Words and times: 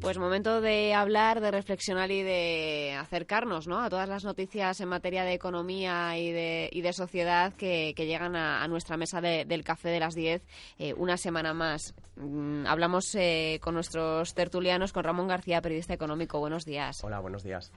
Pues 0.00 0.16
momento 0.16 0.62
de 0.62 0.94
hablar, 0.94 1.40
de 1.40 1.50
reflexionar 1.50 2.10
y 2.10 2.22
de 2.22 2.96
acercarnos 2.98 3.66
¿no? 3.66 3.82
a 3.82 3.90
todas 3.90 4.08
las 4.08 4.24
noticias 4.24 4.80
en 4.80 4.88
materia 4.88 5.24
de 5.24 5.34
economía 5.34 6.16
y 6.16 6.32
de, 6.32 6.70
y 6.72 6.80
de 6.80 6.92
sociedad 6.94 7.52
que, 7.52 7.92
llegan 7.94 8.34
a, 8.34 8.66
nuestra 8.68 8.96
mesa 8.96 9.20
de, 9.20 9.44
del 9.44 9.62
café 9.62 9.90
de 9.90 10.00
las 10.00 10.14
10 10.14 10.42
eh, 10.78 10.94
una 10.94 11.18
semana 11.18 11.52
más. 11.52 11.94
Mm, 12.16 12.66
hablamos 12.66 13.14
eh, 13.14 13.58
con 13.62 13.74
nuestros 13.74 14.32
tertulianos, 14.34 14.92
con 14.92 15.04
Ramón 15.04 15.28
García, 15.28 15.60
periodista 15.60 15.92
económico. 15.92 16.38
Buenos 16.38 16.64
días. 16.64 17.04
Hola, 17.04 17.20
buenos 17.20 17.42
días. 17.42 17.70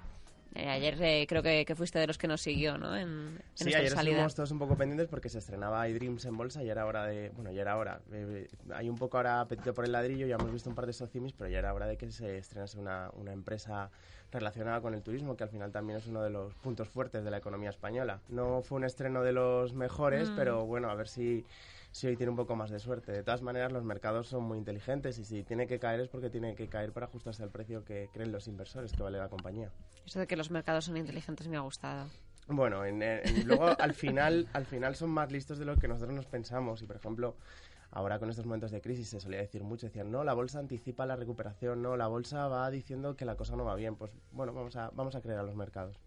Eh, 0.56 0.70
ayer 0.70 1.02
eh, 1.02 1.26
creo 1.28 1.42
que, 1.42 1.66
que, 1.66 1.76
fuiste 1.76 2.00
de 2.00 2.08
los 2.08 2.18
que 2.18 2.28
nos 2.28 2.42
siguió, 2.42 2.78
¿no? 2.78 2.96
En, 2.96 3.08
en 3.08 3.42
sí, 3.56 3.73
ayer 3.73 3.90
salida. 3.90 4.12
estuvimos 4.12 4.36
todos 4.36 4.52
un 4.52 4.60
poco 4.60 4.78
pendientes 4.78 5.08
porque 5.08 5.30
se 5.30 5.40
estrenaba 5.40 5.88
iDreams 5.88 6.26
en 6.26 6.38
bolsa 6.38 6.64
y 6.64 6.70
era 6.70 6.86
hora 6.86 7.06
de... 7.06 7.32
Bueno, 7.36 7.52
ya 7.52 7.62
era 7.62 7.78
hora. 7.78 8.02
Eh, 8.12 8.48
hay 8.73 8.90
un 8.90 8.98
poco 8.98 9.18
ahora 9.18 9.42
apetito 9.42 9.73
por 9.73 9.86
el 9.86 9.92
ladrillo, 9.92 10.28
ya 10.28 10.36
hemos 10.36 10.52
visto 10.52 10.70
un 10.70 10.76
par 10.76 10.86
de 10.86 10.94
socimis, 10.94 11.34
pero 11.34 11.50
ya 11.50 11.60
era 11.60 11.73
hora 11.73 11.88
de 11.88 11.98
que 11.98 12.12
se 12.12 12.38
estrenase 12.38 12.78
una, 12.78 13.10
una 13.14 13.34
empresa 13.34 13.90
relacionada 14.32 14.82
con 14.82 14.94
el 14.94 15.02
turismo, 15.02 15.36
que 15.36 15.44
al 15.44 15.50
final 15.50 15.72
también 15.72 15.98
es 15.98 16.08
uno 16.08 16.22
de 16.22 16.30
los 16.30 16.54
puntos 16.56 16.88
fuertes 16.88 17.23
de 17.23 17.32
la 17.32 17.38
economía 17.38 17.70
española. 17.70 18.20
No 18.30 18.62
fue 18.62 18.78
un 18.78 18.84
estreno 18.84 19.23
de 19.23 19.32
los 19.32 19.73
mejores, 19.73 20.30
mm. 20.30 20.36
pero 20.36 20.66
bueno, 20.66 20.90
a 20.90 20.95
ver 20.95 21.08
si 21.08 21.45
si 21.94 22.08
hoy 22.08 22.17
tiene 22.17 22.31
un 22.31 22.36
poco 22.36 22.55
más 22.55 22.72
de 22.72 22.80
suerte. 22.80 23.11
De 23.11 23.23
todas 23.23 23.44
maneras, 23.44 23.72
los 23.72 23.83
mercados 23.83 24.27
son 24.27 24.44
muy 24.44 24.58
inteligentes 24.58 25.19
y 25.19 25.25
si 25.25 25.44
tiene 25.44 25.67
que 25.67 25.80
caer 25.80 25.99
es 25.99 26.09
porque 26.09 26.31
tiene 26.31 26.55
que 26.55 26.67
caer 26.67 26.91
para 26.91 27.05
ajustarse 27.05 27.44
al 27.44 27.52
precio 27.52 27.86
que 27.86 28.09
creen 28.11 28.31
los 28.31 28.47
inversores 28.47 28.91
que 28.91 29.03
vale 29.03 29.19
la 29.19 29.30
compañía. 29.30 29.72
Eso 30.03 30.19
de 30.19 30.25
que 30.25 30.36
los 30.36 30.49
mercados 30.49 30.86
son 30.86 30.97
inteligentes 30.97 31.47
me 31.47 31.55
ha 31.55 31.61
gustado. 31.61 32.09
Bueno, 32.47 32.83
en, 32.83 33.03
en, 33.03 33.47
luego 33.47 33.80
al 33.80 33.94
final, 33.94 34.49
al 34.53 34.66
final 34.66 34.95
son 34.95 35.11
más 35.11 35.31
listos 35.31 35.59
de 35.59 35.66
lo 35.66 35.77
que 35.77 35.88
nosotros 35.88 36.16
nos 36.16 36.25
pensamos 36.25 36.81
y, 36.81 36.88
por 36.88 36.95
ejemplo, 36.95 37.36
ahora 37.91 38.17
con 38.17 38.31
estos 38.31 38.45
momentos 38.47 38.71
de 38.71 38.81
crisis 38.81 39.09
se 39.09 39.19
solía 39.19 39.39
decir 39.39 39.64
mucho, 39.64 39.86
decían, 39.86 40.11
no, 40.11 40.23
la 40.23 40.33
bolsa 40.33 40.58
anticipa 40.58 41.05
la 41.05 41.16
recuperación, 41.16 41.83
no, 41.83 41.95
la 41.95 42.08
bolsa 42.08 42.47
va 42.47 42.71
diciendo 42.71 43.16
que 43.16 43.25
la 43.25 43.36
cosa 43.36 43.55
no 43.55 43.66
va 43.66 43.75
bien. 43.75 43.97
Pues 43.97 44.11
bueno, 44.31 44.52
vamos 44.52 44.75
a, 44.77 44.89
vamos 44.95 45.14
a 45.14 45.21
creer 45.21 45.38
a 45.38 45.44
los 45.44 45.55
mercados. 45.55 45.99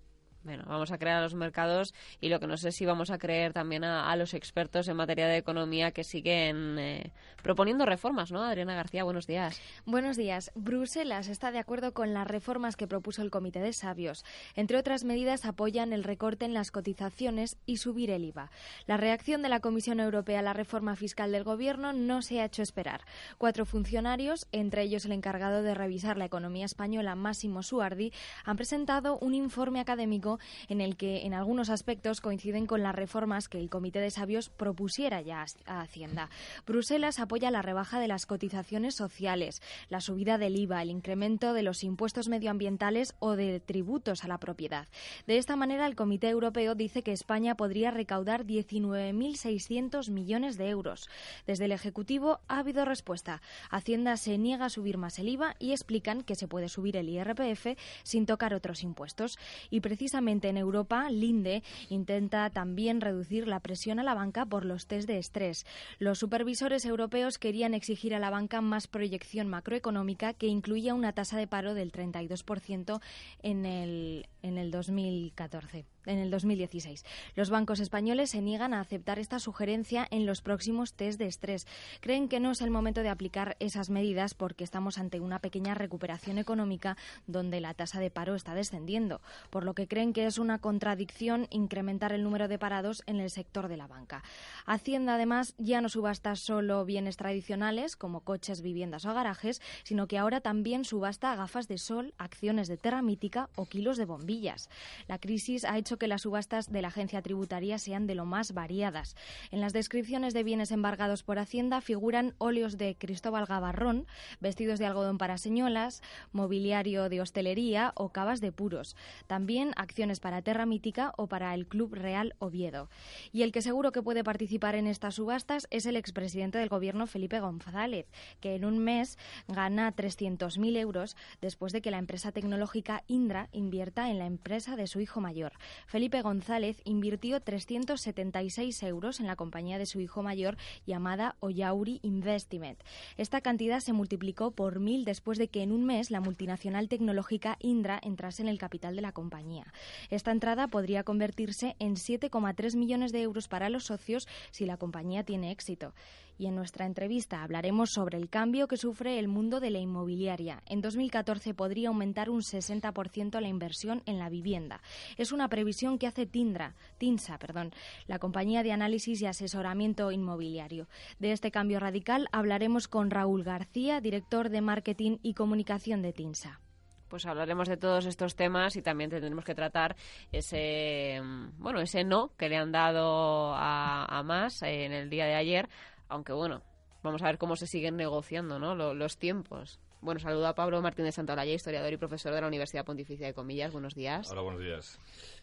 Bueno, 0.47 0.62
vamos 0.69 0.92
a 0.92 0.98
creer 0.98 1.16
a 1.16 1.22
los 1.22 1.34
mercados 1.34 1.92
y 2.20 2.28
lo 2.28 2.39
que 2.39 2.47
no 2.47 2.56
sé 2.56 2.70
si 2.70 2.86
vamos 2.86 3.11
a 3.11 3.19
creer 3.19 3.52
también 3.52 3.83
a, 3.83 4.14
los 4.14 4.33
expertos 4.33 4.86
en 4.86 4.94
materia 4.94 5.27
de 5.27 5.38
economía 5.38 5.91
que 5.91 6.05
siguen 6.05 6.78
eh, 6.78 7.11
proponiendo 7.42 7.84
reformas, 7.84 8.30
¿no? 8.30 8.44
Adriana 8.44 8.77
García, 8.77 9.03
buenos 9.03 9.27
días. 9.27 9.61
Buenos 9.86 10.16
días. 10.16 10.53
Bruselas 10.55 11.27
está 11.27 11.50
de 11.50 11.58
acuerdo 11.58 11.94
con 11.94 12.14
las 12.14 12.28
reformas 12.28 12.76
que 12.76 12.87
propuso 12.87 13.22
el 13.22 13.32
Comité 13.32 13.59
de 13.59 13.72
Sabios. 13.72 14.25
Entre 14.54 14.78
otras 14.78 15.03
medidas, 15.03 15.47
apoyan 15.47 15.93
el 15.93 16.04
recorte 16.04 16.44
en 16.44 16.54
las 16.54 16.70
cotizaciones 16.70 17.59
y 17.66 17.78
subir 17.78 18.12
el 18.12 18.25
IVA. 18.25 18.53
La 18.87 18.97
reacción 18.97 19.43
de 19.43 19.49
la 19.49 19.59
Comisión 19.59 19.99
Europea 19.99 20.38
a 20.38 20.43
la 20.43 20.53
reforma 20.53 20.94
fiscal 20.94 21.32
del 21.32 21.43
Gobierno 21.43 21.93
no 21.93 22.22
se 22.22 22.41
ha 22.41 22.44
hecho 22.44 22.62
esperar. 22.62 23.00
Cuatro 23.37 23.66
funcionarios, 23.66 24.47
entre 24.53 24.82
ellos 24.82 25.06
el 25.06 25.12
encargado 25.12 25.65
de 25.65 25.75
revisar 25.75 26.16
la 26.16 26.26
economía 26.26 26.66
española, 26.66 27.16
Máximo 27.16 27.65
Suardi, 27.65 28.12
han 28.44 28.56
presentado 28.56 29.19
un 29.19 29.34
informe 29.34 29.81
académico 29.81 30.35
en 30.69 30.80
el 30.80 30.97
que 30.97 31.26
en 31.26 31.34
algunos 31.34 31.70
aspectos 31.70 32.20
coinciden 32.20 32.66
con 32.66 32.82
las 32.82 32.94
reformas 32.94 33.48
que 33.48 33.58
el 33.58 33.70
Comité 33.70 34.00
de 34.00 34.10
Sabios 34.10 34.48
propusiera 34.48 35.20
ya 35.20 35.44
a 35.66 35.80
Hacienda. 35.80 36.30
Bruselas 36.66 37.19
apoya 37.19 37.50
la 37.50 37.62
rebaja 37.62 38.00
de 38.00 38.08
las 38.08 38.26
cotizaciones 38.26 38.94
sociales, 38.94 39.62
la 39.88 40.00
subida 40.00 40.38
del 40.38 40.56
IVA, 40.56 40.82
el 40.82 40.91
incremento 40.91 41.52
de 41.52 41.62
los 41.62 41.84
impuestos 41.84 42.28
medioambientales 42.28 43.14
o 43.19 43.36
de 43.36 43.60
tributos 43.60 44.25
a 44.25 44.28
la 44.28 44.38
propiedad. 44.38 44.88
De 45.26 45.38
esta 45.38 45.56
manera, 45.56 45.86
el 45.86 45.96
Comité 45.96 46.28
Europeo 46.28 46.75
dice 46.75 47.02
que 47.02 47.12
España 47.12 47.54
podría 47.54 47.91
recaudar 47.91 48.44
19.600 48.44 50.10
millones 50.10 50.56
de 50.56 50.69
euros. 50.69 51.08
Desde 51.46 51.66
el 51.66 51.72
Ejecutivo 51.72 52.41
ha 52.48 52.58
habido 52.58 52.84
respuesta. 52.84 53.42
Hacienda 53.70 54.16
se 54.16 54.38
niega 54.38 54.66
a 54.66 54.70
subir 54.70 54.98
más 54.98 55.19
el 55.19 55.28
IVA 55.28 55.56
y 55.58 55.72
explican 55.72 56.22
que 56.22 56.34
se 56.34 56.48
puede 56.48 56.69
subir 56.69 56.96
el 56.96 57.08
IRPF 57.08 57.78
sin 58.02 58.26
tocar 58.26 58.54
otros 58.54 58.82
impuestos. 58.82 59.38
Y 59.70 59.80
precisamente 59.80 60.25
en 60.28 60.56
Europa, 60.56 61.09
Linde 61.09 61.62
intenta 61.88 62.50
también 62.50 63.00
reducir 63.00 63.47
la 63.47 63.60
presión 63.60 64.00
a 64.00 64.03
la 64.03 64.14
banca 64.14 64.44
por 64.44 64.64
los 64.64 64.87
test 64.87 65.06
de 65.06 65.19
estrés. 65.19 65.64
Los 65.98 66.19
supervisores 66.19 66.84
europeos 66.84 67.38
querían 67.38 67.75
exigir 67.75 68.12
a 68.14 68.19
la 68.19 68.31
banca 68.31 68.60
más 68.60 68.88
proyección 68.88 69.47
macroeconómica 69.47 70.34
que 70.34 70.48
incluya 70.48 70.94
una 70.94 71.12
tasa 71.12 71.38
de 71.38 71.47
paro 71.47 71.75
del 71.75 71.92
32% 71.92 73.00
en 73.42 73.66
el, 73.66 74.26
en 74.42 74.59
el 74.59 74.70
2014 74.72 75.87
en 76.06 76.19
el 76.19 76.31
2016. 76.31 77.05
Los 77.34 77.50
bancos 77.50 77.81
españoles 77.81 78.31
se 78.31 78.43
niegan 78.43 78.75
a 78.75 78.81
aceptar 78.81 79.19
esta 79.19 79.39
sugerencia 79.39 80.06
en 80.11 80.27
los 80.27 80.43
próximos 80.43 80.94
test 80.94 81.19
de 81.19 81.27
estrés. 81.27 81.67
Creen 82.00 82.28
que 82.28 82.41
no 82.41 82.50
es 82.50 82.61
el 82.61 82.71
momento 82.71 83.03
de 83.03 83.09
aplicar 83.09 83.56
esas 83.61 83.91
medidas 83.91 84.34
porque 84.34 84.65
estamos 84.65 84.99
ante 84.99 85.21
una 85.21 85.39
pequeña 85.39 85.75
recuperación 85.75 86.39
económica 86.39 86.97
donde 87.27 87.61
la 87.61 87.75
tasa 87.75 88.00
de 88.00 88.11
paro 88.11 88.34
está 88.34 88.55
descendiendo, 88.55 89.21
por 89.50 89.65
lo 89.65 89.75
que 89.75 89.89
creen 89.89 90.12
que 90.12 90.27
es 90.27 90.39
una 90.39 90.59
contradicción 90.59 91.47
incrementar 91.50 92.12
el 92.12 92.23
número 92.23 92.49
de 92.49 92.59
parados 92.59 93.03
en 93.06 93.21
el 93.21 93.31
sector 93.31 93.69
de 93.69 93.77
la 93.77 93.87
banca. 93.87 94.23
Hacienda, 94.65 95.15
además, 95.15 95.55
ya 95.59 95.81
no 95.81 95.88
subasta 95.88 96.34
solo 96.37 96.84
bienes 96.84 97.17
tradicionales 97.17 97.97
como 97.97 98.21
coches, 98.21 98.62
viviendas 98.62 99.05
o 99.05 99.15
garajes, 99.15 99.61
sino 99.84 100.06
que 100.06 100.19
ahora 100.19 100.41
también 100.41 100.84
subasta 100.84 101.34
gafas 101.37 101.69
de 101.69 101.78
sol, 101.78 102.15
acciones 102.19 102.69
de 102.69 102.77
terra 102.77 103.03
mítica 103.03 103.49
o 103.56 103.67
kilos 103.67 103.97
de 103.97 104.05
bombillas. 104.05 104.69
La 105.09 105.19
crisis 105.19 105.65
ha 105.65 105.78
hecho 105.78 105.95
que 105.98 106.08
las 106.08 106.22
subastas 106.22 106.70
de 106.70 106.82
la 106.82 106.88
agencia 106.88 107.22
tributaria 107.22 107.78
sean 107.78 108.06
de 108.06 108.14
lo 108.14 108.24
más 108.24 108.52
variadas. 108.52 109.16
En 109.50 109.60
las 109.60 109.72
descripciones 109.72 110.34
de 110.34 110.42
bienes 110.42 110.70
embargados 110.70 111.22
por 111.22 111.38
Hacienda 111.38 111.80
figuran 111.80 112.34
óleos 112.38 112.76
de 112.78 112.96
Cristóbal 112.96 113.46
Gavarrón, 113.46 114.06
vestidos 114.40 114.78
de 114.78 114.86
algodón 114.86 115.18
para 115.18 115.38
señolas, 115.38 116.02
mobiliario 116.32 117.08
de 117.08 117.20
hostelería 117.20 117.92
o 117.94 118.10
cavas 118.10 118.40
de 118.40 118.52
puros. 118.52 118.96
También 119.26 119.72
acciones 119.76 120.20
para 120.20 120.42
Terra 120.42 120.66
Mítica 120.66 121.12
o 121.16 121.26
para 121.26 121.54
el 121.54 121.66
Club 121.66 121.94
Real 121.94 122.34
Oviedo. 122.38 122.88
Y 123.32 123.42
el 123.42 123.52
que 123.52 123.62
seguro 123.62 123.92
que 123.92 124.02
puede 124.02 124.24
participar 124.24 124.74
en 124.74 124.86
estas 124.86 125.16
subastas 125.16 125.66
es 125.70 125.86
el 125.86 125.96
expresidente 125.96 126.58
del 126.58 126.68
Gobierno, 126.68 127.06
Felipe 127.06 127.40
González, 127.40 128.06
que 128.40 128.54
en 128.54 128.64
un 128.64 128.78
mes 128.78 129.18
gana 129.48 129.94
300.000 129.94 130.76
euros 130.76 131.16
después 131.40 131.72
de 131.72 131.80
que 131.80 131.90
la 131.90 131.98
empresa 131.98 132.32
tecnológica 132.32 133.04
Indra 133.06 133.48
invierta 133.52 134.10
en 134.10 134.18
la 134.18 134.26
empresa 134.26 134.76
de 134.76 134.86
su 134.86 135.00
hijo 135.00 135.20
mayor. 135.20 135.52
Felipe 135.86 136.20
González 136.20 136.80
invirtió 136.84 137.41
376 137.41 138.82
euros 138.82 139.20
en 139.20 139.26
la 139.26 139.36
compañía 139.36 139.78
de 139.78 139.86
su 139.86 140.00
hijo 140.00 140.22
mayor 140.22 140.56
llamada 140.84 141.37
Oyauri 141.40 142.00
Investment. 142.02 142.81
Esta 143.16 143.40
cantidad 143.40 143.78
se 143.78 143.93
multiplicó 143.93 144.50
por 144.50 144.81
mil 144.81 145.05
después 145.05 145.38
de 145.38 145.46
que 145.46 145.62
en 145.62 145.70
un 145.70 145.84
mes 145.84 146.11
la 146.11 146.20
multinacional 146.20 146.88
tecnológica 146.88 147.56
Indra 147.61 148.00
entrase 148.02 148.43
en 148.43 148.49
el 148.49 148.58
capital 148.58 148.96
de 148.96 149.02
la 149.02 149.12
compañía. 149.12 149.72
Esta 150.11 150.32
entrada 150.32 150.66
podría 150.66 151.05
convertirse 151.05 151.76
en 151.78 151.94
7,3 151.94 152.76
millones 152.76 153.12
de 153.12 153.22
euros 153.22 153.46
para 153.46 153.70
los 153.70 153.84
socios 153.84 154.26
si 154.50 154.66
la 154.66 154.76
compañía 154.76 155.22
tiene 155.22 155.52
éxito 155.52 155.94
y 156.38 156.47
en 156.47 156.55
nuestra 156.55 156.87
entrevista 156.87 157.43
hablaremos 157.43 157.91
sobre 157.91 158.19
el 158.19 158.29
cambio 158.29 158.69
que 158.69 158.77
sufre 158.77 159.19
el 159.19 159.29
mundo 159.29 159.61
de 159.61 159.71
la 159.71 159.79
inmobiliaria. 159.79 160.62
En 160.67 160.81
2014 160.81 161.55
podría 161.55 161.88
aumentar 161.88 162.31
un 162.31 162.43
60% 162.43 163.41
la 163.41 163.49
inversión 163.49 164.03
en 164.06 164.19
la 164.19 164.29
vivienda. 164.29 164.81
Es 165.17 165.33
una 165.33 165.49
previsión 165.49 165.99
que 165.99 166.06
hace 166.06 166.27
Tindra, 166.27 166.75
Tinsa, 166.99 167.38
perdón, 167.38 167.73
la 168.06 168.19
compañía 168.19 168.62
de 168.62 168.73
análisis 168.73 169.21
y 169.23 169.27
asesoramiento 169.27 170.12
inmobiliario. 170.12 170.88
De 171.19 171.33
este 171.33 171.50
cambio 171.50 171.81
radical 171.81 172.29
hablaremos 172.33 172.88
con 172.88 173.11
Raúl 173.11 173.43
García, 173.43 174.00
director 174.00 174.50
de 174.50 174.61
marketing 174.61 175.19
y 175.23 175.35
comunicación 175.35 176.03
de 176.03 176.12
Tinsa. 176.12 176.61
pues 177.09 177.25
hablaremos 177.25 177.69
de 177.69 177.77
todos 177.77 178.05
estos 178.05 178.35
temas 178.35 178.75
y 178.75 178.83
también 178.83 179.11
tendremos 179.11 179.44
que 179.44 179.55
tratar 179.55 179.94
ese 180.33 181.21
bueno 181.59 181.81
ese 181.81 182.03
no 182.03 182.33
que 182.37 182.49
le 182.49 182.56
han 182.56 182.73
dado 182.73 183.55
a, 183.55 184.05
a 184.06 184.23
más 184.25 184.62
en 184.62 184.93
el 184.93 185.09
día 185.09 185.27
de 185.27 185.37
ayer 185.37 185.69
aunque 186.08 186.32
bueno 186.32 186.62
vamos 187.03 187.23
a 187.23 187.26
ver 187.26 187.38
cómo 187.38 187.56
se 187.56 187.67
siguen 187.67 187.97
negociando 187.97 188.58
¿no? 188.58 188.75
los 188.94 189.19
tiempos 189.19 189.81
bueno, 190.06 190.20
saludo 190.20 190.47
a 190.47 190.55
Pablo 190.55 190.81
Martínez 190.82 191.14
Santolaya, 191.14 191.53
historiador 191.53 191.93
y 191.93 191.97
profesor 191.97 192.32
de 192.32 192.41
la 192.41 192.47
Universidad 192.47 192.85
Pontificia 192.85 193.26
de 193.26 193.35
Comillas. 193.35 193.73
Buenos 193.73 193.94
días. 193.94 194.31
Hola, 194.31 194.43
buenos 194.43 194.61
días. 194.61 195.00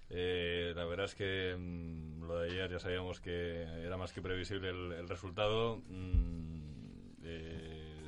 Eh, 0.10 0.74
la 0.76 0.86
verdad 0.86 1.06
es 1.06 1.16
que 1.16 1.56
mm, 1.58 2.24
lo 2.24 2.40
de 2.40 2.52
ayer 2.52 2.72
ya 2.72 2.80
sabíamos 2.80 3.20
que 3.20 3.64
era 3.84 3.98
más 3.98 4.14
que 4.14 4.22
previsible 4.22 4.70
el, 4.70 5.10
resultado. 5.10 5.82
Mm, 5.90 7.24
eh, 7.24 8.08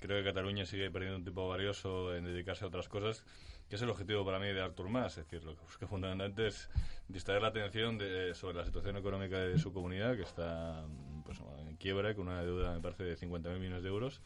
creo 0.00 0.18
que 0.18 0.24
Cataluña 0.24 0.64
sigue 0.64 0.90
perdiendo 0.90 1.18
un 1.18 1.22
tiempo 1.22 1.48
valioso 1.48 2.14
en 2.14 2.24
dedicarse 2.24 2.64
a 2.64 2.68
otras 2.68 2.88
cosas, 2.88 3.24
que 3.68 3.76
es 3.76 3.82
el 3.82 3.90
objetivo 3.90 4.24
para 4.24 4.38
mí 4.38 4.46
de 4.46 4.62
Artur 4.62 4.88
Mas. 4.88 5.18
Es 5.18 5.26
decir, 5.26 5.44
lo 5.44 5.54
que 5.54 5.62
busca 5.62 5.86
fundamentalmente 5.86 6.48
es 6.48 6.70
distraer 7.08 7.42
la 7.42 7.48
atención 7.48 8.00
sobre 8.34 8.56
la 8.56 8.64
situación 8.64 8.96
económica 8.96 9.38
de 9.38 9.58
su 9.58 9.72
comunidad, 9.72 10.16
que 10.16 10.22
está 10.22 10.84
pues, 11.24 11.38
en 11.58 11.76
quiebra, 11.76 12.14
con 12.14 12.28
una 12.28 12.42
deuda, 12.42 12.74
me 12.74 12.80
parece, 12.80 13.04
de 13.04 13.16
50.000 13.16 13.58
millones 13.58 13.82
de 13.82 13.88
euros. 13.88 14.20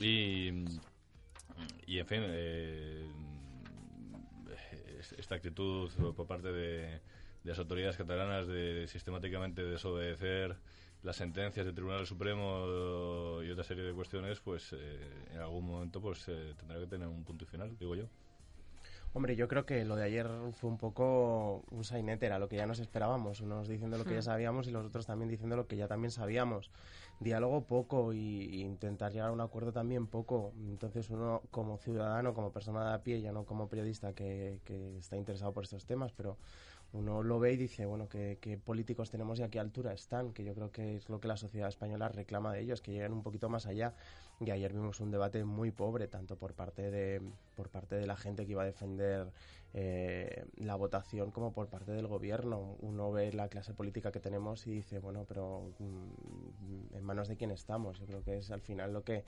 Y, 0.00 0.48
y 1.86 1.98
en 1.98 2.06
fin, 2.06 2.22
eh, 2.24 3.06
esta 5.18 5.34
actitud 5.34 5.90
por 6.16 6.26
parte 6.26 6.52
de, 6.52 7.00
las 7.44 7.58
autoridades 7.58 7.96
catalanas 7.96 8.46
de 8.46 8.86
sistemáticamente 8.88 9.62
desobedecer 9.62 10.56
las 11.02 11.16
sentencias 11.16 11.66
del 11.66 11.74
Tribunal 11.74 12.06
Supremo 12.06 13.42
y 13.42 13.50
otra 13.50 13.64
serie 13.64 13.82
de 13.82 13.92
cuestiones, 13.92 14.38
pues 14.40 14.72
eh, 14.72 15.26
en 15.32 15.40
algún 15.40 15.66
momento 15.66 16.00
pues 16.00 16.24
eh, 16.28 16.54
tendrá 16.56 16.78
que 16.78 16.86
tener 16.86 17.08
un 17.08 17.24
punto 17.24 17.44
final, 17.44 17.76
digo 17.76 17.96
yo. 17.96 18.04
Hombre, 19.14 19.36
yo 19.36 19.46
creo 19.46 19.66
que 19.66 19.84
lo 19.84 19.94
de 19.94 20.04
ayer 20.04 20.26
fue 20.52 20.70
un 20.70 20.78
poco 20.78 21.64
un 21.70 21.84
sainete, 21.84 22.24
era 22.24 22.38
lo 22.38 22.48
que 22.48 22.56
ya 22.56 22.66
nos 22.66 22.78
esperábamos, 22.78 23.42
unos 23.42 23.68
diciendo 23.68 23.98
lo 23.98 24.04
que 24.04 24.14
ya 24.14 24.20
hmm. 24.20 24.22
sabíamos 24.22 24.68
y 24.68 24.70
los 24.70 24.86
otros 24.86 25.04
también 25.04 25.28
diciendo 25.28 25.54
lo 25.54 25.66
que 25.66 25.76
ya 25.76 25.86
también 25.86 26.10
sabíamos. 26.10 26.70
Diálogo 27.20 27.66
poco 27.66 28.14
y, 28.14 28.62
intentar 28.62 29.12
llegar 29.12 29.28
a 29.28 29.32
un 29.32 29.42
acuerdo 29.42 29.70
también 29.70 30.06
poco. 30.06 30.54
Entonces 30.56 31.10
uno 31.10 31.42
como 31.50 31.76
ciudadano, 31.76 32.32
como 32.32 32.52
persona 32.52 32.88
de 32.88 32.94
a 32.94 33.02
pie, 33.02 33.20
ya 33.20 33.32
no 33.32 33.44
como 33.44 33.68
periodista 33.68 34.14
que, 34.14 34.60
que 34.64 34.96
está 34.96 35.18
interesado 35.18 35.52
por 35.52 35.64
estos 35.64 35.84
temas, 35.84 36.12
pero 36.12 36.38
uno 36.92 37.22
lo 37.22 37.40
ve 37.40 37.52
y 37.54 37.56
dice, 37.56 37.86
bueno, 37.86 38.08
¿qué, 38.08 38.60
políticos 38.62 39.10
tenemos 39.10 39.38
y 39.38 39.42
a 39.42 39.48
qué 39.48 39.58
altura 39.58 39.92
están? 39.92 40.32
Que 40.32 40.44
yo 40.44 40.54
creo 40.54 40.70
que 40.70 40.96
es 40.96 41.08
lo 41.08 41.20
que 41.20 41.28
la 41.28 41.36
sociedad 41.36 41.68
española 41.68 42.08
reclama 42.08 42.52
de 42.52 42.60
ellos, 42.60 42.82
que 42.82 42.92
lleguen 42.92 43.12
un 43.12 43.22
poquito 43.22 43.48
más 43.48 43.66
allá. 43.66 43.94
Y 44.44 44.50
ayer 44.50 44.72
vimos 44.72 45.00
un 45.00 45.10
debate 45.10 45.44
muy 45.44 45.70
pobre, 45.70 46.08
tanto 46.08 46.36
por 46.36 46.54
parte 46.54 46.90
de, 46.90 47.22
por 47.54 47.68
parte 47.68 47.94
de 47.96 48.06
la 48.06 48.16
gente 48.16 48.44
que 48.44 48.52
iba 48.52 48.62
a 48.62 48.66
defender 48.66 49.30
eh, 49.74 50.44
la 50.56 50.74
votación 50.74 51.30
como 51.30 51.52
por 51.52 51.68
parte 51.68 51.92
del 51.92 52.06
gobierno. 52.06 52.76
Uno 52.80 53.12
ve 53.12 53.32
la 53.32 53.48
clase 53.48 53.72
política 53.72 54.10
que 54.12 54.20
tenemos 54.20 54.66
y 54.66 54.72
dice, 54.72 54.98
bueno, 54.98 55.24
pero 55.28 55.72
mm, 55.78 56.96
¿en 56.96 57.04
manos 57.04 57.28
de 57.28 57.36
quién 57.36 57.50
estamos? 57.50 57.98
Yo 57.98 58.06
creo 58.06 58.22
que 58.22 58.38
es 58.38 58.50
al 58.50 58.60
final 58.60 58.92
lo 58.92 59.04
que 59.04 59.24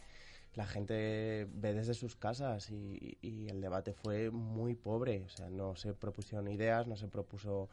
la 0.55 0.67
gente 0.67 1.49
ve 1.53 1.75
desde 1.75 1.95
sus 1.95 2.17
casas 2.17 2.71
y, 2.71 3.19
el 3.49 3.61
debate 3.61 3.93
fue 3.93 4.31
muy 4.31 4.75
pobre. 4.75 5.23
O 5.25 5.29
sea, 5.29 5.49
no 5.51 5.77
se 5.77 5.95
propusieron 5.95 6.49
ideas, 6.49 6.87
no 6.87 6.97
se 6.97 7.09
propuso 7.09 7.69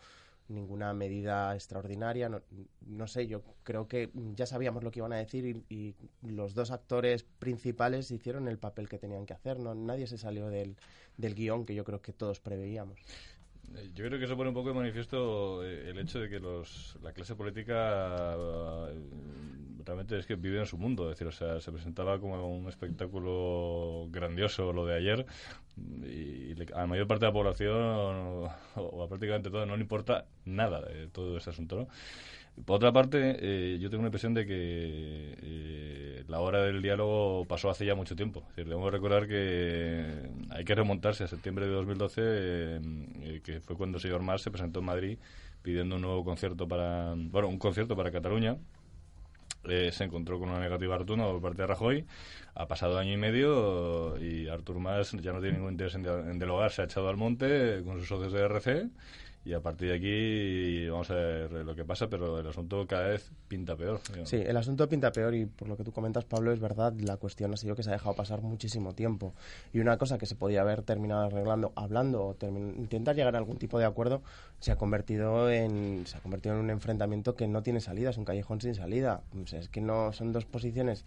ninguna 0.48 0.94
medida 0.94 1.54
extraordinaria. 1.56 2.30
No, 2.88 3.08
sé, 3.08 3.28
yo 3.28 3.44
creo 3.64 3.88
que 3.88 4.12
ya 4.36 4.46
sabíamos 4.46 4.84
lo 4.84 4.92
que 4.92 5.00
iban 5.00 5.14
a 5.14 5.18
decir 5.18 5.64
y, 5.70 5.96
los 6.22 6.54
dos 6.54 6.72
actores 6.72 7.24
principales 7.40 8.12
hicieron 8.12 8.48
el 8.48 8.58
papel 8.58 8.90
que 8.90 8.98
tenían 8.98 9.26
que 9.26 9.34
hacer. 9.34 9.60
No, 9.60 9.76
nadie 9.76 10.08
se 10.08 10.18
salió 10.18 10.50
del, 10.50 10.78
del 11.18 11.36
guion 11.36 11.66
que 11.66 11.76
yo 11.76 11.84
creo 11.84 12.02
que 12.02 12.14
todos 12.14 12.40
preveíamos. 12.40 13.00
Eh, 13.76 13.92
yo 13.94 14.06
creo 14.06 14.20
que 14.20 14.26
eso 14.26 14.38
pone 14.38 14.50
un 14.50 14.56
poco 14.56 14.70
de 14.70 14.76
manifiesto 14.76 15.64
eh, 15.64 15.90
el 15.90 16.00
hecho 16.00 16.20
de 16.20 16.30
que 16.30 16.40
los, 16.40 16.98
la 17.02 17.14
clase 17.14 17.36
política 17.36 18.36
eh, 18.90 19.00
realmente 19.86 20.18
es 20.18 20.26
que 20.26 20.36
vive 20.36 20.60
en 20.60 20.66
su 20.66 20.78
mundo. 20.78 21.12
Es 21.12 21.20
decir, 21.20 21.34
se 21.62 21.72
presentaba 21.72 22.20
como 22.20 22.48
un 22.48 22.68
espectáculo 22.68 24.08
grandioso 24.10 24.74
lo 24.74 24.86
de 24.86 24.96
ayer 24.96 25.26
y, 25.78 26.54
a 26.74 26.82
la 26.82 26.88
mayor 26.88 27.08
parte 27.08 27.26
de 27.26 27.30
la 27.30 27.34
población, 27.34 28.50
o, 28.76 29.04
a 29.04 29.08
prácticamente 29.08 29.50
todo, 29.50 29.66
no 29.66 29.76
le 29.76 29.82
importa 29.82 30.26
nada 30.46 30.82
de 30.82 31.08
todo 31.08 31.38
ese 31.38 31.50
asunto, 31.50 31.78
¿no? 31.78 31.88
Por 32.66 32.76
otra 32.76 32.92
parte, 32.92 33.38
eh, 33.40 33.80
yo 33.80 33.90
tengo 33.90 34.04
la 34.04 34.08
impresión 34.08 34.34
de 34.34 34.46
que 34.46 34.54
eh, 35.42 36.24
la 36.28 36.42
hora 36.42 36.62
del 36.62 36.82
diálogo 36.82 37.46
pasó 37.46 37.70
hace 37.70 37.86
ya 37.86 37.96
mucho 37.96 38.16
tiempo. 38.16 38.42
Es 38.42 38.48
decir, 38.50 38.66
debemos 38.66 38.92
recordar 38.92 39.28
que 39.28 40.30
hay 40.50 40.64
que 40.64 40.76
remontarse 40.76 41.24
a 41.24 41.28
septiembre 41.28 41.66
de 41.66 41.72
2012, 41.72 42.22
eh, 42.24 43.42
que 43.44 43.62
fue 43.62 43.76
cuando 43.78 43.98
el 43.98 44.02
señor 44.02 44.22
Mas 44.22 44.42
se 44.42 44.52
presentó 44.52 44.80
en 44.80 44.86
Madrid 44.86 45.18
pidiendo 45.62 45.96
un 45.96 46.02
nuevo 46.02 46.24
concierto 46.24 46.68
para, 46.68 47.14
bueno, 47.16 47.48
un 47.48 47.58
concierto 47.58 47.96
para 47.96 48.12
Cataluña. 48.12 48.58
se 49.64 50.04
encontró 50.04 50.40
con 50.40 50.50
una 50.50 50.60
negativa 50.60 50.98
rotunda 50.98 51.26
por 51.26 51.42
parte 51.42 51.62
de 51.64 51.68
Rajoy. 51.68 52.06
Ha 52.56 52.68
pasado 52.68 52.98
año 53.00 53.14
y 53.14 53.18
medio 53.18 54.20
y 54.20 54.48
Artur 54.50 54.80
Mas 54.80 55.12
ya 55.14 55.34
no 55.34 55.40
tiene 55.40 55.58
ningún 55.58 55.74
interés 55.74 55.96
en, 55.96 56.06
en 56.06 56.38
dialogar. 56.38 56.72
Se 56.72 56.82
ha 56.82 56.86
echado 56.86 57.10
al 57.10 57.18
monte 57.18 57.82
con 57.86 58.00
sus 58.00 58.08
socios 58.08 58.34
de 58.34 58.42
RC 58.42 58.90
y 59.44 59.54
a 59.54 59.60
partir 59.60 59.90
de 59.90 59.96
aquí 59.96 60.88
vamos 60.90 61.10
a 61.10 61.16
ver 61.16 61.52
lo 61.52 61.76
que 61.76 61.84
pasa, 61.84 62.08
pero 62.08 62.40
el 62.40 62.48
asunto 62.48 62.86
cada 62.86 63.08
vez 63.08 63.32
pinta 63.48 63.76
peor. 63.76 64.00
Sí, 64.24 64.36
el 64.36 64.56
asunto 64.56 64.88
pinta 64.88 65.12
peor 65.12 65.34
y 65.34 65.48
por 65.48 65.68
lo 65.68 65.76
que 65.76 65.84
tú 65.84 65.92
comentas, 65.92 66.26
Pablo, 66.26 66.52
es 66.52 66.60
verdad, 66.60 66.94
la 67.00 67.18
cuestión 67.18 67.52
ha 67.54 67.58
sido 67.58 67.76
que 67.76 67.82
se 67.82 67.90
ha 67.90 67.94
dejado 67.94 68.16
pasar 68.16 68.42
muchísimo 68.42 68.94
tiempo. 68.94 69.34
Y 69.74 69.80
una 69.80 69.98
cosa 69.98 70.20
que 70.20 70.28
se 70.28 70.36
podía 70.36 70.62
haber 70.62 70.84
terminado 70.84 71.26
arreglando, 71.26 71.74
hablando 71.76 72.24
o 72.24 72.36
intentar 72.78 73.16
llegar 73.16 73.34
a 73.36 73.40
algún 73.40 73.58
tipo 73.58 73.80
de 73.80 73.86
acuerdo, 73.86 74.22
se 74.60 74.72
ha 74.72 74.76
convertido 74.76 75.50
en 75.50 76.06
se 76.06 76.18
ha 76.18 76.20
convertido 76.20 76.56
en 76.56 76.62
un 76.62 76.70
enfrentamiento 76.70 77.36
que 77.36 77.48
no 77.48 77.64
tiene 77.64 77.82
salida, 77.82 78.12
es 78.12 78.18
un 78.18 78.26
callejón 78.26 78.62
sin 78.62 78.76
salida. 78.76 79.22
O 79.44 79.48
sea, 79.48 79.60
es 79.60 79.70
que 79.70 79.82
no 79.82 80.14
son 80.14 80.34
dos 80.34 80.46
posiciones 80.46 81.04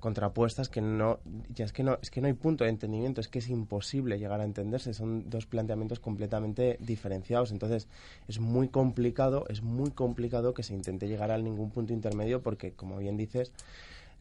contrapuestas 0.00 0.68
que 0.68 0.80
no 0.80 1.18
ya 1.48 1.64
es 1.64 1.72
que 1.72 1.82
no 1.82 1.98
es 2.00 2.10
que 2.10 2.20
no 2.20 2.28
hay 2.28 2.32
punto 2.32 2.64
de 2.64 2.70
entendimiento 2.70 3.20
es 3.20 3.28
que 3.28 3.40
es 3.40 3.48
imposible 3.48 4.18
llegar 4.18 4.40
a 4.40 4.44
entenderse 4.44 4.94
son 4.94 5.28
dos 5.28 5.46
planteamientos 5.46 5.98
completamente 5.98 6.76
diferenciados. 6.80 7.50
Entonces 7.50 7.88
es 8.28 8.38
muy 8.38 8.68
complicado 8.68 9.44
es 9.48 9.62
muy 9.62 9.90
complicado 9.90 10.54
que 10.54 10.62
se 10.62 10.74
intente 10.74 11.08
llegar 11.08 11.30
a 11.30 11.38
ningún 11.38 11.70
punto 11.70 11.92
intermedio 11.92 12.42
porque 12.42 12.72
como 12.72 12.98
bien 12.98 13.16
dices 13.16 13.52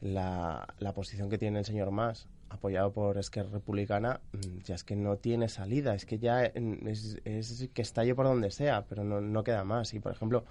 la, 0.02 0.68
la 0.80 0.94
posición 0.94 1.30
que 1.30 1.38
tiene 1.38 1.60
el 1.60 1.66
señor 1.66 1.92
Mas 1.92 2.28
apoyado 2.50 2.92
por 2.92 3.18
Esquerra 3.18 3.50
Republicana 3.52 4.22
mm, 4.32 4.60
ya 4.64 4.76
es 4.76 4.84
que 4.84 4.96
no 4.96 5.18
tiene 5.18 5.50
salida 5.50 5.94
es 5.96 6.06
que 6.06 6.18
ya 6.18 6.46
es, 6.46 7.20
es 7.26 7.70
que 7.74 7.82
estalle 7.82 8.16
por 8.16 8.26
donde 8.26 8.52
sea 8.52 8.86
pero 8.86 9.04
no, 9.04 9.22
no 9.22 9.44
queda 9.44 9.64
más. 9.64 9.94
Y 9.94 10.00
por 10.00 10.12
ejemplo 10.12 10.44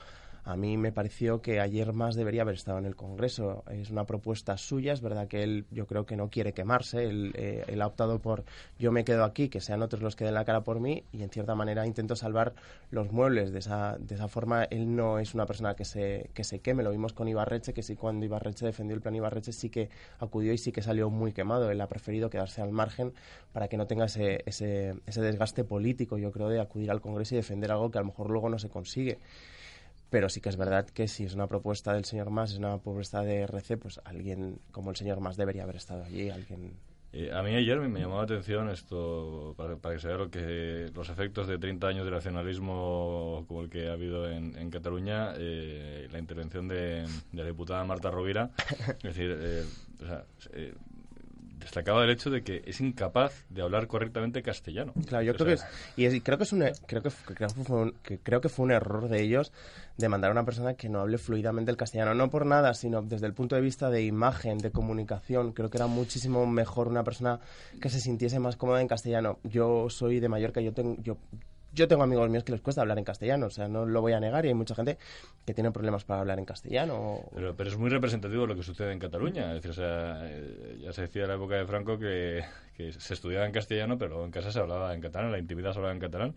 a 0.47 0.57
mí 0.57 0.77
me 0.77 0.93
pareció 0.93 1.43
que 1.43 1.59
ayer 1.59 1.93
más 1.93 2.15
debería 2.15 2.43
haber 2.43 2.55
estado 2.55 2.79
en 2.79 2.87
el 2.87 2.95
Congreso. 2.95 3.65
Es 3.69 3.91
una 3.91 4.05
propuesta 4.05 4.57
suya, 4.57 4.93
es 4.93 5.01
verdad 5.01 5.27
que 5.27 5.43
él 5.43 5.67
yo 5.73 5.89
creo 5.89 6.07
que 6.07 6.17
no 6.17 6.31
quiere 6.31 6.53
quemarse, 6.53 7.05
él, 7.05 7.33
eh, 7.35 7.77
ha 7.81 7.87
optado 7.87 8.21
por 8.21 8.45
yo 8.79 8.93
me 8.93 9.05
quedo 9.05 9.25
aquí, 9.25 9.49
que 9.49 9.61
sean 9.61 9.83
otros 9.83 10.03
los 10.03 10.15
que 10.15 10.25
den 10.25 10.35
la 10.35 10.45
cara 10.45 10.63
por 10.63 10.79
mí 10.79 11.03
y 11.13 11.25
en 11.25 11.31
cierta 11.31 11.57
manera 11.57 11.85
intento 11.85 12.15
salvar 12.15 12.55
los 12.93 13.11
muebles. 13.11 13.53
De 13.53 13.59
esa, 13.59 13.99
de 13.99 14.15
esa 14.15 14.29
forma 14.29 14.63
él 14.65 14.95
no 14.95 15.19
es 15.19 15.35
una 15.35 15.47
persona 15.47 15.75
que 15.75 15.85
se, 15.85 16.31
que 16.33 16.45
se 16.45 16.61
queme, 16.61 16.85
lo 16.85 16.93
vimos 16.93 17.13
con 17.13 17.27
Ibarreche, 17.27 17.75
que 17.75 17.83
sí 17.83 17.97
cuando 17.97 18.25
Ibarreche 18.25 18.67
defendió 18.67 18.95
el 18.95 19.03
plan 19.03 19.17
Ibarreche 19.17 19.51
sí 19.53 19.69
que 19.69 19.89
acudió 20.21 20.53
y 20.53 20.59
sí 20.59 20.71
que 20.71 20.81
salió 20.81 21.11
muy 21.11 21.33
quemado. 21.33 21.73
Él 21.73 21.81
ha 21.81 21.89
preferido 21.89 22.31
quedarse 22.31 22.63
al 22.63 22.71
margen 22.71 23.13
para 23.53 23.67
que 23.67 23.77
no 23.77 23.89
tenga 23.89 24.05
ese, 24.05 24.45
ese, 24.47 24.95
ese 25.07 25.21
desgaste 25.23 25.65
político, 25.65 26.19
yo 26.19 26.31
creo, 26.31 26.49
de 26.49 26.61
acudir 26.61 26.93
al 26.93 27.01
Congreso 27.01 27.35
y 27.35 27.39
defender 27.39 27.73
algo 27.73 27.91
que 27.91 27.99
a 27.99 28.03
lo 28.03 28.07
mejor 28.07 28.31
luego 28.31 28.49
no 28.49 28.61
se 28.61 28.69
consigue. 28.69 29.19
Pero 30.11 30.29
sí 30.29 30.41
que 30.41 30.49
es 30.49 30.57
verdad 30.57 30.87
que 30.89 31.09
si 31.09 31.25
es 31.25 31.35
una 31.35 31.47
propuesta 31.47 31.93
del 31.93 32.05
señor 32.05 32.31
Más, 32.31 32.53
es 32.53 32.59
una 32.59 32.79
propuesta 32.79 33.23
de 33.23 33.41
RC, 33.41 33.77
pues 33.77 34.01
alguien 34.05 34.61
como 34.71 34.91
el 34.91 34.97
señor 34.97 35.21
Más 35.21 35.37
debería 35.37 35.65
haber 35.65 35.77
estado 35.77 36.05
allí, 36.05 36.31
alguien 36.31 36.75
eh, 37.19 37.31
a 37.33 37.43
mí 37.43 37.55
ayer 37.55 37.81
me, 37.81 37.99
llamó 37.99 38.19
la 38.19 38.25
atención 38.25 38.69
esto, 38.69 39.55
para, 39.57 39.77
que 39.95 39.99
se 39.99 40.09
vea 40.09 40.19
lo 40.19 40.31
que, 40.31 40.91
los 40.95 41.09
efectos 41.09 41.47
de 41.47 41.57
30 41.57 41.87
años 41.87 42.05
de 42.05 42.11
nacionalismo 42.11 43.47
como 43.49 43.63
el 43.63 43.71
que 43.71 43.89
ha 43.89 43.93
habido 43.93 44.31
en, 44.31 44.71
Cataluña, 44.71 45.33
eh, 45.39 46.09
la 46.13 46.19
intervención 46.19 46.69
de, 46.69 47.07
la 47.33 47.45
diputada 47.45 47.83
Marta 47.85 48.11
Rovira. 48.11 48.51
es 48.99 49.03
decir, 49.03 49.35
eh, 49.41 49.65
o 50.03 50.07
sea, 50.07 50.27
destacaba 51.67 52.05
el 52.05 52.11
hecho 52.11 52.31
de 52.31 52.43
que 52.43 52.63
es 52.65 52.81
incapaz 52.81 53.45
de 53.51 53.61
hablar 53.61 53.89
correctamente 53.89 54.41
castellano. 54.41 54.95
Claro, 55.07 55.25
yo 55.25 55.35
creo 55.35 55.47
que 55.49 55.53
es, 55.55 55.65
y 55.97 56.21
creo 56.21 56.39
que 56.39 56.45
es 56.45 56.53
un 56.53 56.63
e, 56.63 56.73
creo 56.87 57.03
que, 57.03 57.11
creo 57.35 57.49
que, 57.49 57.65
fue 57.65 57.77
un, 57.77 57.95
creo 58.23 58.41
que 58.41 58.49
fue 58.49 58.65
un 58.67 58.71
error 58.71 59.09
de 59.09 59.21
ellos 59.21 59.53
de 59.97 60.09
mandar 60.09 60.31
a 60.31 60.33
una 60.33 60.45
persona 60.45 60.75
que 60.75 60.89
no 60.89 61.01
hable 61.01 61.19
fluidamente 61.19 61.73
el 61.73 61.77
castellano, 61.77 62.15
no 62.15 62.31
por 62.31 62.47
nada, 62.47 62.73
sino 62.75 63.03
desde 63.03 63.27
el 63.27 63.35
punto 63.35 63.57
de 63.57 63.63
vista 63.63 63.91
de 63.91 64.05
imagen, 64.05 64.59
de 64.59 64.71
comunicación, 64.71 65.53
creo 65.53 65.69
que 65.69 65.79
era 65.79 65.89
muchísimo 65.89 66.47
mejor 66.47 66.87
una 66.87 67.03
persona 67.03 67.41
que 67.81 67.89
se 67.89 68.01
sintiese 68.01 68.39
más 68.39 68.57
cómoda 68.57 68.81
en 68.81 68.87
castellano. 68.87 69.41
Yo 69.43 69.91
soy 69.91 70.21
de 70.21 70.29
Mallorca, 70.29 70.61
yo 70.61 70.73
tengo 70.73 70.97
yo 71.03 71.17
yo 71.77 71.87
tengo 71.87 72.03
amigos 72.03 72.29
míos 72.31 72.43
que 72.43 72.53
les 72.53 72.61
cuesta 72.61 72.81
hablar 72.81 72.99
en 72.99 73.05
castellano, 73.05 73.47
o 73.47 73.51
sea, 73.51 73.69
no 73.69 73.87
lo 73.87 74.01
voy 74.01 74.15
a 74.15 74.21
negar 74.21 74.45
y 74.45 74.49
hay 74.49 74.55
mucha 74.55 74.75
gente 74.75 74.99
que 75.45 75.55
tiene 75.55 75.71
problemas 75.71 76.05
para 76.05 76.21
hablar 76.21 76.39
en 76.39 76.45
castellano. 76.45 77.21
Pero, 77.35 77.55
pero 77.55 77.71
es 77.71 77.77
muy 77.77 77.91
representativo 77.91 78.47
lo 78.47 78.57
que 78.57 78.63
sucede 78.63 78.93
en 78.93 78.99
Cataluña. 78.99 79.49
Es 79.51 79.63
decir, 79.63 79.71
o 79.71 79.75
sea, 79.75 80.21
eh, 80.23 80.79
ya 80.81 80.93
se 80.93 81.03
decía 81.03 81.23
en 81.23 81.29
la 81.29 81.35
época 81.35 81.57
de 81.57 81.67
Franco 81.67 81.99
que, 81.99 82.45
que 82.75 82.93
se 82.93 83.15
estudiaba 83.15 83.47
en 83.47 83.53
castellano, 83.53 83.99
pero 83.99 84.25
en 84.25 84.31
casa 84.31 84.51
se 84.51 84.59
hablaba 84.59 84.93
en 84.95 85.01
catalán, 85.01 85.31
la 85.31 85.39
intimidad 85.39 85.73
se 85.73 85.79
hablaba 85.79 85.95
en 85.95 86.01
catalán 86.01 86.35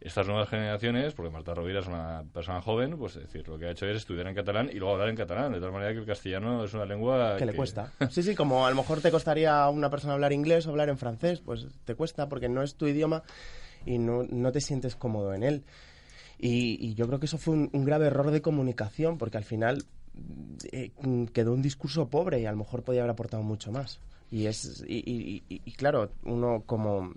estas 0.00 0.26
nuevas 0.26 0.48
generaciones, 0.48 1.12
porque 1.12 1.30
Marta 1.30 1.52
Rovira 1.52 1.80
es 1.80 1.86
una 1.86 2.24
persona 2.32 2.62
joven, 2.62 2.96
pues 2.96 3.16
es 3.16 3.24
decir, 3.24 3.46
lo 3.46 3.58
que 3.58 3.66
ha 3.66 3.70
hecho 3.70 3.86
es 3.86 3.98
estudiar 3.98 4.26
en 4.28 4.34
catalán 4.34 4.70
y 4.72 4.76
luego 4.78 4.94
hablar 4.94 5.10
en 5.10 5.16
catalán, 5.16 5.52
de 5.52 5.60
tal 5.60 5.72
manera 5.72 5.92
que 5.92 5.98
el 5.98 6.06
castellano 6.06 6.64
es 6.64 6.72
una 6.72 6.86
lengua 6.86 7.36
que, 7.36 7.44
le 7.44 7.54
cuesta. 7.54 7.92
Sí, 8.10 8.22
sí, 8.22 8.34
como 8.34 8.66
a 8.66 8.70
lo 8.70 8.76
mejor 8.76 9.02
te 9.02 9.10
costaría 9.10 9.62
a 9.62 9.68
una 9.68 9.90
persona 9.90 10.14
hablar 10.14 10.32
inglés 10.32 10.66
o 10.66 10.70
hablar 10.70 10.88
en 10.88 10.96
francés, 10.96 11.40
pues 11.40 11.66
te 11.84 11.94
cuesta 11.94 12.28
porque 12.28 12.48
no 12.48 12.62
es 12.62 12.76
tu 12.76 12.86
idioma 12.86 13.22
y 13.86 13.98
no, 13.98 14.24
no 14.24 14.52
te 14.52 14.60
sientes 14.60 14.96
cómodo 14.96 15.34
en 15.34 15.42
él. 15.42 15.64
Y, 16.38 16.94
yo 16.94 17.06
creo 17.06 17.20
que 17.20 17.26
eso 17.26 17.38
fue 17.38 17.54
un, 17.54 17.84
grave 17.84 18.06
error 18.06 18.30
de 18.30 18.40
comunicación, 18.40 19.18
porque 19.18 19.36
al 19.36 19.44
final 19.44 19.84
eh, 20.72 20.90
quedó 21.32 21.52
un 21.52 21.62
discurso 21.62 22.08
pobre 22.08 22.40
y 22.40 22.46
a 22.46 22.50
lo 22.50 22.58
mejor 22.58 22.82
podía 22.82 23.02
haber 23.02 23.12
aportado 23.12 23.42
mucho 23.42 23.70
más. 23.72 24.00
Y, 24.30 24.46
es, 24.46 24.82
y, 24.86 25.42
y 25.48 25.72
claro, 25.72 26.10
uno 26.24 26.62
como 26.64 27.12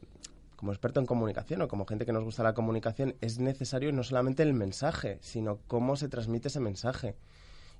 como 0.63 0.71
experto 0.71 1.01
en 1.01 1.05
comunicación 1.05 1.61
o 1.61 1.67
como 1.67 1.85
gente 1.85 2.05
que 2.05 2.13
nos 2.13 2.23
gusta 2.23 2.41
la 2.41 2.53
comunicación, 2.53 3.15
es 3.19 3.37
necesario 3.37 3.91
no 3.91 4.01
solamente 4.01 4.43
el 4.43 4.53
mensaje, 4.53 5.17
sino 5.19 5.59
cómo 5.67 5.97
se 5.97 6.07
transmite 6.07 6.47
ese 6.47 6.61
mensaje. 6.61 7.17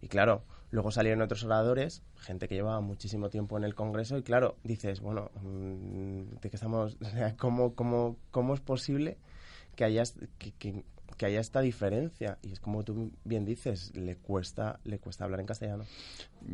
Y 0.02 0.10
claro, 0.10 0.44
luego 0.74 0.90
salieron 0.90 1.22
otros 1.22 1.44
oradores, 1.44 2.02
gente 2.18 2.48
que 2.48 2.56
llevaba 2.56 2.82
muchísimo 2.82 3.30
tiempo 3.30 3.58
en 3.58 3.64
el 3.64 3.76
Congreso, 3.76 4.18
y 4.18 4.24
claro, 4.24 4.58
dices, 4.64 5.02
bueno, 5.02 5.30
mm, 5.44 6.40
¿de 6.42 6.50
qué 6.50 6.56
estamos? 6.56 6.98
¿cómo, 7.38 7.76
cómo, 7.76 8.18
cómo 8.32 8.56
es 8.56 8.60
posible 8.60 9.18
que 9.76 9.84
haya, 9.84 10.02
que, 10.40 10.52
que, 10.52 11.26
haya 11.28 11.40
esta 11.40 11.62
diferencia? 11.62 12.40
Y 12.42 12.54
es 12.54 12.60
como 12.60 12.84
tú 12.84 13.12
bien 13.24 13.46
dices, 13.46 13.96
le 13.96 14.16
cuesta, 14.16 14.80
le 14.84 14.98
cuesta 14.98 15.26
hablar 15.26 15.42
en 15.42 15.46
castellano. 15.46 15.86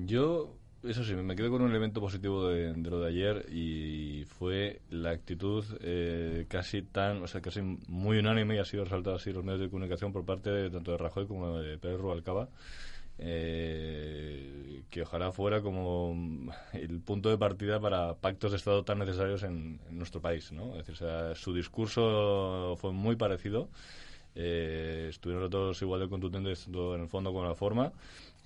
Yo 0.06 0.54
eso 0.84 1.04
sí, 1.04 1.14
me 1.14 1.36
quedo 1.36 1.52
con 1.52 1.62
un 1.62 1.72
elemento 1.72 2.02
positivo 2.02 2.48
de, 2.48 2.74
lo 2.74 3.02
de 3.02 3.08
ayer 3.10 3.46
y 3.52 4.26
fue 4.26 4.82
la 4.90 5.12
actitud 5.12 5.66
eh, 5.82 6.46
casi 6.48 6.82
tan, 6.82 7.22
o 7.24 7.28
sea, 7.28 7.42
casi 7.42 7.62
muy 7.62 8.18
unánime 8.18 8.56
y 8.56 8.60
ha 8.60 8.66
sido 8.66 8.84
resaltado 8.84 9.18
así 9.18 9.32
los 9.32 9.44
medios 9.44 9.62
de 9.62 9.70
comunicación 9.70 10.14
por 10.14 10.26
parte 10.26 10.50
de, 10.50 10.70
tanto 10.70 10.92
de 10.92 10.98
Rajoy 10.98 11.28
como 11.28 11.58
de 11.58 11.78
Pérez 11.78 12.00
Rubalcaba, 12.00 12.50
eh, 13.20 14.84
que 14.90 15.02
ojalá 15.02 15.32
fuera 15.32 15.62
como 15.62 16.52
el 16.74 17.02
punto 17.02 17.30
de 17.30 17.38
partida 17.38 17.80
para 17.80 18.16
pactos 18.16 18.52
de 18.52 18.58
Estado 18.58 18.84
tan 18.84 19.00
necesarios 19.00 19.44
en, 19.44 19.80
nuestro 19.92 20.22
país, 20.22 20.52
¿no? 20.52 20.76
Es 20.78 20.88
decir, 20.88 21.08
su 21.36 21.54
discurso 21.54 22.76
fue 22.80 22.92
muy 22.92 23.16
parecido, 23.16 23.70
eh, 24.36 25.08
estuvieron 25.10 25.50
todos 25.50 25.82
igual 25.82 26.00
de 26.00 26.10
contundentes 26.10 26.68
en 26.68 27.02
el 27.02 27.08
fondo 27.10 27.32
como 27.32 27.44
en 27.44 27.50
la 27.50 27.56
forma. 27.56 27.92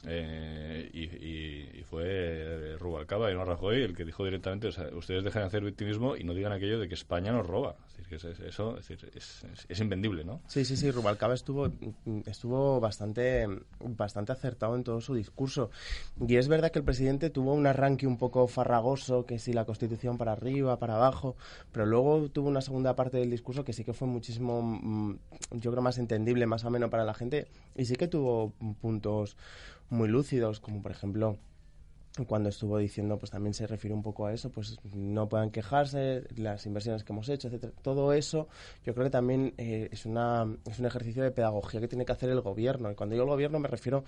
Eh, 0.05 0.89
y, 0.93 1.83
fue 1.83 2.75
Rubalcaba 2.79 3.31
y 3.31 3.35
no 3.35 3.45
Rajoy 3.45 3.83
el 3.83 3.95
que 3.95 4.03
dijo 4.03 4.25
directamente, 4.25 4.67
o 4.67 4.71
sea, 4.71 4.87
ustedes 4.93 5.23
dejan 5.23 5.43
de 5.43 5.47
hacer 5.47 5.63
victimismo 5.63 6.17
y 6.17 6.23
no 6.23 6.33
digan 6.33 6.51
aquello 6.51 6.79
de 6.79 6.87
que 6.87 6.95
España 6.95 7.31
nos 7.31 7.45
roba. 7.45 7.75
Es 8.15 8.23
eso 8.23 8.77
es, 8.77 8.89
es, 8.89 9.45
es, 9.69 9.79
invendible, 9.79 10.23
¿no? 10.23 10.41
Sí, 10.47 10.65
sí, 10.65 10.77
sí, 10.77 10.91
Rubalcaba 10.91 11.33
estuvo, 11.33 11.71
estuvo 12.25 12.79
bastante, 12.79 13.47
bastante 13.79 14.31
acertado 14.31 14.75
en 14.75 14.83
todo 14.83 15.01
su 15.01 15.15
discurso. 15.15 15.69
Y 16.27 16.35
es 16.35 16.47
verdad 16.47 16.71
que 16.71 16.79
el 16.79 16.85
presidente 16.85 17.29
tuvo 17.29 17.53
un 17.53 17.67
arranque 17.67 18.07
un 18.07 18.17
poco 18.17 18.47
farragoso, 18.47 19.25
que 19.25 19.39
si 19.39 19.53
la 19.53 19.65
Constitución 19.65 20.17
para 20.17 20.33
arriba, 20.33 20.77
para 20.79 20.95
abajo, 20.95 21.35
pero 21.71 21.85
luego 21.85 22.29
tuvo 22.29 22.49
una 22.49 22.61
segunda 22.61 22.95
parte 22.95 23.17
del 23.17 23.31
discurso 23.31 23.63
que 23.63 23.73
sí 23.73 23.83
que 23.83 23.93
fue 23.93 24.07
muchísimo, 24.07 24.61
mm, 24.61 25.17
yo 25.51 25.71
creo, 25.71 25.83
más 25.83 25.97
entendible, 25.97 26.45
más 26.45 26.65
ameno 26.65 26.89
para 26.89 27.05
la 27.05 27.13
gente, 27.13 27.47
y 27.75 27.85
sí 27.85 27.95
que 27.95 28.07
tuvo 28.07 28.53
puntos 28.81 29.37
muy 29.89 30.07
lúcidos, 30.07 30.59
como 30.59 30.81
por 30.81 30.91
ejemplo 30.91 31.37
cuando 32.27 32.49
estuvo 32.49 32.77
diciendo, 32.77 33.17
pues 33.17 33.31
también 33.31 33.53
se 33.53 33.65
refiere 33.65 33.93
un 33.93 34.03
poco 34.03 34.27
a 34.27 34.33
eso, 34.33 34.51
pues 34.51 34.77
no 34.93 35.27
puedan 35.27 35.49
quejarse, 35.49 36.23
las 36.35 36.65
inversiones 36.65 37.03
que 37.03 37.11
hemos 37.11 37.27
hecho, 37.27 37.47
etcétera. 37.47 37.73
Todo 37.81 38.13
eso, 38.13 38.47
yo 38.85 38.93
creo 38.93 39.05
que 39.05 39.11
también 39.11 39.53
eh, 39.57 39.89
es, 39.91 40.05
una, 40.05 40.45
es 40.65 40.77
un 40.77 40.85
ejercicio 40.85 41.23
de 41.23 41.31
pedagogía 41.31 41.79
que 41.79 41.87
tiene 41.87 42.05
que 42.05 42.11
hacer 42.11 42.29
el 42.29 42.41
gobierno. 42.41 42.91
Y 42.91 42.95
cuando 42.95 43.13
digo 43.13 43.23
el 43.23 43.31
gobierno 43.31 43.59
me 43.59 43.67
refiero 43.67 44.03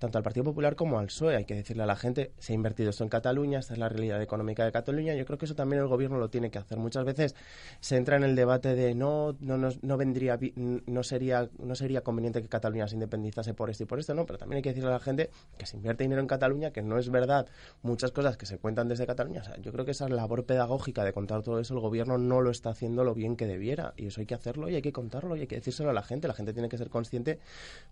tanto 0.00 0.18
al 0.18 0.24
Partido 0.24 0.44
Popular 0.44 0.74
como 0.74 0.98
al 0.98 1.06
PSOE. 1.06 1.36
Hay 1.36 1.44
que 1.44 1.54
decirle 1.54 1.84
a 1.84 1.86
la 1.86 1.94
gente, 1.94 2.32
se 2.38 2.52
ha 2.52 2.56
invertido 2.56 2.90
esto 2.90 3.04
en 3.04 3.10
Cataluña, 3.10 3.58
esta 3.60 3.74
es 3.74 3.78
la 3.78 3.88
realidad 3.88 4.20
económica 4.20 4.64
de 4.64 4.72
Cataluña. 4.72 5.14
Yo 5.14 5.24
creo 5.26 5.38
que 5.38 5.44
eso 5.44 5.54
también 5.54 5.80
el 5.82 5.88
gobierno 5.88 6.18
lo 6.18 6.30
tiene 6.30 6.50
que 6.50 6.58
hacer. 6.58 6.78
Muchas 6.78 7.04
veces 7.04 7.36
se 7.80 7.96
entra 7.96 8.16
en 8.16 8.24
el 8.24 8.34
debate 8.34 8.74
de 8.74 8.94
no, 8.94 9.36
no, 9.40 9.58
no, 9.58 9.96
vendría, 9.96 10.38
no 10.86 11.02
sería, 11.02 11.50
no 11.58 11.74
sería 11.74 12.00
conveniente 12.00 12.42
que 12.42 12.48
Cataluña 12.48 12.88
se 12.88 12.94
independizase 12.94 13.54
por 13.54 13.70
esto 13.70 13.84
y 13.84 13.86
por 13.86 14.00
esto, 14.00 14.14
no, 14.14 14.26
pero 14.26 14.38
también 14.38 14.56
hay 14.56 14.62
que 14.62 14.70
decirle 14.70 14.88
a 14.88 14.94
la 14.94 15.00
gente 15.00 15.30
que 15.58 15.66
se 15.66 15.76
invierte 15.76 16.02
dinero 16.02 16.22
en 16.22 16.26
Cataluña, 16.26 16.72
que 16.72 16.82
no 16.82 16.98
es 16.98 17.10
verdad 17.10 17.46
muchas 17.82 18.10
cosas 18.10 18.38
que 18.38 18.46
se 18.46 18.58
cuentan 18.58 18.88
desde 18.88 19.06
Cataluña. 19.06 19.42
yo 19.62 19.70
creo 19.70 19.84
que 19.84 19.90
esa 19.90 20.08
labor 20.08 20.46
pedagógica 20.46 21.04
de 21.04 21.12
contar 21.12 21.42
todo 21.42 21.60
eso, 21.60 21.74
el 21.74 21.80
gobierno 21.80 22.16
no 22.16 22.40
lo 22.40 22.50
está 22.50 22.70
haciendo 22.70 23.04
lo 23.04 23.14
bien 23.14 23.36
que 23.36 23.46
debiera. 23.46 23.92
Y 23.96 24.06
eso 24.06 24.20
hay 24.20 24.26
que 24.26 24.34
hacerlo 24.34 24.68
y 24.70 24.76
hay 24.76 24.82
que 24.82 24.92
contarlo 24.92 25.36
y 25.36 25.40
hay 25.40 25.46
que 25.46 25.56
decírselo 25.56 25.90
a 25.90 25.92
la 25.92 26.02
gente. 26.02 26.26
La 26.26 26.34
gente 26.34 26.52
tiene 26.52 26.68
que 26.68 26.78
ser 26.78 26.88
consciente 26.88 27.38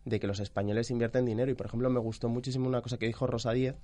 de 0.04 0.20
que 0.20 0.26
los 0.26 0.40
españoles 0.40 0.90
invierten 0.90 1.24
dinero. 1.26 1.50
Y, 1.50 1.54
por 1.54 1.66
ejemplo, 1.66 1.88
me 1.98 2.04
gustó 2.04 2.28
muchísimo 2.28 2.68
una 2.68 2.80
cosa 2.80 2.96
que 2.96 3.06
dijo 3.06 3.26
Rosa 3.26 3.52
Díez 3.52 3.76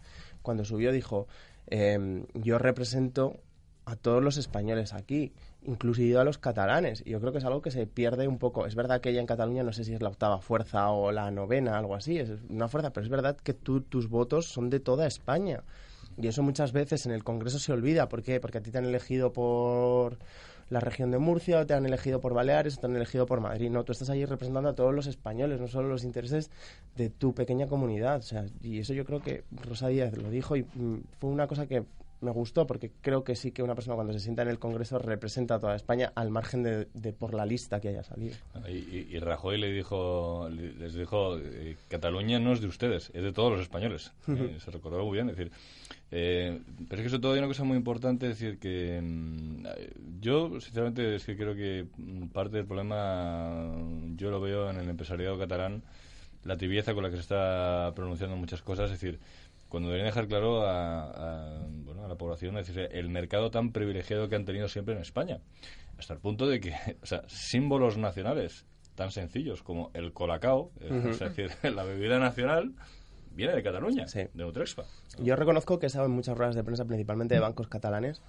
cuando 0.43 0.65
subió, 0.65 0.93
dijo, 0.93 1.27
em, 1.67 2.27
yo 2.35 2.59
represento 2.59 3.41
a 3.87 3.97
todos 3.97 4.23
los 4.23 4.37
españoles 4.37 4.95
aquí, 4.95 5.33
inclusive 5.63 6.19
a 6.19 6.25
los 6.25 6.39
catalanes. 6.39 7.03
Y 7.05 7.11
yo 7.11 7.21
creo 7.21 7.33
que 7.33 7.39
es 7.39 7.45
algo 7.45 7.61
que 7.61 7.71
se 7.71 7.87
pierde 7.87 8.29
un 8.29 8.39
poco. 8.39 8.67
Es 8.67 8.75
verdad 8.75 9.01
que 9.01 9.11
ella 9.11 9.21
en 9.21 9.27
Cataluña 9.27 9.63
no 9.63 9.73
sé 9.73 9.85
si 9.85 9.93
es 9.93 10.01
la 10.01 10.09
octava 10.09 10.41
fuerza 10.41 10.91
o 10.91 11.13
la 11.13 11.31
novena, 11.31 11.77
algo 11.77 11.95
así, 11.95 12.19
es 12.19 12.31
una 12.49 12.69
fuerza, 12.69 12.93
pero 12.93 13.05
es 13.05 13.11
verdad 13.11 13.37
que 13.37 13.53
tus 13.53 14.09
votos 14.09 14.47
son 14.47 14.71
de 14.71 14.81
toda 14.81 15.07
España. 15.07 15.65
Y 16.17 16.29
eso 16.29 16.43
muchas 16.43 16.73
veces 16.73 17.07
en 17.07 17.13
el 17.13 17.25
Congreso 17.25 17.59
se 17.59 17.73
olvida. 17.73 18.09
¿Por 18.09 18.23
qué? 18.23 18.41
Porque 18.41 18.59
a 18.59 18.63
ti 18.63 18.71
te 18.71 18.79
han 18.79 18.85
elegido 18.85 19.33
por 19.33 20.19
la 20.71 20.81
región 20.81 21.11
de 21.11 21.19
Murcia, 21.19 21.61
o 21.61 21.67
te 21.67 21.75
han 21.75 21.87
elegido 21.87 22.21
por 22.21 22.35
Baleares, 22.35 22.79
o 22.79 22.81
te 22.81 22.87
han 22.87 22.97
elegido 22.97 23.27
por 23.27 23.41
Madrid. 23.41 23.71
No, 23.71 23.85
tú 23.85 23.93
estás 23.93 24.11
allí 24.11 24.25
representando 24.25 24.71
a 24.71 24.75
todos 24.75 24.95
los 24.95 25.07
españoles, 25.07 25.61
no 25.61 25.69
solo 25.69 25.89
los 25.89 26.05
intereses 26.05 26.51
de 26.97 27.11
tu 27.11 27.35
pequeña 27.35 27.67
comunidad. 27.67 28.19
O 28.19 28.23
sea, 28.23 28.47
y 28.63 28.79
eso 28.79 28.95
yo 28.95 29.05
creo 29.05 29.21
que 29.21 29.45
Rosa 29.63 29.89
Díaz 29.89 30.17
lo 30.17 30.31
dijo 30.31 30.57
y 30.57 30.63
mm, 30.63 31.03
fue 31.19 31.31
una 31.31 31.47
cosa 31.47 31.67
que 31.67 31.85
me 32.25 32.31
gustó 32.31 32.67
porque 32.67 32.91
creo 33.01 33.23
que 33.23 33.37
sí 33.37 33.53
que 33.53 33.63
una 33.63 33.75
persona 33.75 33.95
cuando 33.95 34.13
se 34.13 34.21
sienta 34.21 34.43
en 34.43 34.49
el 34.49 34.59
Congreso 34.59 34.99
representa 34.99 35.57
a 35.57 35.61
toda 35.61 35.77
España 35.77 36.13
al 36.15 36.31
margen 36.31 36.63
de, 36.63 37.13
por 37.13 37.35
la 37.35 37.47
lista 37.47 37.81
que 37.81 37.89
haya 37.89 38.03
salido. 38.03 38.35
Y, 38.69 39.19
Rajoy 39.19 39.59
le 39.59 39.71
dijo, 39.71 40.49
les 40.49 40.95
dijo, 40.95 41.39
eh, 41.39 41.77
Cataluña 41.89 42.39
no 42.39 42.53
es 42.53 42.61
de 42.61 42.67
ustedes, 42.67 43.11
es 43.15 43.23
de 43.23 43.33
todos 43.33 43.53
los 43.53 43.61
españoles. 43.61 44.13
Eh, 44.35 44.59
se 44.59 44.71
recordó 44.71 45.05
muy 45.05 45.15
bien, 45.15 45.29
es 45.29 45.37
decir, 45.37 45.53
eh, 46.11 46.61
pero 46.89 47.01
es 47.01 47.05
que 47.05 47.11
sobre 47.11 47.23
todo 47.23 47.33
hay 47.33 47.39
una 47.39 47.47
cosa 47.47 47.63
muy 47.63 47.77
importante, 47.77 48.29
es 48.29 48.39
decir, 48.39 48.59
que 48.59 49.01
mm, 49.01 49.54
yo 50.21 50.61
sinceramente 50.61 51.17
es 51.17 51.25
que 51.25 51.37
creo 51.37 51.55
que 51.55 51.87
parte 52.33 52.57
del 52.57 52.67
problema 52.67 53.73
yo 54.17 54.31
lo 54.31 54.41
veo 54.41 54.71
en 54.71 54.77
el 54.77 54.89
empresariado 54.89 55.39
catalán, 55.39 55.83
la 56.43 56.57
tibieza 56.57 56.95
con 56.95 57.03
la 57.03 57.11
que 57.11 57.17
se 57.17 57.23
está 57.23 57.93
pronunciando 57.95 58.37
muchas 58.37 58.63
cosas, 58.63 58.91
es 58.91 59.01
decir, 59.01 59.21
cuando 59.69 59.89
deberían 59.89 60.09
dejar 60.09 60.29
claro 60.29 60.67
a, 60.67 61.67
bueno, 61.69 62.05
a 62.05 62.09
la 62.09 62.17
población 62.17 62.57
es 62.59 62.69
decir, 62.69 62.89
el 62.93 63.09
mercado 63.09 63.51
tan 63.51 63.73
privilegiado 63.73 64.29
que 64.29 64.37
han 64.37 64.45
tenido 64.45 64.69
siempre 64.69 64.95
en 64.95 65.01
España, 65.01 65.41
hasta 65.99 66.15
el 66.15 66.21
punto 66.21 66.47
de 66.47 66.61
que, 66.61 66.75
o 67.03 67.07
sea, 67.07 67.23
símbolos 67.29 67.97
nacionales 67.97 68.67
tan 68.95 69.11
sencillos 69.11 69.63
como 69.63 69.91
el 69.95 70.13
colacao, 70.13 70.71
es 70.81 71.19
decir, 71.19 71.51
la 71.75 71.83
bebida 71.83 72.19
nacional, 72.19 72.75
viene 73.35 73.55
de 73.55 73.63
Cataluña, 73.63 74.07
de 74.07 74.45
Utrecht. 74.45 74.79
Yo 75.19 75.35
reconozco 75.35 75.79
que 75.79 75.87
he 75.87 75.89
estado 75.89 76.07
en 76.07 76.13
muchas 76.13 76.39
ruedas 76.39 76.55
de 76.55 76.63
prensa, 76.63 76.85
principalmente 76.85 77.35
de 77.35 77.41
bancos 77.41 77.69
catalanes, 77.69 78.23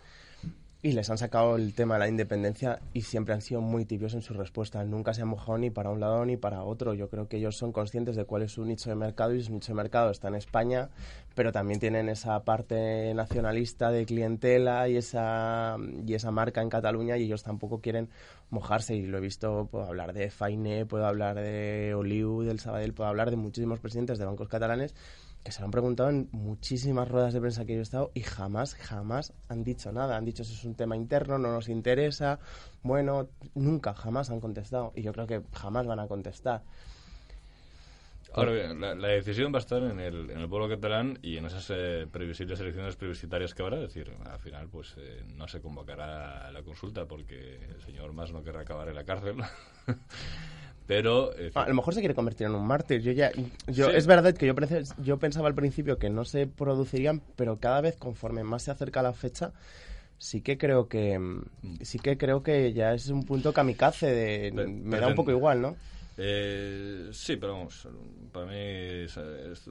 y 0.85 0.91
les 0.91 1.09
han 1.09 1.17
sacado 1.17 1.55
el 1.55 1.73
tema 1.73 1.95
de 1.95 2.01
la 2.01 2.07
independencia 2.07 2.79
y 2.93 3.01
siempre 3.01 3.33
han 3.33 3.41
sido 3.41 3.59
muy 3.59 3.85
tibios 3.85 4.13
en 4.13 4.21
su 4.21 4.35
respuesta. 4.35 4.83
Nunca 4.83 5.15
se 5.15 5.23
han 5.23 5.29
mojado 5.29 5.57
ni 5.57 5.71
para 5.71 5.89
un 5.89 5.99
lado 5.99 6.23
ni 6.27 6.37
para 6.37 6.61
otro. 6.61 6.93
Yo 6.93 7.09
creo 7.09 7.27
que 7.27 7.37
ellos 7.37 7.57
son 7.57 7.71
conscientes 7.71 8.15
de 8.15 8.25
cuál 8.25 8.43
es 8.43 8.51
su 8.51 8.63
nicho 8.65 8.91
de 8.91 8.95
mercado 8.95 9.33
y 9.33 9.41
su 9.41 9.51
nicho 9.51 9.71
de 9.71 9.77
mercado 9.77 10.11
está 10.11 10.27
en 10.27 10.35
España, 10.35 10.91
pero 11.33 11.51
también 11.51 11.79
tienen 11.79 12.07
esa 12.07 12.43
parte 12.43 13.11
nacionalista 13.15 13.89
de 13.89 14.05
clientela 14.05 14.87
y 14.87 14.97
esa, 14.97 15.75
y 16.05 16.13
esa 16.13 16.29
marca 16.29 16.61
en 16.61 16.69
Cataluña 16.69 17.17
y 17.17 17.23
ellos 17.23 17.41
tampoco 17.41 17.81
quieren 17.81 18.09
mojarse. 18.51 18.95
Y 18.95 19.07
lo 19.07 19.17
he 19.17 19.21
visto, 19.21 19.67
puedo 19.71 19.85
hablar 19.85 20.13
de 20.13 20.29
Fainé, 20.29 20.85
puedo 20.85 21.07
hablar 21.07 21.37
de 21.37 21.95
Oliu, 21.95 22.43
del 22.43 22.59
Sabadell, 22.59 22.93
puedo 22.93 23.09
hablar 23.09 23.31
de 23.31 23.37
muchísimos 23.37 23.79
presidentes 23.79 24.19
de 24.19 24.25
bancos 24.25 24.49
catalanes 24.49 24.93
que 25.45 25.51
se 25.51 25.59
lo 25.59 25.65
han 25.65 25.71
preguntado 25.71 26.09
en 26.09 26.27
muchísimas 26.31 27.07
ruedas 27.07 27.31
de 27.31 27.39
prensa 27.39 27.65
que 27.65 27.73
yo 27.73 27.79
he 27.79 27.83
estado 27.83 28.09
y 28.15 28.21
jamás, 28.21 28.73
jamás 28.73 29.31
han 29.47 29.63
dicho 29.63 29.91
nada. 29.91 30.17
Han 30.17 30.25
dicho 30.25 30.41
eso 30.41 30.53
es 30.53 30.65
un 30.65 30.73
tema 30.73 30.95
interno, 30.95 31.37
no 31.37 31.51
nos 31.51 31.69
interesa. 31.69 32.39
Bueno, 32.81 33.29
nunca, 33.53 33.93
jamás 33.93 34.31
han 34.31 34.41
contestado. 34.41 34.91
Y 34.95 35.03
yo 35.03 35.13
creo 35.13 35.27
que 35.27 35.43
jamás 35.53 35.85
van 35.85 35.99
a 35.99 36.07
contestar. 36.07 36.63
Ahora 38.33 38.53
bien, 38.53 38.81
la, 38.81 39.07
decisión 39.07 39.53
va 39.53 39.59
a 39.59 39.61
estar 39.61 39.83
en 39.83 39.99
el, 39.99 40.31
en 40.31 40.39
el 40.39 40.49
pueblo 40.49 40.67
catalán 40.67 41.19
y 41.21 41.37
en 41.37 41.45
esas 41.45 41.69
eh, 41.69 42.07
previsibles 42.11 42.59
elecciones 42.59 42.95
plebiscitarias 42.95 43.53
que 43.53 43.61
habrá. 43.61 43.77
Es 43.77 43.93
decir, 43.93 44.11
al 44.25 44.39
final, 44.39 44.67
pues 44.67 44.95
eh, 44.97 45.23
no 45.35 45.47
se 45.47 45.61
convocará 45.61 46.51
la 46.51 46.63
consulta 46.63 47.05
porque 47.05 47.59
el 47.69 47.81
señor 47.81 48.13
Mas 48.13 48.31
no 48.31 48.41
querrá 48.41 48.61
acabar 48.61 48.89
en 48.89 48.95
la 48.95 49.03
cárcel. 49.03 49.35
Pero 50.87 51.31
a 51.55 51.67
lo 51.67 51.73
mejor 51.73 51.93
se 51.93 51.99
quiere 51.99 52.13
convertir 52.13 52.45
en 52.47 52.55
un 52.55 52.65
mártir. 52.65 53.01
Yo 53.01 53.11
ya, 53.11 53.31
yo 53.67 53.89
es 53.89 54.05
verdad 54.05 54.35
que 54.35 54.45
yo, 54.45 54.53
yo 55.01 55.17
pensaba 55.17 55.47
al 55.47 55.55
principio 55.55 55.97
que 55.97 56.09
no 56.09 56.25
se 56.25 56.45
producirían, 56.45 57.21
pero 57.35 57.59
cada 57.59 57.81
vez 57.81 57.97
conforme 57.97 58.43
más 58.43 58.63
se 58.63 58.71
acerca 58.71 59.01
la 59.01 59.13
fecha, 59.13 59.51
sí 60.17 60.41
que 60.41 60.57
creo 60.57 60.87
que 60.87 61.17
mm, 61.17 61.43
sí 61.81 61.99
que 61.99 62.17
creo 62.17 62.43
que 62.43 62.73
ya 62.73 62.93
es 62.93 63.09
un 63.09 63.25
punto 63.25 63.53
kamikaze 63.53 64.07
de 64.07 64.51
me 64.51 64.99
da 64.99 65.07
un 65.07 65.15
poco 65.15 65.31
igual, 65.31 65.61
¿no? 65.61 65.75
Eh, 66.17 67.09
sí, 67.11 67.35
pero 67.35 67.53
vamos, 67.53 67.87
para 68.31 68.45
mí 68.45 69.05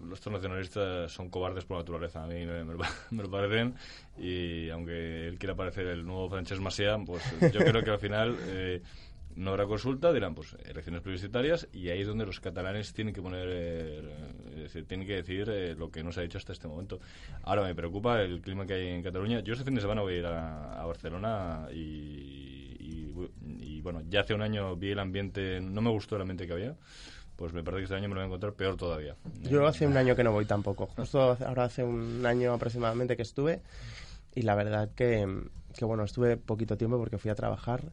los 0.06 0.26
nacionalistas 0.26 1.10
son 1.10 1.30
cobardes 1.30 1.64
por 1.64 1.78
naturaleza, 1.78 2.22
a 2.22 2.26
mí 2.26 2.44
me, 3.10 3.22
lo 3.22 3.30
parecen 3.30 3.74
y 4.18 4.68
aunque 4.68 5.28
él 5.28 5.38
quiera 5.38 5.54
parecer 5.54 5.86
el 5.86 6.04
nuevo 6.04 6.28
Francesc 6.28 6.60
Macià, 6.60 7.02
pues 7.06 7.22
yo 7.50 7.60
creo 7.60 7.82
que 7.82 7.90
al 7.90 7.98
final 7.98 8.36
eh, 8.48 8.82
no 9.36 9.50
habrá 9.50 9.66
consulta, 9.66 10.12
dirán 10.12 10.34
pues 10.34 10.56
elecciones 10.64 11.02
plebiscitarias 11.02 11.68
y 11.72 11.88
ahí 11.88 12.00
es 12.00 12.06
donde 12.06 12.26
los 12.26 12.40
catalanes 12.40 12.92
tienen 12.92 13.12
que 13.12 13.20
poner, 13.20 13.48
eh, 13.50 14.84
tienen 14.86 15.06
que 15.06 15.14
decir 15.14 15.48
eh, 15.50 15.74
lo 15.74 15.90
que 15.90 16.04
no 16.04 16.12
se 16.12 16.20
ha 16.20 16.22
dicho 16.22 16.38
hasta 16.38 16.52
este 16.52 16.68
momento. 16.68 17.00
Ahora 17.42 17.62
me 17.62 17.74
preocupa 17.74 18.22
el 18.22 18.40
clima 18.40 18.66
que 18.66 18.74
hay 18.74 18.88
en 18.88 19.02
Cataluña. 19.02 19.40
Yo 19.40 19.54
este 19.54 19.64
fin 19.64 19.74
de 19.74 19.80
semana 19.80 20.02
voy 20.02 20.14
a 20.14 20.18
ir 20.18 20.26
a, 20.26 20.84
Barcelona 20.84 21.68
y, 21.72 22.76
y, 22.78 23.80
bueno, 23.80 24.02
ya 24.08 24.20
hace 24.20 24.34
un 24.34 24.42
año 24.42 24.76
vi 24.76 24.90
el 24.90 24.98
ambiente, 24.98 25.60
no 25.60 25.80
me 25.80 25.90
gustó 25.90 26.16
el 26.16 26.22
ambiente 26.22 26.46
que 26.46 26.52
había. 26.52 26.76
Pues 27.36 27.52
me 27.52 27.64
parece 27.64 27.80
que 27.80 27.84
este 27.84 27.96
año 27.96 28.08
me 28.08 28.14
lo 28.14 28.20
voy 28.20 28.24
a 28.24 28.26
encontrar 28.26 28.52
peor 28.52 28.76
todavía. 28.76 29.16
Yo 29.42 29.66
hace 29.66 29.86
un 29.86 29.96
año 29.96 30.14
que 30.14 30.22
no 30.22 30.30
voy 30.30 30.44
tampoco. 30.44 30.86
Justo 30.86 31.36
ahora 31.44 31.64
hace 31.64 31.82
un 31.82 32.24
año 32.24 32.52
aproximadamente 32.52 33.16
que 33.16 33.22
estuve 33.22 33.60
y 34.34 34.42
la 34.42 34.54
verdad 34.54 34.90
que, 34.94 35.26
que 35.76 35.84
bueno, 35.84 36.04
estuve 36.04 36.36
poquito 36.36 36.76
tiempo 36.76 36.96
porque 36.98 37.18
fui 37.18 37.30
a 37.30 37.34
trabajar 37.34 37.92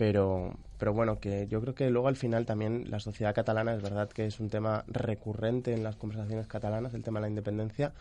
pero, 0.00 0.54
pero 0.78 0.94
bueno, 0.94 1.20
que 1.20 1.46
yo 1.46 1.60
creo 1.60 1.74
que 1.74 1.90
luego 1.90 2.08
al 2.08 2.16
final 2.16 2.46
también 2.46 2.90
la 2.90 3.00
sociedad 3.00 3.34
catalana 3.34 3.74
es 3.74 3.82
verdad 3.82 4.08
que 4.08 4.24
es 4.24 4.40
un 4.40 4.48
tema 4.48 4.82
recurrente 4.86 5.74
en 5.74 5.82
las 5.82 5.96
conversaciones 5.96 6.46
catalanas, 6.46 6.94
el 6.94 7.02
tema 7.02 7.18
de 7.20 7.24
la 7.24 7.28
independencia, 7.28 7.92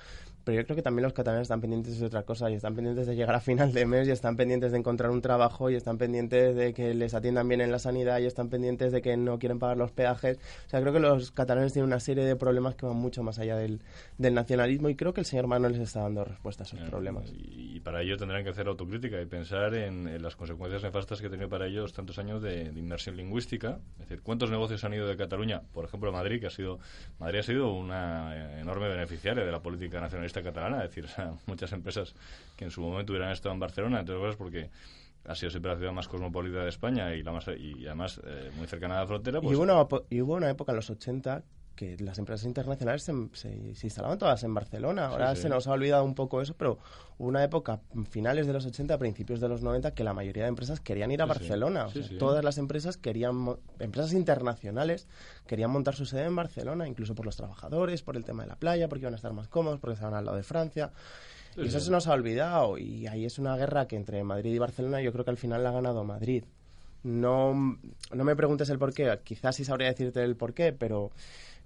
pero 0.50 0.62
yo 0.62 0.66
creo 0.66 0.76
que 0.78 0.82
también 0.82 1.04
los 1.04 1.14
catalanes 1.14 1.44
están 1.44 1.62
pendientes 1.62 2.00
de 2.00 2.08
otra 2.08 2.24
cosa 2.24 2.50
y 2.50 2.56
están 2.56 2.74
pendientes 2.74 3.06
de 3.06 3.16
llegar 3.16 3.36
a 3.36 3.40
final 3.40 3.72
de 3.72 3.86
mes 3.86 4.08
y 4.08 4.12
están 4.12 4.36
pendientes 4.36 4.72
de 4.72 4.80
encontrar 4.80 5.12
un 5.12 5.22
trabajo 5.22 5.70
y 5.70 5.76
están 5.76 6.00
pendientes 6.00 6.56
de 6.56 6.74
que 6.74 6.96
les 6.96 7.14
atiendan 7.14 7.48
bien 7.48 7.62
en 7.62 7.72
la 7.72 7.78
sanidad 7.78 8.18
y 8.18 8.26
están 8.26 8.50
pendientes 8.50 8.92
de 8.92 9.04
que 9.04 9.16
no 9.16 9.38
quieren 9.38 9.60
pagar 9.60 9.78
los 9.78 9.92
peajes. 9.92 10.40
O 10.66 10.70
sea, 10.72 10.82
creo 10.82 10.92
que 10.92 11.00
los 11.00 11.30
catalanes 11.30 11.74
tienen 11.74 11.86
una 11.86 12.00
serie 12.00 12.26
de 12.26 12.36
problemas 12.36 12.74
que 12.74 12.88
van 12.88 12.96
mucho 12.96 13.22
más 13.22 13.38
allá 13.38 13.58
del, 13.58 13.80
del 14.18 14.34
nacionalismo 14.34 14.90
y 14.90 14.96
creo 14.96 15.14
que 15.14 15.20
el 15.20 15.28
señor 15.28 15.46
Manuel 15.46 15.74
les 15.74 15.82
está 15.82 16.02
dando 16.02 16.24
respuesta 16.24 16.64
a 16.64 16.66
esos 16.66 16.80
problemas. 16.90 17.32
Y, 17.32 17.80
para 17.82 18.02
ello 18.02 18.18
tendrán 18.18 18.44
que 18.44 18.50
hacer 18.50 18.68
autocrítica 18.68 19.22
y 19.22 19.26
pensar 19.28 19.76
en, 19.76 20.22
las 20.22 20.36
consecuencias 20.36 20.82
nefastas 20.82 21.22
que 21.22 21.28
ha 21.28 21.30
tenido 21.30 21.48
para 21.48 21.68
ellos 21.68 21.94
tantos 21.94 22.18
años 22.18 22.42
de, 22.42 22.72
inmersión 22.76 23.16
lingüística. 23.16 23.80
Es 24.00 24.10
decir, 24.10 24.24
¿cuántos 24.24 24.50
negocios 24.50 24.84
han 24.84 24.96
ido 24.96 25.08
de 25.08 25.16
Cataluña? 25.16 25.62
Por 25.74 25.86
ejemplo, 25.86 26.12
Madrid, 26.12 26.42
que 26.42 26.48
ha 26.48 26.50
sido, 26.50 26.80
Madrid 27.20 27.40
ha 27.40 27.44
sido 27.44 27.72
una 27.72 28.60
enorme 28.60 28.90
beneficiaria 28.90 29.46
de 29.46 29.52
la 29.52 29.62
política 29.62 30.02
nacionalista 30.02 30.39
catalana, 30.44 30.84
es 30.84 30.90
decir, 30.90 31.08
muchas 31.46 31.72
empresas 31.72 32.16
que 32.56 32.66
en 32.66 32.72
su 32.72 32.82
momento 32.82 33.14
hubieran 33.14 33.32
estado 33.32 33.54
en 33.54 33.60
Barcelona, 33.60 34.00
entre 34.00 34.16
otras 34.16 34.36
porque 34.36 34.70
ha 35.26 35.36
sido 35.36 35.52
siempre 35.52 35.72
la 35.72 35.78
ciudad 35.78 35.92
más 35.92 36.08
cosmopolita 36.08 36.64
de 36.64 36.70
España 36.70 37.14
y, 37.14 37.24
la 37.24 37.32
más, 37.32 37.48
y 37.48 37.86
además 37.86 38.20
eh, 38.26 38.52
muy 38.58 38.68
cercana 38.68 38.98
a 38.98 39.02
la 39.02 39.08
frontera. 39.08 39.42
Pues... 39.42 39.52
Y, 39.52 39.56
hubo 39.56 39.64
una, 39.64 40.06
y 40.10 40.22
hubo 40.22 40.36
una 40.36 40.50
época 40.50 40.72
en 40.72 40.78
los 40.78 40.90
80 40.90 41.44
que 41.80 41.96
las 42.00 42.20
empresas 42.20 42.46
internacionales 42.46 43.04
se, 43.04 43.14
se, 43.32 43.88
instalaban 43.88 44.18
todas 44.18 44.44
en 44.44 44.54
Barcelona. 44.54 45.06
Ahora 45.06 45.34
se 45.38 45.48
nos 45.48 45.66
ha 45.66 45.72
olvidado 45.72 46.04
un 46.04 46.14
poco 46.14 46.42
eso, 46.42 46.54
pero 46.58 46.78
hubo 47.18 47.30
una 47.30 47.42
época, 47.42 47.80
finales 48.10 48.48
de 48.48 48.52
los 48.52 48.66
80, 48.66 48.98
principios 48.98 49.40
de 49.40 49.48
los 49.48 49.62
90, 49.62 49.92
que 49.92 50.04
la 50.04 50.14
mayoría 50.14 50.44
de 50.44 50.50
empresas 50.50 50.82
querían 50.82 51.10
ir 51.10 51.22
a 51.22 51.26
Barcelona. 51.26 51.88
todas 52.20 52.44
las 52.44 52.58
empresas 52.58 52.98
querían, 52.98 53.56
empresas 53.80 54.12
internacionales, 54.12 55.08
querían 55.48 55.72
montar 55.72 55.96
su 55.96 56.06
sede 56.06 56.26
en 56.26 56.36
Barcelona, 56.36 56.86
incluso 56.86 57.16
por 57.16 57.26
los 57.26 57.38
trabajadores, 57.38 58.02
por 58.02 58.18
el 58.18 58.26
tema 58.26 58.44
de 58.44 58.50
la 58.50 58.58
playa, 58.58 58.90
porque 58.90 59.04
iban 59.04 59.14
a 59.14 59.16
estar 59.16 59.32
más 59.32 59.48
cómodos, 59.48 59.80
porque 59.80 59.94
estaban 59.94 60.16
al 60.16 60.26
lado 60.26 60.36
de 60.36 60.44
Francia. 60.44 60.92
y 61.56 61.66
eso 61.66 61.80
se 61.80 61.92
nos 61.92 62.08
ha 62.08 62.12
olvidado. 62.12 62.78
Y 62.78 63.08
ahí 63.08 63.24
es 63.24 63.40
una 63.40 63.56
guerra 63.56 63.88
que 63.88 63.96
entre 63.96 64.22
Madrid 64.26 64.54
y 64.54 64.60
Barcelona 64.60 65.00
yo 65.00 65.14
creo 65.14 65.24
que 65.24 65.32
al 65.32 65.38
final 65.38 65.64
la 65.64 65.70
ha 65.70 65.74
ganado 65.74 66.04
Madrid. 66.04 66.44
No, 67.04 67.54
no 67.54 68.24
me 68.26 68.36
preguntes 68.36 68.70
el 68.70 68.78
por 68.78 68.94
qué, 68.94 69.18
quizás 69.24 69.56
sí 69.56 69.64
sabría 69.64 69.88
decirte 69.88 70.22
el 70.22 70.36
por 70.36 70.54
qué, 70.54 70.74
pero 70.74 71.12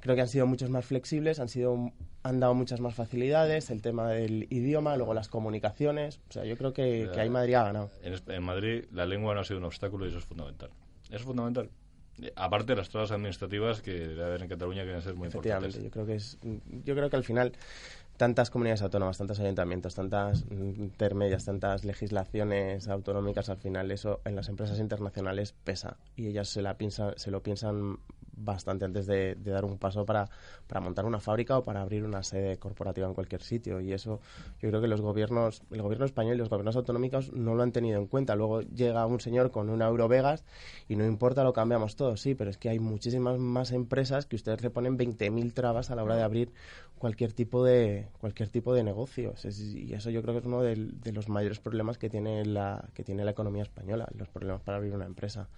creo 0.04 0.16
que 0.16 0.22
han 0.22 0.28
sido 0.28 0.46
muchos 0.46 0.70
más 0.70 0.86
flexibles, 0.86 1.40
han 1.40 1.48
sido 1.48 1.94
han 2.24 2.40
dado 2.42 2.54
muchas 2.54 2.82
más 2.82 2.94
facilidades, 2.94 3.70
el 3.70 3.82
tema 3.82 4.10
del 4.10 4.48
idioma, 4.50 4.98
luego 4.98 5.14
las 5.14 5.30
comunicaciones, 5.30 6.20
o 6.28 6.34
sea, 6.34 6.44
yo 6.44 6.58
creo 6.58 6.74
que, 6.74 7.10
que 7.14 7.22
ahí 7.22 7.30
Madrid 7.30 7.54
ha 7.54 7.64
ganado. 7.64 7.90
En, 8.02 8.44
Madrid 8.44 8.84
la 8.92 9.06
lengua 9.06 9.34
no 9.34 9.40
ha 9.40 9.44
sido 9.46 9.60
un 9.60 9.66
obstáculo 9.66 10.06
y 10.06 10.10
eso 10.10 10.18
es 10.18 10.26
fundamental. 10.26 10.72
Eso 11.06 11.16
es 11.16 11.24
fundamental. 11.24 11.70
Aparte 12.36 12.74
de 12.74 12.76
las 12.76 12.90
trabas 12.90 13.12
administrativas 13.12 13.82
que 13.82 13.94
debe 13.94 14.26
haber 14.26 14.42
en 14.42 14.50
Cataluña 14.50 14.82
que 14.82 14.88
deben 14.88 15.02
ser 15.02 15.16
muy 15.16 15.30
Efectivamente, 15.30 15.82
yo 15.82 15.90
creo 15.90 16.06
que 16.06 16.16
es 16.16 16.38
yo 16.42 16.96
creo 16.96 17.10
que 17.10 17.16
al 17.16 17.24
final 17.24 17.54
tantas 18.18 18.50
comunidades 18.50 18.82
autónomas, 18.82 19.18
tantos 19.18 19.40
ayuntamientos, 19.40 19.96
tantas 19.96 20.44
intermedias, 20.52 21.46
tantas 21.46 21.86
legislaciones 21.86 22.90
autonómicas, 22.90 23.48
al 23.48 23.58
final 23.58 23.90
eso 23.90 24.20
en 24.26 24.36
las 24.36 24.50
empresas 24.50 24.80
internacionales 24.80 25.56
pesa 25.64 25.96
y 26.18 26.28
ellas 26.28 26.50
se, 26.50 26.62
la 26.62 26.78
piensa, 26.78 27.14
se 27.16 27.32
lo 27.32 27.42
piensan 27.42 28.00
bastante 28.36 28.86
antes 28.86 29.06
de, 29.06 29.36
dar 29.36 29.66
un 29.66 29.78
paso 29.78 30.06
para, 30.06 30.30
para, 30.68 30.82
montar 30.82 31.06
una 31.06 31.20
fábrica 31.20 31.58
o 31.58 31.64
para 31.64 31.82
abrir 31.82 32.04
una 32.04 32.24
sede 32.24 32.58
corporativa 32.58 33.08
en 33.08 33.14
cualquier 33.14 33.42
sitio. 33.42 33.80
Y 33.82 33.94
eso 33.94 34.20
yo 34.62 34.70
creo 34.70 34.82
que 34.82 34.88
los 34.88 35.02
gobiernos, 35.02 35.64
el 35.72 35.82
gobierno 35.82 36.06
español 36.06 36.36
y 36.36 36.40
los 36.40 36.50
gobiernos 36.50 36.76
autonómicos 36.76 37.32
no 37.34 37.56
lo 37.56 37.64
han 37.64 37.72
tenido 37.72 38.00
en 38.00 38.08
cuenta. 38.08 38.36
Luego 38.36 38.62
llega 38.62 39.06
un 39.06 39.20
señor 39.20 39.52
con 39.52 39.70
una 39.70 39.88
Eurovegas 39.88 40.44
y 40.88 40.96
no 40.96 41.06
importa, 41.06 41.44
lo 41.44 41.54
cambiamos 41.54 41.96
todo, 41.96 42.18
sí, 42.18 42.36
pero 42.36 42.50
es 42.50 42.58
que 42.58 42.70
hay 42.70 42.80
muchísimas 42.80 43.38
más 43.40 43.72
empresas 43.72 44.26
que 44.26 44.36
ustedes 44.36 44.62
le 44.62 44.70
ponen 44.70 44.98
20.000 44.98 45.54
trabas 45.54 45.92
a 45.92 45.96
la 45.96 46.04
hora 46.04 46.16
de 46.16 46.24
abrir 46.24 46.52
cualquier 46.98 47.34
tipo 47.34 47.64
de 47.64 48.08
cualquier 48.20 48.50
tipo 48.50 48.74
de 48.74 48.84
negocios. 48.84 49.44
y 49.46 49.94
eso 49.94 50.10
yo 50.10 50.22
creo 50.22 50.34
que 50.34 50.40
es 50.40 50.46
uno 50.46 50.62
de, 50.62 50.76
de 50.76 51.12
los 51.12 51.28
mayores 51.28 51.60
problemas 51.60 51.98
que 51.98 52.10
tiene 52.10 52.46
la 52.46 52.88
que 52.94 53.04
tiene 53.04 53.26
la 53.26 53.32
economía 53.32 53.64
española, 53.64 54.08
los 54.18 54.30
problemas 54.30 54.62
para 54.62 54.78
abrir 54.78 54.94
una 54.94 55.06
empresa. 55.06 55.50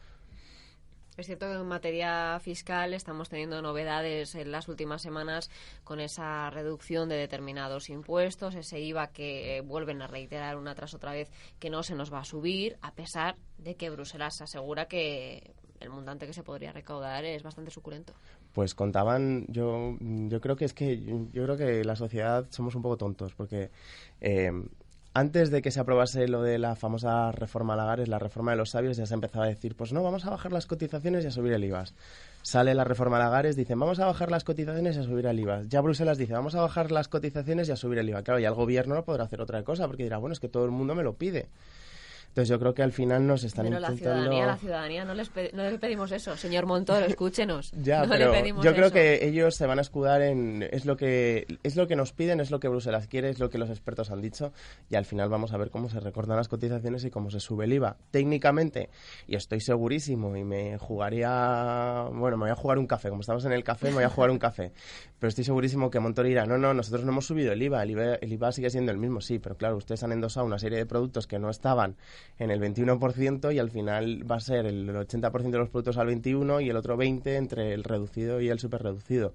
Es 1.18 1.28
cierto 1.28 1.46
que 1.46 1.54
en 1.54 1.66
materia 1.66 2.38
fiscal 2.42 2.94
estamos 2.94 3.30
teniendo 3.30 3.62
novedades 3.62 4.36
en 4.36 4.52
las 4.52 4.68
últimas 4.68 5.02
semanas 5.02 5.50
con 5.86 6.02
esa 6.02 6.50
reducción 6.50 7.08
de 7.08 7.16
determinados 7.16 7.90
impuestos, 7.90 8.54
ese 8.56 8.82
IVA 8.82 9.08
que 9.08 9.64
vuelven 9.66 10.02
a 10.02 10.08
reiterar 10.08 10.58
una 10.58 10.76
tras 10.76 10.94
otra 10.94 11.14
vez 11.14 11.32
que 11.58 11.70
no 11.70 11.84
se 11.84 11.96
nos 11.96 12.12
va 12.12 12.20
a 12.20 12.26
subir, 12.26 12.78
a 12.82 12.94
pesar 12.94 13.38
de 13.58 13.76
que 13.76 13.90
Bruselas 13.90 14.42
asegura 14.42 14.88
que 14.88 15.54
el 15.80 15.90
montante 15.90 16.28
que 16.28 16.34
se 16.34 16.44
podría 16.44 16.74
recaudar 16.74 17.24
es 17.24 17.44
bastante 17.44 17.72
suculento. 17.72 18.14
Pues 18.52 18.76
contaban, 18.76 19.46
yo, 19.48 19.98
yo 20.02 20.42
creo 20.42 20.58
que 20.58 20.66
es 20.66 20.74
que 20.74 21.00
yo 21.00 21.44
creo 21.44 21.56
que 21.56 21.86
la 21.86 21.96
sociedad 21.96 22.46
somos 22.50 22.76
un 22.76 22.82
poco 22.82 22.98
tontos 22.98 23.34
porque 23.34 23.70
eh, 24.20 24.52
antes 25.16 25.50
de 25.50 25.62
que 25.62 25.72
se 25.72 25.80
aprobase 25.80 26.28
lo 26.28 26.42
de 26.42 26.60
la 26.60 26.76
famosa 26.76 27.32
reforma 27.32 27.78
Lagares, 27.78 28.10
la 28.10 28.20
reforma 28.20 28.52
de 28.52 28.58
los 28.58 28.72
sabios, 28.72 28.98
ya 28.98 29.06
se 29.06 29.14
empezaba 29.14 29.46
a 29.46 29.48
decir, 29.48 29.74
pues 29.74 29.94
no, 29.94 30.04
vamos 30.04 30.26
a 30.26 30.30
bajar 30.30 30.52
las 30.52 30.66
cotizaciones 30.66 31.24
y 31.24 31.28
a 31.28 31.32
subir 31.32 31.54
el 31.54 31.64
IVA. 31.64 31.86
Sale 32.42 32.76
la 32.76 32.84
reforma 32.84 33.18
Lagares, 33.18 33.56
dicen, 33.56 33.80
vamos 33.80 34.02
a 34.02 34.08
bajar 34.08 34.30
las 34.30 34.44
cotizaciones 34.44 34.98
y 34.98 35.00
a 35.00 35.04
subir 35.04 35.26
el 35.26 35.40
IVA. 35.40 35.62
Ya 35.70 35.80
Bruselas 35.80 36.18
dice, 36.18 36.34
vamos 36.34 36.54
a 36.56 36.62
bajar 36.62 36.92
las 36.92 37.08
cotizaciones 37.08 37.70
y 37.70 37.72
a 37.72 37.78
subir 37.78 38.00
el 38.00 38.10
IVA. 38.10 38.24
Claro, 38.24 38.42
ya 38.42 38.50
el 38.50 38.56
gobierno 38.56 38.94
no 38.94 39.06
podrá 39.06 39.24
hacer 39.24 39.40
otra 39.40 39.64
cosa, 39.64 39.88
porque 39.88 40.04
dirá, 40.04 40.18
bueno, 40.18 40.34
es 40.34 40.42
que 40.42 40.50
todo 40.50 40.66
el 40.66 40.72
mundo 40.72 40.96
me 40.96 41.04
lo 41.04 41.14
pide. 41.14 41.48
Entonces 42.36 42.50
yo 42.50 42.60
creo 42.60 42.74
que 42.74 42.84
al 42.84 42.92
final 42.92 43.26
nos 43.26 43.46
están 43.46 43.64
pero 43.64 43.78
intentando... 43.78 44.10
la 44.10 44.18
ciudadanía, 44.18 44.46
la 44.46 44.58
ciudadanía, 44.58 45.06
no, 45.06 45.14
les 45.14 45.32
no 45.54 45.64
le 45.64 45.80
pedimos 45.80 46.12
eso. 46.12 46.36
Señor 46.36 46.66
Montoro, 46.66 47.06
escúchenos. 47.06 47.72
ya, 47.72 48.06
pero 48.10 48.34
yo 48.62 48.76
creo 48.76 48.92
que 48.92 49.26
ellos 49.26 49.56
se 49.56 49.66
van 49.66 49.80
a 49.80 49.82
escudar 49.82 50.22
en... 50.22 50.62
Es 50.62 50.86
lo, 50.86 50.98
que, 50.98 51.48
es 51.64 51.78
lo 51.78 51.88
que 51.88 51.96
nos 51.96 52.12
piden, 52.12 52.42
es 52.42 52.52
lo 52.52 52.60
que 52.60 52.68
Bruselas 52.68 53.08
quiere, 53.08 53.30
es 53.30 53.40
lo 53.40 53.50
que 53.50 53.58
los 53.58 53.70
expertos 53.70 54.12
han 54.12 54.22
dicho 54.22 54.52
y 54.90 54.96
al 54.96 55.06
final 55.06 55.30
vamos 55.30 55.54
a 55.54 55.58
ver 55.58 55.70
cómo 55.70 55.88
se 55.88 56.02
recortan 56.02 56.36
las 56.36 56.50
cotizaciones 56.50 57.06
y 57.06 57.10
cómo 57.10 57.32
se 57.32 57.40
sube 57.40 57.64
el 57.64 57.72
IVA. 57.72 57.96
Técnicamente, 58.12 58.90
y 59.28 59.38
estoy 59.38 59.62
segurísimo 59.62 60.36
y 60.36 60.44
me 60.44 60.78
jugaría... 60.78 62.10
Bueno, 62.12 62.36
me 62.36 62.44
voy 62.44 62.52
a 62.52 62.56
jugar 62.56 62.80
un 62.80 62.88
café. 62.88 63.08
Como 63.08 63.22
estamos 63.22 63.46
en 63.46 63.54
el 63.54 63.64
café, 63.64 63.88
me 63.88 63.94
voy 63.94 64.04
a 64.04 64.10
jugar 64.10 64.30
un 64.30 64.40
café. 64.40 64.74
Pero 65.20 65.30
estoy 65.30 65.46
segurísimo 65.46 65.90
que 65.90 66.02
Montoro 66.02 66.28
dirá, 66.28 66.46
no, 66.46 66.58
no, 66.58 66.74
nosotros 66.74 67.06
no 67.06 67.14
hemos 67.14 67.28
subido 67.28 67.54
el 67.54 67.64
IVA. 67.64 67.84
El 67.84 67.92
IVA, 67.92 68.16
el 68.16 68.34
IVA 68.34 68.52
sigue 68.52 68.70
siendo 68.70 68.92
el 68.92 68.98
mismo, 68.98 69.22
sí, 69.22 69.40
pero 69.40 69.56
claro, 69.56 69.78
ustedes 69.78 70.04
han 70.04 70.12
endosado 70.12 70.46
una 70.46 70.60
serie 70.60 70.78
de 70.78 70.86
productos 70.86 71.28
que 71.28 71.40
no 71.40 71.50
estaban 71.50 71.96
en 72.40 72.52
el 72.52 72.60
21% 72.60 73.54
y 73.54 73.60
al 73.60 73.72
final 73.72 74.30
va 74.30 74.36
a 74.36 74.40
ser 74.40 74.66
el 74.66 74.90
80% 74.90 75.50
de 75.50 75.58
los 75.58 75.70
productos 75.70 75.98
al 75.98 76.10
21% 76.10 76.64
y 76.64 76.70
el 76.70 76.76
otro 76.78 76.98
20% 76.98 77.28
entre 77.36 77.74
el 77.74 77.84
reducido 77.84 78.42
y 78.42 78.50
el 78.50 78.60
super 78.60 78.84
reducido. 78.84 79.34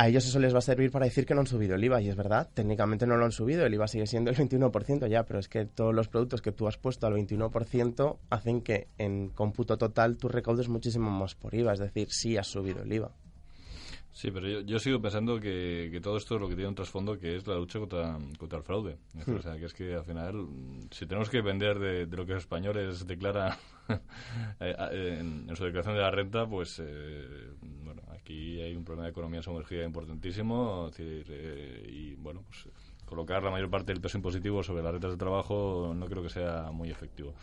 A 0.00 0.06
ellos 0.06 0.24
eso 0.28 0.38
les 0.38 0.54
va 0.54 0.58
a 0.58 0.62
servir 0.62 0.92
para 0.92 1.06
decir 1.06 1.26
que 1.26 1.34
no 1.34 1.40
han 1.40 1.48
subido 1.48 1.74
el 1.74 1.82
IVA 1.82 2.00
y 2.00 2.08
es 2.08 2.14
verdad, 2.14 2.48
técnicamente 2.54 3.04
no 3.04 3.16
lo 3.16 3.24
han 3.24 3.32
subido, 3.32 3.66
el 3.66 3.74
IVA 3.74 3.88
sigue 3.88 4.06
siendo 4.06 4.30
el 4.30 4.36
21% 4.36 5.08
ya, 5.08 5.24
pero 5.24 5.40
es 5.40 5.48
que 5.48 5.64
todos 5.64 5.92
los 5.92 6.06
productos 6.06 6.40
que 6.40 6.52
tú 6.52 6.68
has 6.68 6.76
puesto 6.76 7.08
al 7.08 7.14
21% 7.14 8.16
hacen 8.30 8.60
que 8.60 8.86
en 8.96 9.30
cómputo 9.30 9.76
total 9.76 10.16
tú 10.16 10.28
recaudes 10.28 10.68
muchísimo 10.68 11.10
más 11.10 11.34
por 11.34 11.52
IVA, 11.52 11.72
es 11.72 11.80
decir, 11.80 12.12
sí 12.12 12.36
has 12.36 12.46
subido 12.46 12.82
el 12.82 12.92
IVA. 12.92 13.10
Sí, 14.18 14.32
pero 14.32 14.48
yo, 14.48 14.62
yo 14.62 14.80
sigo 14.80 15.00
pensando 15.00 15.38
que, 15.38 15.90
que, 15.92 16.00
todo 16.00 16.16
esto 16.16 16.34
es 16.34 16.40
lo 16.40 16.48
que 16.48 16.56
tiene 16.56 16.70
un 16.70 16.74
trasfondo 16.74 17.16
que 17.16 17.36
es 17.36 17.46
la 17.46 17.54
lucha 17.54 17.78
contra, 17.78 18.18
contra 18.36 18.58
el 18.58 18.64
fraude. 18.64 18.98
Hmm. 19.14 19.36
O 19.36 19.40
sea, 19.40 19.56
que 19.56 19.66
es 19.66 19.72
que 19.72 19.94
al 19.94 20.02
final, 20.02 20.44
si 20.90 21.06
tenemos 21.06 21.30
que 21.30 21.40
vender 21.40 21.78
de, 21.78 22.04
lo 22.04 22.26
que 22.26 22.32
los 22.32 22.42
españoles 22.42 23.06
declaran 23.06 23.56
eh, 24.58 25.18
en, 25.20 25.54
su 25.54 25.62
declaración 25.62 25.94
de 25.94 26.02
la 26.02 26.10
renta, 26.10 26.48
pues 26.48 26.82
eh, 26.84 27.52
bueno, 27.62 28.02
aquí 28.10 28.60
hay 28.60 28.74
un 28.74 28.84
problema 28.84 29.04
de 29.04 29.10
economía 29.12 29.40
sumergida 29.40 29.84
importantísimo. 29.84 30.90
Eh, 30.98 31.86
y 31.88 32.16
bueno, 32.16 32.42
pues 32.42 32.68
colocar 33.04 33.40
la 33.44 33.52
mayor 33.52 33.70
parte 33.70 33.92
del 33.92 34.00
peso 34.00 34.18
impositivo 34.18 34.64
sobre 34.64 34.82
las 34.82 34.90
rentas 34.90 35.12
de 35.12 35.16
trabajo 35.16 35.92
no 35.94 36.06
creo 36.06 36.24
que 36.24 36.28
sea 36.28 36.72
muy 36.72 36.90
efectivo. 36.90 37.36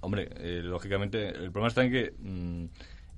hombre, 0.00 0.62
lógicamente, 0.64 1.28
el 1.28 1.52
problema 1.52 1.68
está 1.68 1.84
en 1.84 1.92
que. 1.92 2.14
Mm, 2.18 2.66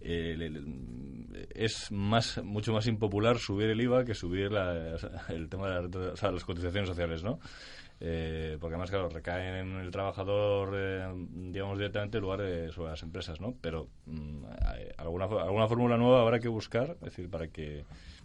es 0.04 1.90
más 1.90 2.42
mucho 2.44 2.72
más 2.72 2.86
impopular 2.86 3.38
subir 3.38 3.70
el 3.70 3.80
IVA 3.80 4.04
que 4.04 4.14
subir 4.14 4.50
el 5.28 5.48
tema 5.48 5.80
de 5.80 6.32
las 6.32 6.44
cotizaciones 6.44 6.88
sociales, 6.88 7.22
¿no? 7.22 7.38
Eh, 8.00 8.58
porque 8.60 8.74
además, 8.74 8.90
claro, 8.90 9.08
recaen 9.08 9.54
en 9.54 9.80
el 9.80 9.90
trabajador, 9.90 10.74
eh, 10.74 11.06
digamos, 11.52 11.78
directamente 11.78 12.18
en 12.18 12.22
lugar 12.22 12.42
de 12.42 12.72
sobre 12.72 12.90
las 12.90 13.02
empresas, 13.02 13.40
¿no? 13.40 13.54
Pero 13.60 13.88
mm, 14.06 14.44
alguna, 14.98 15.24
alguna 15.24 15.68
fórmula 15.68 15.96
nueva 15.96 16.20
habrá 16.20 16.40
que 16.40 16.48
buscar, 16.48 16.96
es 16.96 17.00
decir, 17.00 17.30
para 17.30 17.48
que 17.48 17.84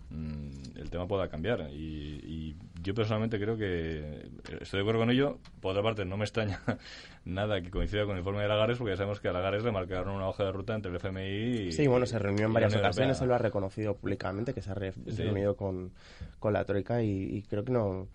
Mm, 0.09 0.77
el 0.77 0.89
tema 0.89 1.07
pueda 1.07 1.27
cambiar. 1.29 1.69
Y, 1.71 2.55
yo 2.81 2.93
personalmente 2.93 3.37
creo 3.37 3.57
que 3.57 4.29
estoy 4.61 4.77
de 4.77 4.81
acuerdo 4.81 5.01
con 5.01 5.11
ello. 5.11 5.37
Por 5.59 5.71
otra 5.71 5.83
parte, 5.83 6.05
no 6.05 6.15
me 6.15 6.23
extraña 6.23 6.61
nada 7.25 7.61
que 7.61 7.69
coincida 7.69 8.05
con 8.05 8.13
el 8.13 8.19
informe 8.19 8.41
de 8.41 8.47
Lagares, 8.47 8.77
porque 8.77 8.93
ya 8.93 8.97
sabemos 8.97 9.19
que 9.19 9.27
a 9.27 9.33
Lagares 9.33 9.63
le 9.63 9.71
marcaron 9.71 10.15
una 10.15 10.29
hoja 10.29 10.45
de 10.45 10.51
ruta 10.53 10.75
entre 10.75 10.89
el 10.89 10.95
FMI 10.95 11.67
y. 11.67 11.71
Sí, 11.73 11.87
bueno, 11.87 12.05
se 12.05 12.17
reunió 12.17 12.45
en 12.45 12.53
varias 12.53 12.73
ocasiones, 12.73 13.17
se 13.17 13.25
lo 13.25 13.35
ha 13.35 13.37
reconocido 13.37 13.95
públicamente 13.95 14.53
que 14.53 14.61
se 14.61 14.71
ha 14.71 14.75
reunido 14.75 15.57
con, 15.57 15.91
con 16.39 16.53
la 16.53 16.63
Troika 16.63 17.03
y 17.03 17.43
creo 17.49 17.65
que 17.65 17.71
no 17.73 18.07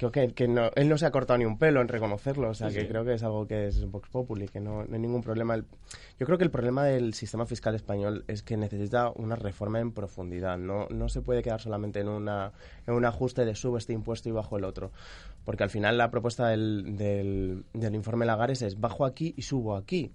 creo 0.00 0.10
que, 0.10 0.32
que 0.32 0.48
no, 0.48 0.70
él 0.76 0.88
no 0.88 0.96
se 0.96 1.04
ha 1.04 1.10
cortado 1.10 1.36
ni 1.36 1.44
un 1.44 1.58
pelo 1.58 1.82
en 1.82 1.88
reconocerlo, 1.88 2.48
o 2.48 2.54
sea, 2.54 2.70
que 2.70 2.88
creo 2.88 3.04
que 3.04 3.12
es 3.12 3.22
algo 3.22 3.46
que 3.46 3.66
es 3.66 3.84
Vox 3.84 4.08
Populi, 4.08 4.48
que 4.48 4.58
no, 4.58 4.80
hay 4.80 4.98
ningún 4.98 5.20
problema. 5.20 5.56
Yo 6.18 6.24
creo 6.24 6.38
que 6.38 6.44
el 6.44 6.50
problema 6.50 6.84
del 6.84 7.12
sistema 7.12 7.44
fiscal 7.44 7.74
español 7.74 8.24
es 8.26 8.42
que 8.42 8.56
necesita 8.56 9.10
una 9.10 9.36
reforma 9.36 9.78
en 9.78 9.92
profundidad, 9.92 10.56
no, 10.56 10.86
no 10.88 11.10
se 11.10 11.20
puede 11.20 11.42
quedar 11.42 11.60
solamente 11.60 12.00
en, 12.00 12.08
una, 12.08 12.50
en 12.86 12.94
un 12.94 13.04
ajuste 13.04 13.44
de 13.44 13.54
subo 13.54 13.76
este 13.76 13.92
impuesto 13.92 14.30
y 14.30 14.32
bajo 14.32 14.56
el 14.56 14.64
otro, 14.64 14.90
porque 15.44 15.64
al 15.64 15.70
final 15.70 15.98
la 15.98 16.10
propuesta 16.10 16.48
del, 16.48 16.96
del, 16.96 17.64
del 17.74 17.94
informe 17.94 18.24
Lagares 18.24 18.62
es 18.62 18.80
bajo 18.80 19.04
aquí 19.04 19.34
y 19.36 19.42
subo 19.42 19.76
aquí, 19.76 20.10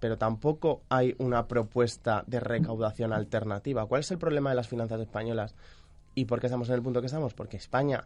pero 0.00 0.18
tampoco 0.18 0.82
hay 0.88 1.14
una 1.18 1.46
propuesta 1.46 2.24
de 2.26 2.40
recaudación 2.40 3.12
alternativa. 3.12 3.86
¿Cuál 3.86 4.00
es 4.00 4.10
el 4.10 4.18
problema 4.18 4.50
de 4.50 4.56
las 4.56 4.66
finanzas 4.66 5.00
españolas? 5.00 5.54
¿Y 6.16 6.24
por 6.24 6.40
qué 6.40 6.46
estamos 6.48 6.68
en 6.70 6.74
el 6.74 6.82
punto 6.82 7.00
que 7.00 7.06
estamos? 7.06 7.34
Porque 7.34 7.56
España 7.56 8.04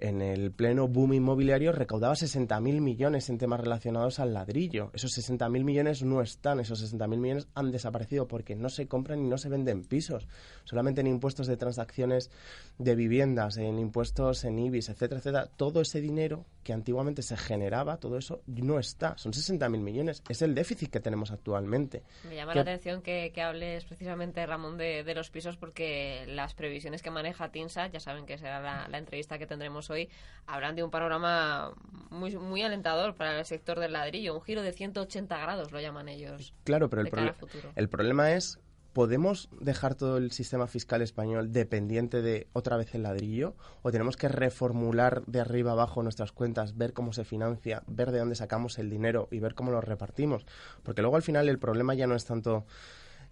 en 0.00 0.22
el 0.22 0.50
pleno 0.50 0.88
boom 0.88 1.12
inmobiliario 1.14 1.72
recaudaba 1.72 2.14
60.000 2.14 2.80
millones 2.80 3.28
en 3.28 3.38
temas 3.38 3.60
relacionados 3.60 4.18
al 4.18 4.34
ladrillo. 4.34 4.90
Esos 4.94 5.16
60.000 5.16 5.64
millones 5.64 6.02
no 6.02 6.20
están, 6.22 6.60
esos 6.60 6.82
60.000 6.82 7.18
millones 7.18 7.48
han 7.54 7.70
desaparecido 7.70 8.26
porque 8.26 8.56
no 8.56 8.68
se 8.68 8.88
compran 8.88 9.24
y 9.24 9.28
no 9.28 9.38
se 9.38 9.48
venden 9.48 9.84
pisos. 9.84 10.26
Solamente 10.64 11.00
en 11.00 11.06
impuestos 11.06 11.46
de 11.46 11.56
transacciones 11.56 12.30
de 12.78 12.94
viviendas, 12.94 13.56
en 13.56 13.78
impuestos 13.78 14.44
en 14.44 14.58
IBIS, 14.58 14.88
etcétera, 14.88 15.18
etcétera. 15.18 15.46
Todo 15.56 15.82
ese 15.82 16.00
dinero 16.00 16.46
que 16.70 16.74
antiguamente 16.74 17.22
se 17.22 17.36
generaba, 17.36 17.96
todo 17.96 18.16
eso 18.16 18.42
no 18.46 18.78
está. 18.78 19.18
Son 19.18 19.32
60.000 19.32 19.80
millones. 19.80 20.22
Es 20.28 20.40
el 20.40 20.54
déficit 20.54 20.88
que 20.88 21.00
tenemos 21.00 21.32
actualmente. 21.32 22.04
Me 22.28 22.36
llama 22.36 22.54
la 22.54 22.60
atención 22.60 23.02
que, 23.02 23.32
hables 23.42 23.84
precisamente, 23.86 24.46
Ramón, 24.46 24.78
de, 24.78 25.02
los 25.16 25.30
pisos 25.30 25.56
porque 25.56 26.26
las 26.28 26.54
previsiones 26.54 27.02
que 27.02 27.10
maneja 27.10 27.50
TINSA, 27.50 27.88
ya 27.88 27.98
saben 27.98 28.24
que 28.24 28.38
será 28.38 28.60
la, 28.60 28.86
la 28.86 28.98
entrevista 28.98 29.36
que 29.36 29.48
tendremos 29.48 29.90
hoy 29.90 30.08
hablan 30.46 30.76
de 30.76 30.84
un 30.84 30.92
panorama 30.92 31.74
muy, 32.10 32.36
muy 32.36 32.62
alentador 32.62 33.16
para 33.16 33.36
el 33.36 33.44
sector 33.44 33.80
del 33.80 33.92
ladrillo, 33.92 34.36
un 34.36 34.42
giro 34.42 34.62
de 34.62 34.72
180 34.72 35.38
grados 35.38 35.72
lo 35.72 35.80
llaman 35.80 36.08
ellos. 36.08 36.54
Claro, 36.62 36.88
pero 36.88 37.02
el, 37.02 37.34
el 37.74 37.88
problema 37.88 38.30
es 38.30 38.60
¿podemos 38.92 39.48
dejar 39.60 39.94
todo 39.94 40.16
el 40.16 40.30
sistema 40.32 40.66
fiscal 40.66 41.02
español 41.02 41.52
dependiente 41.52 42.22
de 42.22 42.48
otra 42.52 42.76
vez 42.76 42.94
el 42.94 43.04
ladrillo? 43.04 43.54
¿O 43.82 43.90
tenemos 43.92 44.16
que 44.16 44.28
reformular 44.28 45.22
de 45.26 45.40
arriba 45.40 45.72
abajo 45.72 46.02
nuestras 46.02 46.32
cuentas, 46.32 46.76
ver 46.76 46.92
cómo 46.92 47.12
se 47.12 47.24
financia, 47.24 47.82
ver 47.86 48.10
de 48.10 48.18
dónde 48.18 48.34
sacamos 48.34 48.78
el 48.78 48.90
dinero 48.90 49.28
y 49.30 49.40
ver 49.40 49.54
cómo 49.54 49.70
lo 49.70 49.80
repartimos? 49.80 50.46
Porque 50.82 51.02
luego 51.02 51.16
al 51.16 51.22
final 51.22 51.48
el 51.48 51.58
problema 51.58 51.94
ya 51.94 52.06
no 52.06 52.14
es 52.14 52.24
tanto 52.24 52.64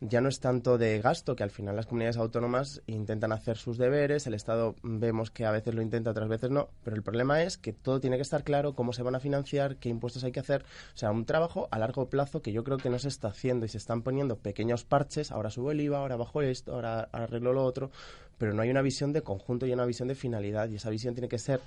ya 0.01 0.21
no 0.21 0.29
es 0.29 0.39
tanto 0.39 0.79
de 0.79 1.01
gasto, 1.01 1.35
que 1.35 1.43
al 1.43 1.51
final 1.51 1.75
las 1.75 1.87
comunidades 1.87 2.17
autónomas 2.19 2.83
intentan 2.87 3.33
hacer 3.33 3.57
sus 3.57 3.79
deberes, 3.79 4.27
el 4.27 4.35
Estado 4.35 4.77
vemos 4.83 5.31
que 5.31 5.45
a 5.45 5.51
veces 5.51 5.75
lo 5.75 5.83
intenta, 5.83 6.11
otras 6.11 6.29
veces 6.29 6.51
no, 6.51 6.69
pero 6.85 6.95
el 6.95 7.03
problema 7.03 7.43
es 7.43 7.59
que 7.59 7.73
todo 7.73 7.99
tiene 8.01 8.17
que 8.17 8.23
estar 8.23 8.45
claro, 8.45 8.75
cómo 8.75 8.93
se 8.93 9.03
van 9.03 9.17
a 9.17 9.21
financiar, 9.21 9.77
qué 9.77 9.89
impuestos 9.89 10.23
hay 10.23 10.33
que 10.33 10.41
hacer, 10.41 10.63
o 10.95 10.97
sea, 10.97 11.11
un 11.11 11.25
trabajo 11.25 11.69
a 11.73 11.79
largo 11.79 12.09
plazo 12.09 12.43
que 12.43 12.53
yo 12.53 12.63
creo 12.63 12.79
que 12.79 12.91
no 12.91 12.99
se 12.99 13.09
está 13.09 13.29
haciendo 13.29 13.67
y 13.67 13.69
se 13.69 13.79
están 13.79 14.03
poniendo 14.03 14.37
pequeños 14.37 14.85
parches, 14.85 15.33
ahora 15.33 15.51
subo 15.51 15.73
el 15.73 15.81
IVA, 15.81 15.99
ahora 15.99 16.17
bajo 16.17 16.43
esto, 16.43 16.75
ahora 16.75 17.09
arreglo 17.11 17.53
lo 17.53 17.65
otro, 17.65 17.91
pero 18.39 18.55
no 18.55 18.63
hay 18.63 18.71
una 18.71 18.83
visión 18.83 19.13
de 19.13 19.23
conjunto 19.23 19.67
y 19.67 19.73
una 19.73 19.85
visión 19.85 20.07
de 20.07 20.15
finalidad 20.15 20.69
y 20.71 20.77
esa 20.77 20.91
visión 20.91 21.15
tiene 21.15 21.29
que 21.29 21.39
ser 21.39 21.61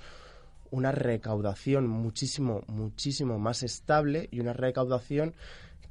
una 0.70 0.90
recaudación 0.90 1.86
muchísimo, 1.86 2.62
muchísimo 2.66 3.38
más 3.38 3.62
estable 3.62 4.28
y 4.32 4.40
una 4.40 4.54
recaudación 4.54 5.34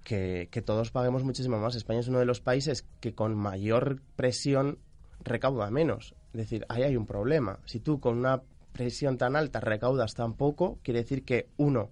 que, 0.03 0.63
todos 0.65 0.91
paguemos 0.91 1.23
muchísimo 1.23 1.57
más. 1.59 1.75
España 1.75 1.99
es 1.99 2.07
uno 2.07 2.19
de 2.19 2.25
los 2.25 2.41
países 2.41 2.85
que 2.99 3.13
con 3.13 3.35
mayor 3.35 4.01
presión 4.15 4.79
recauda 5.23 5.69
menos. 5.71 6.15
Es 6.33 6.39
decir, 6.39 6.65
ahí 6.69 6.83
hay 6.83 6.95
un 6.95 7.05
problema. 7.05 7.59
Si 7.65 7.79
tú 7.79 7.99
con 7.99 8.17
una 8.17 8.41
presión 8.73 9.17
tan 9.17 9.35
alta 9.35 9.59
recaudas 9.59 10.13
tan 10.13 10.33
poco, 10.33 10.79
quiere 10.83 11.01
decir 11.01 11.23
que 11.23 11.49
uno, 11.57 11.89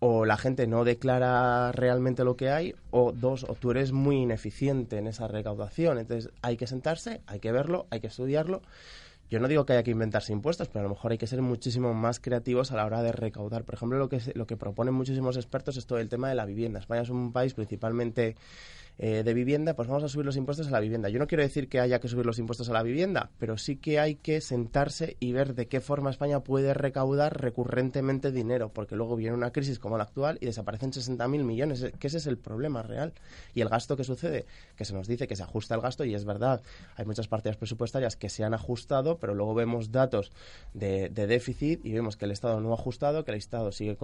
o 0.00 0.24
la 0.24 0.36
gente 0.36 0.66
no 0.66 0.84
declara 0.84 1.72
realmente 1.72 2.24
lo 2.24 2.36
que 2.36 2.50
hay, 2.50 2.74
o 2.90 3.12
dos, 3.12 3.44
o 3.44 3.54
tú 3.54 3.70
eres 3.70 3.92
muy 3.92 4.16
ineficiente 4.16 4.98
en 4.98 5.06
esa 5.06 5.28
recaudación. 5.28 5.98
Entonces 5.98 6.32
hay 6.42 6.56
que 6.56 6.66
sentarse, 6.66 7.22
hay 7.26 7.40
que 7.40 7.52
verlo, 7.52 7.86
hay 7.90 8.00
que 8.00 8.08
estudiarlo 8.08 8.62
yo 9.30 9.38
no 9.38 9.46
digo 9.46 9.64
que 9.64 9.74
haya 9.74 9.84
que 9.84 9.92
inventarse 9.92 10.32
impuestos, 10.32 10.68
pero 10.68 10.80
a 10.80 10.82
lo 10.82 10.88
mejor 10.88 11.12
hay 11.12 11.18
que 11.18 11.28
ser 11.28 11.40
muchísimo 11.40 11.94
más 11.94 12.18
creativos 12.18 12.72
a 12.72 12.76
la 12.76 12.84
hora 12.84 13.00
de 13.00 13.12
recaudar. 13.12 13.64
Por 13.64 13.76
ejemplo, 13.76 13.96
lo 13.96 14.08
que, 14.08 14.20
lo 14.34 14.46
que 14.46 14.56
proponen 14.56 14.92
muchísimos 14.92 15.36
expertos 15.36 15.76
es 15.76 15.86
todo 15.86 15.98
el 15.98 16.08
tema 16.08 16.28
de 16.28 16.34
la 16.34 16.46
vivienda. 16.46 16.80
España 16.80 17.02
es 17.02 17.10
un 17.10 17.32
país 17.32 17.54
principalmente 17.54 18.34
eh, 19.02 19.22
de 19.24 19.32
vivienda, 19.32 19.72
pues 19.72 19.88
vamos 19.88 20.04
a 20.04 20.08
subir 20.08 20.26
los 20.26 20.36
impuestos 20.36 20.68
a 20.68 20.70
la 20.72 20.78
vivienda. 20.78 21.08
Yo 21.08 21.18
no 21.18 21.26
quiero 21.26 21.42
decir 21.42 21.70
que 21.70 21.80
haya 21.80 22.00
que 22.00 22.08
subir 22.08 22.26
los 22.26 22.38
impuestos 22.38 22.68
a 22.68 22.74
la 22.74 22.82
vivienda, 22.82 23.30
pero 23.38 23.56
sí 23.56 23.76
que 23.76 23.98
hay 23.98 24.16
que 24.16 24.42
sentarse 24.42 25.16
y 25.20 25.32
ver 25.32 25.54
de 25.54 25.68
qué 25.68 25.80
forma 25.80 26.10
España 26.10 26.40
puede 26.40 26.74
recaudar 26.74 27.40
recurrentemente 27.40 28.30
dinero, 28.30 28.68
porque 28.74 28.96
luego 28.96 29.16
viene 29.16 29.34
una 29.34 29.52
crisis 29.52 29.78
como 29.78 29.96
la 29.96 30.04
actual 30.04 30.36
y 30.42 30.44
desaparecen 30.44 30.92
60.000 30.92 31.44
millones, 31.44 31.86
que 31.98 32.08
ese 32.08 32.18
es 32.18 32.26
el 32.26 32.36
problema 32.36 32.82
real. 32.82 33.14
Y 33.54 33.62
el 33.62 33.70
gasto 33.70 33.96
que 33.96 34.04
sucede, 34.04 34.44
que 34.76 34.84
se 34.84 34.92
nos 34.92 35.08
dice 35.08 35.26
que 35.26 35.34
se 35.34 35.44
ajusta 35.44 35.74
el 35.74 35.80
gasto, 35.80 36.04
y 36.04 36.14
es 36.14 36.26
verdad, 36.26 36.60
hay 36.96 37.06
muchas 37.06 37.26
partidas 37.26 37.56
presupuestarias 37.56 38.16
que 38.16 38.28
se 38.28 38.44
han 38.44 38.52
ajustado, 38.52 39.16
pero 39.16 39.34
luego 39.34 39.54
vemos 39.54 39.92
datos 39.92 40.30
de, 40.74 41.08
déficit 41.08 41.86
y 41.86 41.94
vemos 41.94 42.18
que 42.18 42.26
el 42.26 42.32
Estado 42.32 42.60
no 42.60 42.72
ha 42.72 42.74
ajustado, 42.74 43.24
que 43.24 43.30
el 43.30 43.38
Estado 43.38 43.72
sigue, 43.72 43.96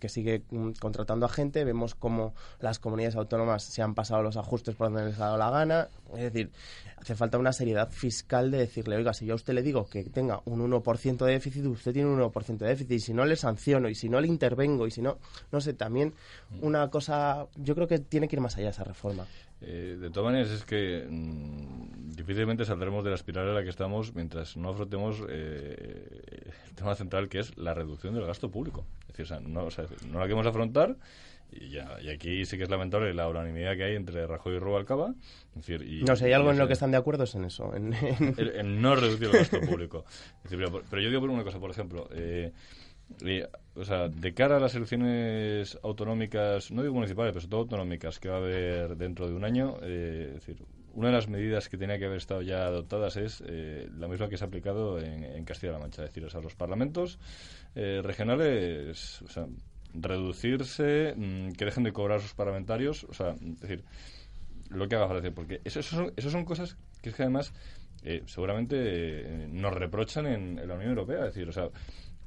que 0.00 0.08
sigue 0.08 0.42
mm, 0.48 0.70
contratando 0.80 1.26
a 1.26 1.28
gente, 1.28 1.64
vemos 1.64 1.94
cómo 1.94 2.34
las 2.60 2.78
comunidades 2.78 3.16
autónomas 3.16 3.62
se 3.62 3.82
han 3.82 3.94
pasado 3.94 4.05
pasado 4.06 4.22
los 4.22 4.36
ajustes 4.36 4.74
por 4.76 4.88
donde 4.88 5.06
les 5.06 5.18
ha 5.18 5.26
dado 5.26 5.38
la 5.38 5.50
gana. 5.50 5.88
Es 6.14 6.32
decir, 6.32 6.50
hace 6.96 7.16
falta 7.16 7.38
una 7.38 7.52
seriedad 7.52 7.90
fiscal 7.90 8.52
de 8.52 8.58
decirle, 8.58 8.96
oiga, 8.96 9.12
si 9.12 9.26
yo 9.26 9.32
a 9.32 9.36
usted 9.36 9.52
le 9.52 9.62
digo 9.62 9.88
que 9.88 10.04
tenga 10.04 10.40
un 10.44 10.60
1% 10.60 11.24
de 11.24 11.32
déficit, 11.32 11.66
usted 11.66 11.92
tiene 11.92 12.08
un 12.08 12.20
1% 12.20 12.56
de 12.56 12.68
déficit, 12.68 12.92
y 12.92 13.00
si 13.00 13.12
no 13.12 13.24
le 13.24 13.34
sanciono, 13.34 13.88
y 13.88 13.96
si 13.96 14.08
no 14.08 14.20
le 14.20 14.28
intervengo, 14.28 14.86
y 14.86 14.92
si 14.92 15.02
no, 15.02 15.18
no 15.50 15.60
sé, 15.60 15.74
también 15.74 16.14
una 16.60 16.88
cosa, 16.88 17.46
yo 17.56 17.74
creo 17.74 17.88
que 17.88 17.98
tiene 17.98 18.28
que 18.28 18.36
ir 18.36 18.40
más 18.40 18.56
allá 18.56 18.70
esa 18.70 18.84
reforma. 18.84 19.26
Eh, 19.60 19.96
de 20.00 20.10
todas 20.10 20.32
maneras, 20.32 20.50
es 20.52 20.64
que 20.64 21.04
mm, 21.08 22.14
difícilmente 22.14 22.64
saldremos 22.64 23.02
de 23.02 23.10
la 23.10 23.16
espiral 23.16 23.48
en 23.48 23.54
la 23.54 23.62
que 23.64 23.70
estamos 23.70 24.14
mientras 24.14 24.56
no 24.56 24.68
afrontemos 24.68 25.22
eh, 25.28 26.52
el 26.68 26.74
tema 26.76 26.94
central, 26.94 27.28
que 27.28 27.40
es 27.40 27.56
la 27.56 27.74
reducción 27.74 28.14
del 28.14 28.26
gasto 28.26 28.50
público. 28.50 28.86
Es 29.02 29.16
decir, 29.16 29.24
o 29.24 29.28
sea, 29.28 29.40
no 29.40 30.18
la 30.20 30.24
queremos 30.26 30.46
afrontar 30.46 30.96
y, 31.50 31.70
ya, 31.70 31.98
y 32.02 32.08
aquí 32.08 32.44
sí 32.44 32.56
que 32.56 32.64
es 32.64 32.70
lamentable 32.70 33.14
la 33.14 33.28
unanimidad 33.28 33.76
que 33.76 33.84
hay 33.84 33.96
entre 33.96 34.26
Rajoy 34.26 34.56
y 34.56 34.58
Rubalcaba. 34.58 35.14
decir, 35.54 35.82
y, 35.82 36.02
no 36.02 36.16
sé, 36.16 36.26
hay 36.26 36.32
algo 36.32 36.50
en 36.50 36.58
lo 36.58 36.66
que 36.66 36.72
están 36.72 36.90
de 36.90 36.96
acuerdo 36.96 37.24
es 37.24 37.34
en 37.34 37.44
eso. 37.44 37.74
En, 37.74 37.90
no 38.82 38.96
reducir 38.96 39.28
el 39.28 39.32
gasto 39.32 39.60
público. 39.60 40.04
pero, 40.48 41.00
yo 41.00 41.08
digo 41.08 41.20
por 41.20 41.30
una 41.30 41.44
cosa, 41.44 41.58
por 41.58 41.70
ejemplo. 41.70 42.08
Eh, 42.12 42.52
o 43.76 43.84
sea, 43.84 44.08
de 44.08 44.34
cara 44.34 44.56
a 44.56 44.60
las 44.60 44.74
elecciones 44.74 45.78
autonómicas, 45.84 46.72
no 46.72 46.82
digo 46.82 46.94
municipales, 46.94 47.32
pero 47.32 47.40
sobre 47.40 47.50
todo 47.50 47.60
autonómicas, 47.60 48.18
que 48.18 48.28
va 48.28 48.36
a 48.36 48.38
haber 48.38 48.96
dentro 48.96 49.28
de 49.28 49.34
un 49.34 49.44
año, 49.44 49.76
eh, 49.82 50.32
es 50.36 50.44
decir, 50.46 50.66
una 50.92 51.08
de 51.08 51.14
las 51.14 51.28
medidas 51.28 51.68
que 51.68 51.76
tenía 51.76 51.98
que 51.98 52.06
haber 52.06 52.16
estado 52.16 52.42
ya 52.42 52.66
adoptadas 52.66 53.16
es 53.16 53.44
eh, 53.46 53.88
la 53.96 54.08
misma 54.08 54.28
que 54.28 54.36
se 54.36 54.44
ha 54.44 54.48
aplicado 54.48 54.98
en, 54.98 55.44
Castilla-La 55.44 55.78
Mancha, 55.78 56.02
es 56.02 56.10
decir, 56.10 56.24
o 56.24 56.30
sea, 56.30 56.40
los 56.40 56.56
parlamentos 56.56 57.20
regionales, 57.74 59.20
o 59.20 59.28
sea, 59.28 59.46
reducirse, 60.00 61.14
mm, 61.16 61.52
que 61.52 61.64
dejen 61.64 61.84
de 61.84 61.92
cobrar 61.92 62.20
sus 62.20 62.34
parlamentarios, 62.34 63.04
o 63.04 63.14
sea, 63.14 63.34
decir, 63.40 63.84
lo 64.70 64.88
que 64.88 64.96
haga 64.96 65.08
falta. 65.08 65.30
Porque 65.30 65.60
eso, 65.64 65.82
son, 65.82 66.12
eso 66.16 66.30
son 66.30 66.44
cosas 66.44 66.76
que 67.02 67.10
es 67.10 67.14
que 67.14 67.22
además 67.22 67.52
eh, 68.02 68.22
seguramente 68.26 68.76
eh, 68.78 69.48
nos 69.50 69.74
reprochan 69.74 70.26
en, 70.26 70.68
la 70.68 70.74
Unión 70.74 70.90
Europea. 70.90 71.26
Es 71.26 71.34
decir, 71.34 71.48
o 71.48 71.52
sea, 71.52 71.68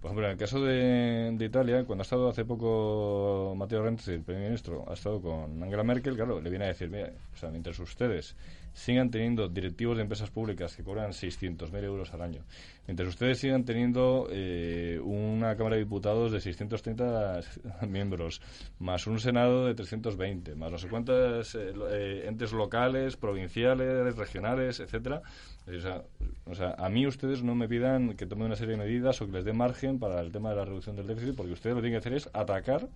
por 0.01 0.12
ejemplo, 0.12 0.25
en 0.25 0.32
el 0.32 0.38
caso 0.38 0.62
de, 0.63 1.36
Italia, 1.39 1.84
cuando 1.86 2.01
ha 2.01 2.03
estado 2.03 2.29
hace 2.29 2.45
poco 2.45 3.53
Matteo 3.58 3.84
Renzi, 3.84 4.13
el 4.13 4.23
primer 4.23 4.43
ministro, 4.43 4.86
ha 4.88 4.93
estado 4.93 5.21
con 5.21 5.62
Angela 5.62 5.84
Merkel, 5.84 6.15
claro, 6.15 6.41
le 6.41 6.49
viene 6.49 6.65
a 6.65 6.69
decir, 6.69 6.89
mira, 6.89 7.12
o 7.34 7.38
sea, 7.38 7.49
mientras 7.49 7.77
ustedes 7.79 8.36
sigan 8.73 9.10
teniendo 9.12 9.47
directivos 9.47 9.97
de 9.97 10.03
empresas 10.03 10.29
públicas 10.29 10.75
que 10.75 10.84
cobran 10.84 11.12
600.000 11.12 11.84
euros 11.84 12.13
al 12.13 12.21
año, 12.21 12.43
mientras 12.88 13.10
ustedes 13.10 13.39
sigan 13.39 13.65
teniendo 13.65 14.27
eh, 14.32 14.99
una 15.03 15.55
Cámara 15.55 15.75
de 15.75 15.84
Diputados 15.84 16.32
de 16.32 16.39
630 16.39 17.41
miembros, 17.88 18.41
más 18.79 19.08
un 19.08 19.19
Senado 19.19 19.65
de 19.65 19.75
320, 19.75 20.55
más 20.55 20.71
no 20.71 20.77
sé 20.77 20.88
cuántos 20.88 21.55
eh, 21.55 21.73
eh, 21.91 22.25
entes 22.27 22.51
locales, 22.51 23.17
provinciales, 23.17 24.15
regionales, 24.15 24.79
etcétera, 24.79 25.21
o 25.67 25.79
sea, 25.79 26.03
o 26.45 26.55
sea, 26.55 26.75
a 26.77 26.89
mí 26.89 27.05
ustedes 27.05 27.43
no 27.43 27.53
me 27.53 27.67
pidan 27.67 28.15
que 28.15 28.25
tome 28.25 28.45
una 28.45 28.55
serie 28.55 28.75
de 28.75 28.84
medidas 28.84 29.21
o 29.21 29.27
que 29.27 29.34
les 29.34 29.45
dé 29.45 29.53
margen 29.53 29.99
para 29.99 30.19
el 30.21 30.32
tema 30.32 30.49
de 30.49 30.55
la 30.55 30.65
reducción 30.65 30.95
del 30.95 31.08
déficit, 31.08 31.36
porque 31.36 31.53
ustedes 31.53 31.75
lo 31.75 31.82
que 31.82 31.89
tienen 31.89 32.01
que 32.01 32.08
hacer 32.08 32.13
es 32.17 32.29
atacar 32.34 32.88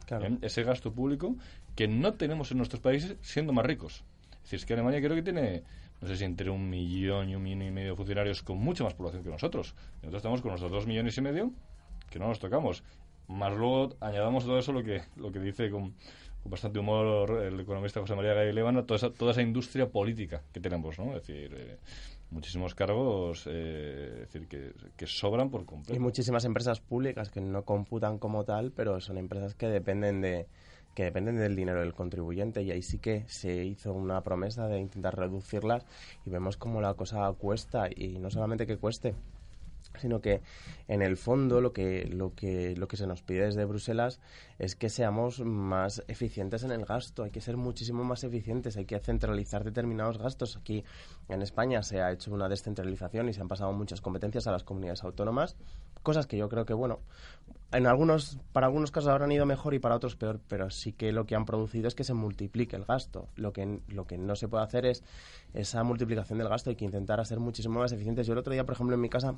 ese 0.42 0.64
gasto 0.64 0.92
público 0.92 1.36
que 1.76 1.88
no 1.88 2.14
tenemos 2.14 2.52
en 2.52 2.58
nuestros 2.58 2.82
países 2.82 3.16
siendo 3.22 3.54
más 3.54 3.66
ricos. 3.66 4.04
Es 4.44 4.52
decir, 4.52 4.60
es 4.60 4.66
que 4.66 4.74
Alemania 4.74 5.00
creo 5.00 5.16
que 5.16 5.24
tiene, 5.24 5.64
no 6.02 6.08
sé 6.08 6.18
si 6.18 6.26
entre 6.26 6.50
un 6.50 6.70
millón 6.70 7.30
y 7.30 7.36
un 7.36 7.44
millón 7.44 7.62
y 7.62 7.72
medio 7.72 7.92
de 7.92 7.96
funcionarios 7.96 8.44
con 8.44 8.58
mucha 8.58 8.84
más 8.84 8.94
población 8.94 9.24
que 9.24 9.30
nosotros. 9.30 9.74
Nosotros 9.96 10.20
estamos 10.20 10.42
con 10.42 10.50
nuestros 10.50 10.72
dos 10.72 10.86
millones 10.86 11.18
y 11.18 11.22
medio, 11.22 11.52
que 12.10 12.20
no 12.20 12.28
nos 12.28 12.40
tocamos. 12.40 12.84
Más 13.28 13.54
luego 13.54 13.96
añadamos 14.02 14.44
todo 14.44 14.60
eso 14.60 14.74
lo 14.74 14.84
que, 14.84 15.02
lo 15.16 15.32
que 15.32 15.40
dice 15.40 15.70
con, 15.70 15.94
bastante 16.44 16.80
humor 16.80 17.42
el 17.42 17.60
economista 17.60 18.02
José 18.02 18.16
María 18.16 18.34
Gay 18.34 18.52
Levana, 18.52 18.86
toda 18.86 18.98
esa, 18.98 19.12
toda 19.12 19.32
esa 19.32 19.42
industria 19.42 19.90
política 19.90 20.44
que 20.52 20.60
tenemos, 20.60 21.00
¿no? 21.00 21.16
Es 21.16 21.26
decir, 21.26 21.54
eh, 21.56 21.78
muchísimos 22.32 22.76
cargos 22.76 23.46
eh, 23.48 24.26
decir, 24.28 24.48
que, 24.48 24.74
que, 24.98 25.08
sobran 25.08 25.50
por 25.50 25.66
completo. 25.66 25.96
Y 25.96 26.00
muchísimas 26.00 26.44
empresas 26.44 26.82
públicas 26.82 27.30
que 27.30 27.40
no 27.40 27.64
computan 27.64 28.18
como 28.18 28.44
tal, 28.44 28.72
pero 28.72 29.00
son 29.00 29.18
empresas 29.18 29.56
que 29.56 29.68
dependen 29.68 30.20
de, 30.20 30.48
que 30.94 31.04
dependen 31.04 31.38
del 31.38 31.56
dinero 31.56 31.80
del 31.80 31.94
contribuyente 31.94 32.62
y 32.62 32.72
ahí 32.72 32.82
sí 32.82 33.00
que 33.00 33.26
se 33.28 33.66
hizo 33.66 33.94
una 33.94 34.22
promesa 34.22 34.68
de 34.68 34.80
intentar 34.80 35.18
reducirlas 35.18 35.86
y 36.26 36.30
vemos 36.30 36.58
como 36.58 36.82
la 36.82 36.94
cosa 36.94 37.32
cuesta 37.34 37.88
y 37.94 38.20
no 38.20 38.30
solamente 38.30 38.68
que 38.68 38.78
cueste 38.78 39.16
sino 40.00 40.22
que 40.22 40.42
en 40.88 41.02
el 41.02 41.18
fondo 41.18 41.62
lo 41.62 41.74
que 41.74 42.06
lo 42.06 42.34
que 42.34 42.76
lo 42.76 42.88
que 42.88 42.98
se 42.98 43.08
nos 43.08 43.22
pide 43.22 43.46
desde 43.46 43.66
Bruselas 43.66 44.20
es 44.60 44.76
que 44.76 44.90
seamos 44.90 45.40
más 45.42 46.04
eficientes 46.08 46.64
en 46.64 46.72
el 46.72 46.86
gasto. 46.86 47.24
Hay 47.24 47.32
que 47.32 47.42
ser 47.42 47.58
muchísimo 47.58 48.04
más 48.04 48.24
eficientes 48.24 48.78
hay 48.78 48.86
que 48.86 49.00
centralizar 49.00 49.64
determinados 49.64 50.18
gastos. 50.18 50.58
Aquí 50.58 50.84
en 51.30 51.42
España 51.42 51.84
se 51.84 52.02
ha 52.02 52.12
hecho 52.12 52.34
una 52.34 52.50
descentralización 52.50 53.30
y 53.30 53.34
se 53.34 53.42
han 53.42 53.48
pasado 53.48 53.72
muchas 53.74 54.02
competencias 54.02 54.48
a 54.48 54.52
las 54.52 54.64
comunidades 54.64 55.04
autónomas 55.04 55.56
cosas 56.04 56.28
que 56.28 56.38
yo 56.38 56.50
creo 56.50 56.66
que 56.66 56.74
bueno 56.74 57.00
en 57.74 57.88
algunos, 57.88 58.38
para 58.52 58.68
algunos 58.68 58.92
casos 58.92 59.10
habrán 59.10 59.32
ido 59.32 59.46
mejor 59.46 59.74
y 59.74 59.80
para 59.80 59.96
otros 59.96 60.16
peor, 60.16 60.40
pero 60.48 60.70
sí 60.70 60.94
que 60.94 61.12
lo 61.12 61.26
que 61.26 61.36
han 61.36 61.46
producido 61.46 61.88
es 61.88 61.96
que 61.96 62.04
se 62.04 62.14
multiplique 62.14 62.76
el 62.76 62.86
gasto. 62.86 63.30
Lo 63.36 63.52
que, 63.52 63.80
lo 63.88 64.06
que 64.06 64.18
no 64.18 64.36
se 64.36 64.48
puede 64.48 64.64
hacer 64.64 64.86
es 64.86 65.04
esa 65.54 65.84
multiplicación 65.84 66.38
del 66.38 66.50
gasto, 66.50 66.70
hay 66.70 66.76
que 66.76 66.86
intentar 66.86 67.26
ser 67.26 67.40
muchísimo 67.40 67.80
más 67.80 67.92
eficientes. 67.92 68.28
Yo 68.28 68.34
el 68.34 68.40
otro 68.40 68.54
día, 68.54 68.64
por 68.64 68.76
ejemplo, 68.76 68.96
en 68.96 69.02
mi 69.02 69.10
casa 69.10 69.36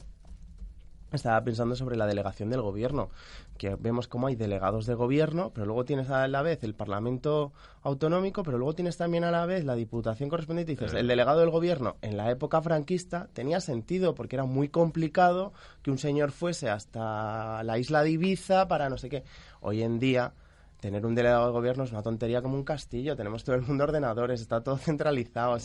estaba 1.15 1.43
pensando 1.43 1.75
sobre 1.75 1.95
la 1.95 2.05
delegación 2.05 2.49
del 2.49 2.61
gobierno, 2.61 3.09
que 3.57 3.75
vemos 3.75 4.07
cómo 4.07 4.27
hay 4.27 4.35
delegados 4.35 4.85
de 4.85 4.93
gobierno, 4.93 5.51
pero 5.53 5.65
luego 5.65 5.85
tienes 5.85 6.09
a 6.09 6.27
la 6.27 6.41
vez 6.41 6.63
el 6.63 6.73
Parlamento 6.73 7.53
autonómico, 7.81 8.43
pero 8.43 8.57
luego 8.57 8.73
tienes 8.73 8.97
también 8.97 9.23
a 9.23 9.31
la 9.31 9.45
vez 9.45 9.63
la 9.63 9.75
Diputación 9.75 10.29
correspondiente 10.29 10.73
y 10.73 10.75
dices, 10.75 10.93
el 10.93 11.07
delegado 11.07 11.39
del 11.39 11.49
gobierno 11.49 11.95
en 12.01 12.17
la 12.17 12.29
época 12.31 12.61
franquista 12.61 13.27
tenía 13.33 13.61
sentido 13.61 14.15
porque 14.15 14.35
era 14.35 14.45
muy 14.45 14.69
complicado 14.69 15.53
que 15.81 15.91
un 15.91 15.97
señor 15.97 16.31
fuese 16.31 16.69
hasta 16.69 17.63
la 17.63 17.77
isla 17.77 18.03
de 18.03 18.11
Ibiza 18.11 18.67
para 18.67 18.89
no 18.89 18.97
sé 18.97 19.09
qué. 19.09 19.23
Hoy 19.61 19.81
en 19.81 19.99
día 19.99 20.33
tener 20.79 21.05
un 21.05 21.15
delegado 21.15 21.47
de 21.47 21.51
gobierno 21.51 21.83
es 21.83 21.91
una 21.91 22.03
tontería 22.03 22.41
como 22.41 22.55
un 22.55 22.63
castillo. 22.63 23.15
Tenemos 23.15 23.43
todo 23.43 23.55
el 23.55 23.61
mundo 23.61 23.83
ordenadores, 23.83 24.41
está 24.41 24.63
todo 24.63 24.77
centralizado. 24.77 25.57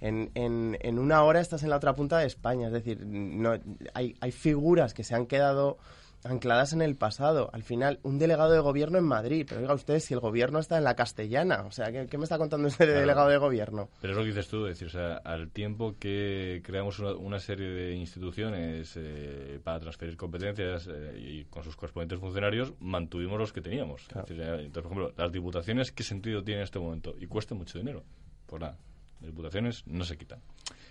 en, 0.00 0.30
en, 0.34 0.78
en, 0.80 0.98
una 0.98 1.22
hora 1.22 1.40
estás 1.40 1.62
en 1.62 1.70
la 1.70 1.76
otra 1.76 1.94
punta 1.94 2.18
de 2.18 2.26
España. 2.26 2.68
Es 2.68 2.72
decir, 2.72 3.04
no, 3.06 3.58
hay, 3.94 4.16
hay 4.20 4.32
figuras 4.32 4.94
que 4.94 5.04
se 5.04 5.14
han 5.14 5.26
quedado 5.26 5.78
ancladas 6.24 6.72
en 6.72 6.82
el 6.82 6.96
pasado. 6.96 7.50
Al 7.52 7.62
final, 7.62 7.98
un 8.02 8.18
delegado 8.18 8.52
de 8.52 8.60
gobierno 8.60 8.98
en 8.98 9.04
Madrid, 9.04 9.46
pero 9.48 9.60
oiga 9.60 9.74
usted, 9.74 9.98
si 9.98 10.14
el 10.14 10.20
gobierno 10.20 10.58
está 10.58 10.78
en 10.78 10.84
la 10.84 10.94
castellana, 10.94 11.64
o 11.66 11.70
sea, 11.70 11.90
¿qué, 12.06 12.18
me 12.18 12.24
está 12.24 12.38
contando 12.38 12.68
usted 12.68 12.86
de 12.86 13.00
delegado 13.00 13.28
de 13.28 13.38
gobierno? 13.38 13.88
Pero 14.00 14.12
es 14.12 14.16
lo 14.16 14.22
que 14.22 14.28
dices 14.28 14.48
tú, 14.48 14.64
decir, 14.64 14.86
o 14.88 14.90
sea, 14.90 15.16
al 15.16 15.50
tiempo 15.50 15.96
que 15.98 16.62
creamos 16.64 16.98
una, 16.98 17.38
serie 17.38 17.68
de 17.70 17.94
instituciones 17.94 18.92
eh, 18.96 19.58
para 19.64 19.80
transferir 19.80 20.16
competencias 20.16 20.88
eh, 20.88 21.18
y 21.18 21.44
con 21.46 21.64
sus 21.64 21.74
correspondientes 21.74 22.20
funcionarios, 22.20 22.72
mantuvimos 22.78 23.38
los 23.38 23.52
que 23.52 23.60
teníamos. 23.60 24.06
entonces, 24.14 24.70
por 24.72 24.84
ejemplo, 24.84 25.12
las 25.16 25.32
diputaciones, 25.32 25.90
¿qué 25.90 26.04
sentido 26.04 26.44
tiene 26.44 26.60
en 26.60 26.64
este 26.64 26.78
momento? 26.78 27.14
Y 27.18 27.26
cuesta 27.26 27.54
mucho 27.54 27.78
dinero. 27.78 28.04
Pues 28.46 28.60
nada, 28.60 28.76
las 29.20 29.30
diputaciones 29.30 29.84
no 29.86 30.04
se 30.04 30.16
quitan. 30.16 30.40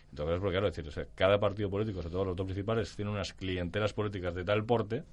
Entonces, 0.10 0.40
porque 0.40 0.52
claro, 0.52 0.68
decir, 0.68 0.86
o 0.86 0.92
sea, 0.92 1.06
cada 1.16 1.40
partido 1.40 1.70
político, 1.70 2.02
sobre 2.02 2.12
todo 2.12 2.26
los 2.26 2.36
dos 2.36 2.46
principales, 2.46 2.94
tiene 2.98 3.12
unas 3.12 3.34
clientelas 3.34 3.94
políticas 3.94 4.36
de 4.36 4.44
tal 4.44 4.66
porte 4.66 5.04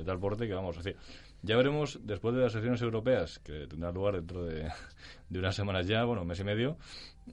de 0.00 0.06
tal 0.06 0.18
porte 0.18 0.46
que 0.46 0.54
vamos 0.54 0.76
a 0.76 0.82
decir. 0.82 0.96
Ya 1.42 1.56
veremos 1.56 2.00
después 2.02 2.34
de 2.34 2.42
las 2.42 2.52
elecciones 2.52 2.82
europeas, 2.82 3.38
que 3.38 3.66
tendrán 3.66 3.94
lugar 3.94 4.16
dentro 4.16 4.44
de, 4.44 4.68
de 5.28 5.38
unas 5.38 5.54
semanas 5.54 5.86
ya, 5.86 6.04
bueno, 6.04 6.22
un 6.22 6.28
mes 6.28 6.40
y 6.40 6.44
medio, 6.44 6.76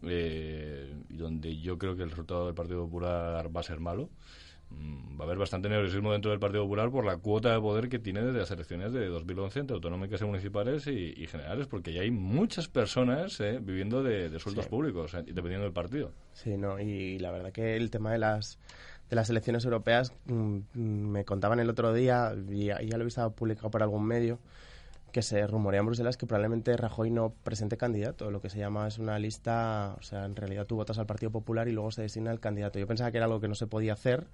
eh, 0.03 0.93
donde 1.09 1.57
yo 1.57 1.77
creo 1.77 1.95
que 1.95 2.03
el 2.03 2.09
resultado 2.09 2.45
del 2.45 2.55
Partido 2.55 2.85
Popular 2.85 3.55
va 3.55 3.59
a 3.59 3.63
ser 3.63 3.79
malo. 3.79 4.09
Mm, 4.69 5.17
va 5.17 5.23
a 5.23 5.27
haber 5.27 5.37
bastante 5.37 5.69
nerviosismo 5.69 6.11
dentro 6.11 6.31
del 6.31 6.41
Partido 6.41 6.63
Popular 6.63 6.91
por 6.91 7.05
la 7.05 7.17
cuota 7.17 7.53
de 7.53 7.59
poder 7.59 7.87
que 7.87 7.99
tiene 7.99 8.21
desde 8.21 8.39
las 8.39 8.51
elecciones 8.51 8.91
de 8.91 9.07
2011 9.07 9.59
entre 9.59 9.75
autonómicas 9.75 10.21
y 10.21 10.25
municipales 10.25 10.87
y, 10.87 11.25
generales, 11.27 11.67
porque 11.67 11.93
ya 11.93 12.01
hay 12.01 12.11
muchas 12.11 12.67
personas 12.67 13.39
eh, 13.39 13.59
viviendo 13.61 14.03
de, 14.03 14.37
sueldos 14.39 14.67
públicos, 14.67 15.13
eh, 15.13 15.23
dependiendo 15.25 15.63
del 15.63 15.73
partido. 15.73 16.11
Sí, 16.33 16.57
no, 16.57 16.79
y 16.79 17.17
la 17.19 17.31
verdad 17.31 17.53
que 17.53 17.77
el 17.77 17.89
tema 17.89 18.11
de 18.11 18.17
las 18.17 18.59
de 19.09 19.15
las 19.15 19.29
elecciones 19.29 19.63
europeas 19.65 20.13
mm, 20.25 20.57
mm, 20.73 20.79
me 21.09 21.25
contaban 21.25 21.59
el 21.59 21.69
otro 21.69 21.93
día, 21.93 22.33
y 22.49 22.65
ya, 22.65 22.79
lo 22.79 23.01
he 23.01 23.05
visto 23.05 23.31
publicado 23.31 23.69
por 23.69 23.83
algún 23.83 24.05
medio, 24.05 24.39
que 25.11 25.21
se 25.21 25.47
rumorea 25.47 25.79
en 25.79 25.85
Bruselas 25.85 26.17
que 26.17 26.27
probablemente 26.27 26.75
Rajoy 26.75 27.09
no 27.09 27.33
presente 27.43 27.77
candidato. 27.77 28.29
Lo 28.29 28.41
que 28.41 28.49
se 28.49 28.59
llama 28.59 28.87
es 28.87 28.99
una 28.99 29.17
lista, 29.17 29.95
o 29.97 30.03
sea, 30.03 30.25
en 30.25 30.35
realidad 30.35 30.65
tú 30.65 30.75
votas 30.75 30.97
al 30.99 31.05
Partido 31.05 31.31
Popular 31.31 31.67
y 31.67 31.71
luego 31.71 31.91
se 31.91 32.01
designa 32.01 32.31
el 32.31 32.39
candidato. 32.39 32.77
Yo 32.77 32.87
pensaba 32.87 33.09
que 33.11 33.17
era 33.17 33.25
algo 33.25 33.39
que 33.39 33.47
no 33.47 33.55
se 33.55 33.67
podía 33.67 33.93
hacer, 33.93 34.27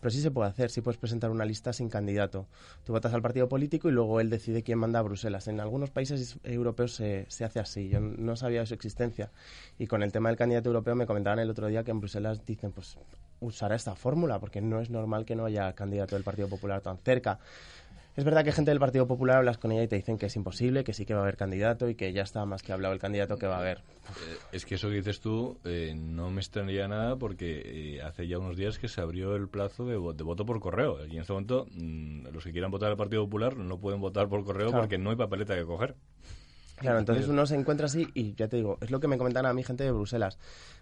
pero 0.00 0.10
sí 0.10 0.20
se 0.20 0.30
puede 0.30 0.48
hacer, 0.48 0.70
sí 0.70 0.80
puedes 0.80 0.98
presentar 0.98 1.30
una 1.30 1.44
lista 1.44 1.72
sin 1.72 1.88
candidato. 1.88 2.46
Tú 2.84 2.92
votas 2.92 3.14
al 3.14 3.22
partido 3.22 3.48
político 3.48 3.88
y 3.88 3.92
luego 3.92 4.20
él 4.20 4.30
decide 4.30 4.62
quién 4.62 4.78
manda 4.78 5.00
a 5.00 5.02
Bruselas. 5.02 5.48
En 5.48 5.60
algunos 5.60 5.90
países 5.90 6.38
europeos 6.44 6.94
se, 6.94 7.26
hace 7.44 7.60
así, 7.60 7.88
yo 7.88 8.00
no 8.00 8.34
sabía 8.34 8.60
de 8.60 8.66
su 8.66 8.74
existencia. 8.74 9.30
Y 9.78 9.86
con 9.86 10.02
el 10.02 10.12
tema 10.12 10.28
del 10.28 10.36
candidato 10.36 10.70
europeo 10.70 10.94
me 10.94 11.06
comentaban 11.06 11.38
el 11.38 11.50
otro 11.50 11.66
día 11.66 11.84
que 11.84 11.90
en 11.90 12.00
Bruselas 12.00 12.44
dicen, 12.44 12.72
pues 12.72 12.96
usará 13.42 13.74
esta 13.74 13.94
fórmula, 13.94 14.38
porque 14.38 14.60
no 14.60 14.80
es 14.80 14.88
normal 14.88 15.24
que 15.24 15.36
no 15.36 15.44
haya 15.44 15.72
candidato 15.74 16.14
del 16.14 16.24
Partido 16.24 16.48
Popular 16.48 16.80
tan 16.80 16.98
cerca. 16.98 17.38
Es 18.14 18.24
verdad 18.24 18.44
que 18.44 18.52
gente 18.52 18.70
del 18.70 18.78
Partido 18.78 19.06
Popular 19.06 19.38
hablas 19.38 19.56
con 19.56 19.72
ella 19.72 19.84
y 19.84 19.88
te 19.88 19.96
dicen 19.96 20.18
que 20.18 20.26
es 20.26 20.36
imposible, 20.36 20.84
que 20.84 20.92
sí 20.92 21.06
que 21.06 21.14
va 21.14 21.20
a 21.20 21.22
haber 21.22 21.38
candidato 21.38 21.88
y 21.88 21.94
que 21.94 22.12
ya 22.12 22.22
está 22.22 22.44
más 22.44 22.62
que 22.62 22.72
hablado 22.72 22.92
el 22.92 23.00
candidato 23.00 23.38
que 23.38 23.46
va 23.46 23.56
a 23.56 23.60
haber. 23.60 23.78
Eh, 23.78 24.36
es 24.52 24.66
que 24.66 24.74
eso 24.74 24.88
que 24.88 24.96
dices 24.96 25.20
tú 25.20 25.58
eh, 25.64 25.94
no 25.96 26.30
me 26.30 26.42
extrañaría 26.42 26.86
nada 26.88 27.16
porque 27.16 27.62
eh, 27.64 28.02
hace 28.02 28.28
ya 28.28 28.38
unos 28.38 28.58
días 28.58 28.78
que 28.78 28.88
se 28.88 29.00
abrió 29.00 29.34
el 29.34 29.48
plazo 29.48 29.86
de, 29.86 29.96
voto 29.96 30.44
por 30.44 30.60
correo. 30.60 31.06
Y 31.06 31.14
en 31.14 31.22
este 31.22 31.32
momento 31.32 31.66
mm, 31.70 32.26
los 32.26 32.44
que 32.44 32.52
quieran 32.52 32.70
votar 32.70 32.90
al 32.90 32.98
Partido 32.98 33.24
Popular 33.24 33.56
no 33.56 33.78
pueden 33.78 34.02
votar 34.02 34.28
por 34.28 34.44
correo 34.44 34.72
porque 34.72 34.98
no 34.98 35.08
hay 35.08 35.16
papeleta 35.16 35.54
que 35.54 35.64
coger. 35.64 35.96
Claro, 36.76 36.98
entonces 36.98 37.28
uno 37.28 37.46
se 37.46 37.54
encuentra 37.54 37.86
así 37.86 38.08
y 38.14 38.34
ya 38.34 38.48
te 38.48 38.56
digo, 38.56 38.78
es 38.80 38.90
lo 38.90 38.98
que 38.98 39.08
me 39.08 39.18
comentan 39.18 39.46
a 39.46 39.52
mí 39.52 39.62
gente 39.62 39.84
de 39.84 39.92
Bruselas. 39.92 40.38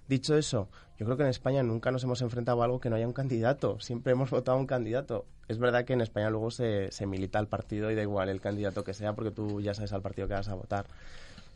Dicho 0.09 0.37
eso, 0.37 0.68
yo 0.98 1.05
creo 1.05 1.16
que 1.16 1.24
en 1.24 1.29
España 1.29 1.62
nunca 1.62 1.90
nos 1.90 2.03
hemos 2.05 2.22
enfrentado 2.22 2.62
a 2.62 2.64
algo 2.64 2.81
que 2.81 2.90
no 2.90 2.96
haya 2.96 3.07
un 3.07 3.12
candidato. 3.12 3.79
Siempre 3.81 4.12
hemos 4.12 4.31
votado 4.31 4.57
a 4.57 4.61
un 4.61 4.66
candidato. 4.66 5.26
Es 5.48 5.59
verdad 5.59 5.85
que 5.85 5.92
en 5.92 6.00
España 6.00 6.31
luego 6.31 6.50
se, 6.50 6.90
se 6.90 7.07
milita 7.07 7.38
el 7.38 7.48
partido 7.48 7.90
y 7.90 7.94
da 7.94 8.03
igual 8.03 8.29
el 8.29 8.40
candidato 8.40 8.83
que 8.83 8.94
sea 8.94 9.12
porque 9.12 9.31
tú 9.31 9.61
ya 9.61 9.74
sabes 9.74 9.92
al 9.92 10.03
partido 10.03 10.26
que 10.26 10.35
vas 10.35 10.48
a 10.48 10.55
votar 10.55 10.87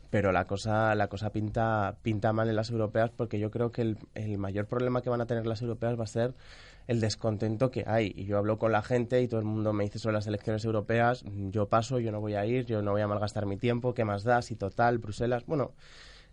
pero 0.09 0.31
la 0.31 0.45
cosa 0.45 0.95
la 0.95 1.07
cosa 1.07 1.31
pinta 1.31 1.97
pinta 2.01 2.31
mal 2.31 2.47
en 2.47 2.55
las 2.55 2.69
europeas 2.69 3.09
porque 3.09 3.39
yo 3.39 3.51
creo 3.51 3.71
que 3.71 3.81
el, 3.81 3.97
el, 4.13 4.37
mayor 4.37 4.65
problema 4.65 5.01
que 5.01 5.09
van 5.09 5.19
a 5.19 5.25
tener 5.25 5.45
las 5.45 5.61
europeas 5.61 5.99
va 5.99 6.05
a 6.05 6.07
ser 6.07 6.33
el 6.87 7.01
descontento 7.01 7.71
que 7.71 7.83
hay. 7.87 8.13
Y 8.15 8.25
yo 8.25 8.37
hablo 8.37 8.57
con 8.57 8.71
la 8.71 8.81
gente 8.81 9.21
y 9.21 9.27
todo 9.27 9.39
el 9.39 9.45
mundo 9.45 9.73
me 9.73 9.83
dice 9.83 9.99
sobre 9.99 10.13
las 10.13 10.27
elecciones 10.27 10.63
europeas 10.65 11.23
yo 11.51 11.67
paso 11.67 11.99
yo 11.99 12.11
no 12.11 12.19
voy 12.19 12.35
a 12.35 12.45
ir 12.45 12.65
yo 12.65 12.81
no 12.81 12.91
voy 12.91 13.01
a 13.01 13.07
malgastar 13.07 13.45
mi 13.45 13.57
tiempo 13.57 13.93
qué 13.93 14.05
más 14.05 14.23
da 14.23 14.41
si 14.41 14.55
total 14.55 14.97
Bruselas 14.97 15.45
bueno 15.45 15.73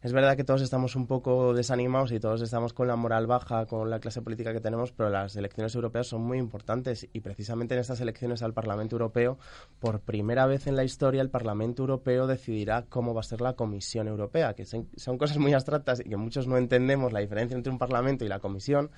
es 0.02 0.12
verdad 0.12 0.36
que 0.36 0.42
todos 0.42 0.62
estamos 0.62 0.96
un 0.96 1.06
poco 1.06 1.54
desanimados 1.54 2.10
y 2.10 2.18
todos 2.18 2.42
estamos 2.42 2.72
con 2.72 2.88
la 2.88 2.96
moral 2.96 3.28
baja, 3.28 3.66
con 3.66 3.88
la 3.88 4.00
clase 4.00 4.20
política 4.20 4.52
que 4.52 4.60
tenemos, 4.60 4.90
pero 4.90 5.10
las 5.10 5.36
elecciones 5.36 5.76
europeas 5.76 6.08
son 6.08 6.22
muy 6.22 6.38
importantes 6.38 7.08
y 7.12 7.20
precisamente 7.20 7.74
en 7.74 7.80
estas 7.80 8.00
elecciones 8.00 8.42
al 8.42 8.52
Parlamento 8.52 8.96
Europeo, 8.96 9.38
por 9.78 10.00
primera 10.00 10.46
vez 10.46 10.66
en 10.66 10.74
la 10.74 10.82
historia, 10.82 11.22
el 11.22 11.30
Parlamento 11.30 11.84
Europeo 11.84 12.26
decidirá 12.26 12.84
cómo 12.88 13.14
va 13.14 13.20
a 13.20 13.24
ser 13.24 13.40
la 13.40 13.52
Comisión 13.52 14.08
Europea, 14.08 14.54
que 14.54 14.64
son, 14.64 14.88
cosas 15.18 15.38
muy 15.38 15.52
abstractas 15.52 16.00
y 16.00 16.08
que 16.08 16.16
muchos 16.16 16.48
no 16.48 16.58
entendemos 16.58 17.12
la 17.12 17.20
diferencia 17.20 17.56
entre 17.56 17.72
un 17.72 17.78
Parlamento 17.78 18.24
y 18.24 18.28
la 18.28 18.40
Comisión, 18.40 18.90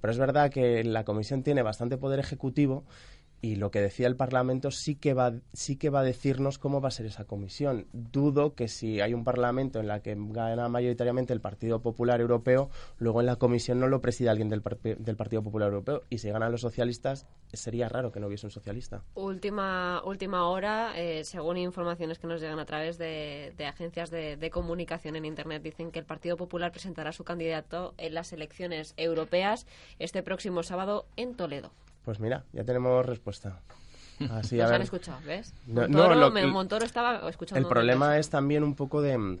pero 0.00 0.10
es 0.12 0.18
verdad 0.18 0.50
que 0.50 0.82
la 0.82 1.04
Comisión 1.04 1.44
tiene 1.44 1.62
bastante 1.62 1.96
poder 1.96 2.18
ejecutivo 2.18 2.84
y 3.42 3.56
lo 3.56 3.70
que 3.70 3.80
decía 3.80 4.06
el 4.06 4.16
Parlamento 4.16 4.70
sí 4.70 4.96
que 4.96 5.14
va 5.14 5.32
sí 5.52 5.76
que 5.76 5.90
va 5.90 6.00
a 6.00 6.04
decirnos 6.04 6.58
cómo 6.58 6.80
va 6.80 6.88
a 6.88 6.92
ser 6.92 7.06
esa 7.06 7.24
comisión. 7.24 7.86
Dudo 7.92 8.54
que 8.54 8.68
si 8.68 9.00
hay 9.00 9.14
un 9.14 9.24
Parlamento 9.24 9.80
en 9.80 9.88
la 9.88 10.00
que 10.00 10.16
gana 10.16 10.68
mayoritariamente 10.68 11.32
el 11.32 11.40
Partido 11.40 11.80
Popular 11.80 12.20
Europeo, 12.20 12.70
luego 12.98 13.20
en 13.20 13.26
la 13.26 13.36
comisión 13.36 13.80
no 13.80 13.88
lo 13.88 14.00
presida 14.00 14.30
alguien 14.30 14.48
del, 14.48 14.62
del 14.98 15.16
Partido 15.16 15.42
Popular 15.42 15.68
Europeo 15.68 16.02
y 16.10 16.18
si 16.18 16.30
ganan 16.30 16.52
los 16.52 16.60
socialistas 16.60 17.26
sería 17.52 17.88
raro 17.88 18.12
que 18.12 18.20
no 18.20 18.26
hubiese 18.26 18.46
un 18.46 18.52
socialista. 18.52 19.02
Última 19.14 20.02
última 20.04 20.48
hora, 20.48 20.92
eh, 20.96 21.24
según 21.24 21.56
informaciones 21.56 22.18
que 22.18 22.26
nos 22.26 22.40
llegan 22.40 22.58
a 22.58 22.66
través 22.66 22.98
de, 22.98 23.54
agencias 23.66 24.10
de, 24.10 24.36
de 24.36 24.50
comunicación 24.50 25.16
en 25.16 25.24
internet, 25.24 25.62
dicen 25.62 25.90
que 25.90 25.98
el 25.98 26.04
Partido 26.04 26.36
Popular 26.36 26.72
presentará 26.72 27.12
su 27.12 27.24
candidato 27.24 27.94
en 27.96 28.14
las 28.14 28.32
elecciones 28.32 28.94
europeas 28.96 29.66
este 29.98 30.22
próximo 30.22 30.62
sábado 30.62 31.06
en 31.16 31.34
Toledo. 31.34 31.72
Pues 32.04 32.20
mira, 32.20 32.44
ya 32.52 32.64
tenemos 32.64 33.04
respuesta. 33.04 33.60
Así, 34.30 34.56
Nos 34.56 34.70
han 34.70 34.82
escuchado, 34.82 35.18
¿ves? 35.24 35.54
Montoro, 35.66 36.84
estaba 36.84 37.28
escuchando. 37.28 37.60
El 37.60 37.72
problema 37.72 38.18
es 38.18 38.28
también 38.28 38.64
un 38.64 38.74
poco 38.74 39.00
de 39.00 39.38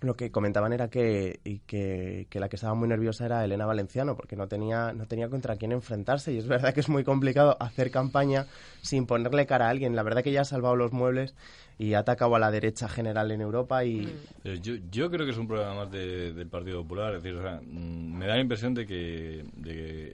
lo 0.00 0.14
que 0.14 0.30
comentaban 0.30 0.72
era 0.72 0.88
que, 0.88 1.40
y 1.44 1.60
que, 1.60 2.26
que, 2.28 2.40
la 2.40 2.48
que 2.48 2.56
estaba 2.56 2.74
muy 2.74 2.88
nerviosa 2.88 3.24
era 3.24 3.44
Elena 3.44 3.64
Valenciano, 3.64 4.14
porque 4.14 4.36
no 4.36 4.46
tenía, 4.46 4.92
no 4.92 5.06
tenía 5.06 5.28
contra 5.28 5.56
quién 5.56 5.72
enfrentarse. 5.72 6.32
Y 6.32 6.38
es 6.38 6.46
verdad 6.46 6.74
que 6.74 6.80
es 6.80 6.88
muy 6.88 7.02
complicado 7.02 7.56
hacer 7.60 7.90
campaña 7.90 8.46
sin 8.82 9.06
ponerle 9.06 9.46
cara 9.46 9.66
a 9.66 9.70
alguien. 9.70 9.96
La 9.96 10.02
verdad 10.02 10.22
que 10.22 10.32
ya 10.32 10.42
ha 10.42 10.44
salvado 10.44 10.76
los 10.76 10.92
muebles 10.92 11.34
y 11.78 11.94
ha 11.94 12.00
atacado 12.00 12.34
a 12.36 12.38
la 12.38 12.50
derecha 12.50 12.88
general 12.88 13.30
en 13.30 13.40
Europa. 13.40 13.84
y 13.84 14.02
mm. 14.02 14.10
eh, 14.44 14.58
yo, 14.60 14.74
yo 14.90 15.10
creo 15.10 15.24
que 15.24 15.32
es 15.32 15.38
un 15.38 15.48
problema 15.48 15.74
más 15.74 15.90
del 15.90 16.46
Partido 16.48 16.82
Popular. 16.82 17.14
Es 17.14 17.22
decir, 17.22 17.40
mm, 17.40 18.18
me 18.18 18.26
da 18.26 18.34
la 18.34 18.40
impresión 18.40 18.74
de 18.74 18.86
que, 18.86 19.44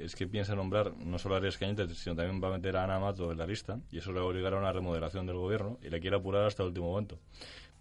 es 0.04 0.14
que 0.14 0.28
piensa 0.28 0.54
nombrar 0.54 0.92
no 0.98 1.18
solo 1.18 1.34
a 1.34 1.38
Arias 1.38 1.58
Cañete, 1.58 1.88
sino 1.94 2.14
también 2.14 2.40
va 2.42 2.48
a 2.54 2.56
meter 2.56 2.76
a 2.76 2.84
Ana 2.84 3.00
Mato 3.00 3.32
en 3.32 3.38
la 3.38 3.46
lista. 3.46 3.80
Y 3.90 3.98
eso 3.98 4.12
le 4.12 4.20
va 4.20 4.26
a 4.26 4.28
obligar 4.28 4.54
a 4.54 4.58
una 4.58 4.72
remodelación 4.72 5.26
del 5.26 5.36
gobierno 5.36 5.78
y 5.82 5.90
le 5.90 5.98
quiere 5.98 6.16
apurar 6.16 6.46
hasta 6.46 6.62
el 6.62 6.68
último 6.68 6.86
momento 6.90 7.18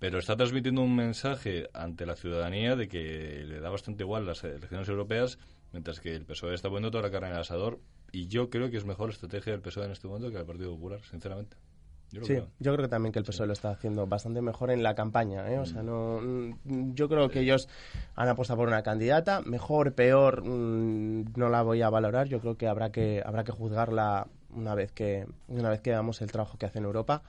pero 0.02 0.18
está 0.18 0.36
transmitiendo 0.36 0.82
un 0.82 0.96
mensaje 0.96 1.70
ante 1.76 2.08
la 2.08 2.16
ciudadanía 2.16 2.76
de 2.76 2.88
que 2.88 3.46
le 3.48 3.60
da 3.60 3.70
bastante 3.70 4.02
igual 4.02 4.26
las 4.26 4.44
elecciones 4.44 4.90
europeas, 4.90 5.38
mientras 5.74 6.00
que 6.00 6.16
el 6.16 6.26
PSOE 6.26 6.56
está 6.56 6.70
poniendo 6.70 6.90
toda 6.90 7.04
la 7.04 7.12
carne 7.12 7.28
en 7.28 7.36
el 7.36 7.42
asador. 7.42 7.80
Y 8.12 8.28
yo 8.28 8.50
creo 8.50 8.72
que 8.72 8.78
es 8.78 8.84
mejor 8.84 9.12
estrategia 9.12 9.52
del 9.52 9.62
PSOE 9.62 9.86
en 9.86 9.92
este 9.92 10.08
momento 10.08 10.32
que 10.32 10.40
el 10.40 10.46
Partido 10.46 10.72
Popular, 10.72 11.02
sinceramente. 11.04 11.56
Yo 12.12 12.24
sí, 12.24 12.34
yo 12.34 12.74
creo 12.74 12.78
que 12.78 12.88
también 12.88 13.14
que 13.14 13.20
el 13.20 13.26
PSOE 13.26 13.46
lo 13.46 13.54
está 13.54 13.70
haciendo 13.70 14.08
bastante 14.08 14.42
mejor 14.42 14.72
en 14.72 14.82
la 14.82 14.96
campaña. 14.96 15.48
¿eh? 15.52 15.60
O 15.60 15.68
sea, 15.68 15.84
no, 15.84 16.20
mm, 16.20 16.96
yo 16.96 17.08
creo 17.08 17.30
que 17.30 17.42
ellos 17.42 17.70
han 18.16 18.28
apostado 18.28 18.58
por 18.58 18.70
una 18.70 18.82
candidata, 18.82 19.42
mejor, 19.42 19.94
peor, 19.94 20.42
mm, 20.44 21.34
no 21.36 21.50
la 21.50 21.62
voy 21.62 21.84
a 21.84 21.92
valorar. 21.92 22.28
Yo 22.28 22.40
creo 22.40 22.58
que 22.58 22.68
habrá 22.68 22.92
que 22.92 23.22
habrá 23.24 23.44
que 23.44 23.52
juzgarla 23.52 24.26
una 24.50 24.74
vez 24.74 24.92
que 24.92 25.28
una 25.48 25.70
vez 25.70 25.80
que 25.80 25.92
veamos 25.92 26.24
el 26.24 26.32
trabajo 26.32 26.58
que 26.58 26.66
hace 26.66 26.80
en 26.80 26.86
Europa 26.86 27.22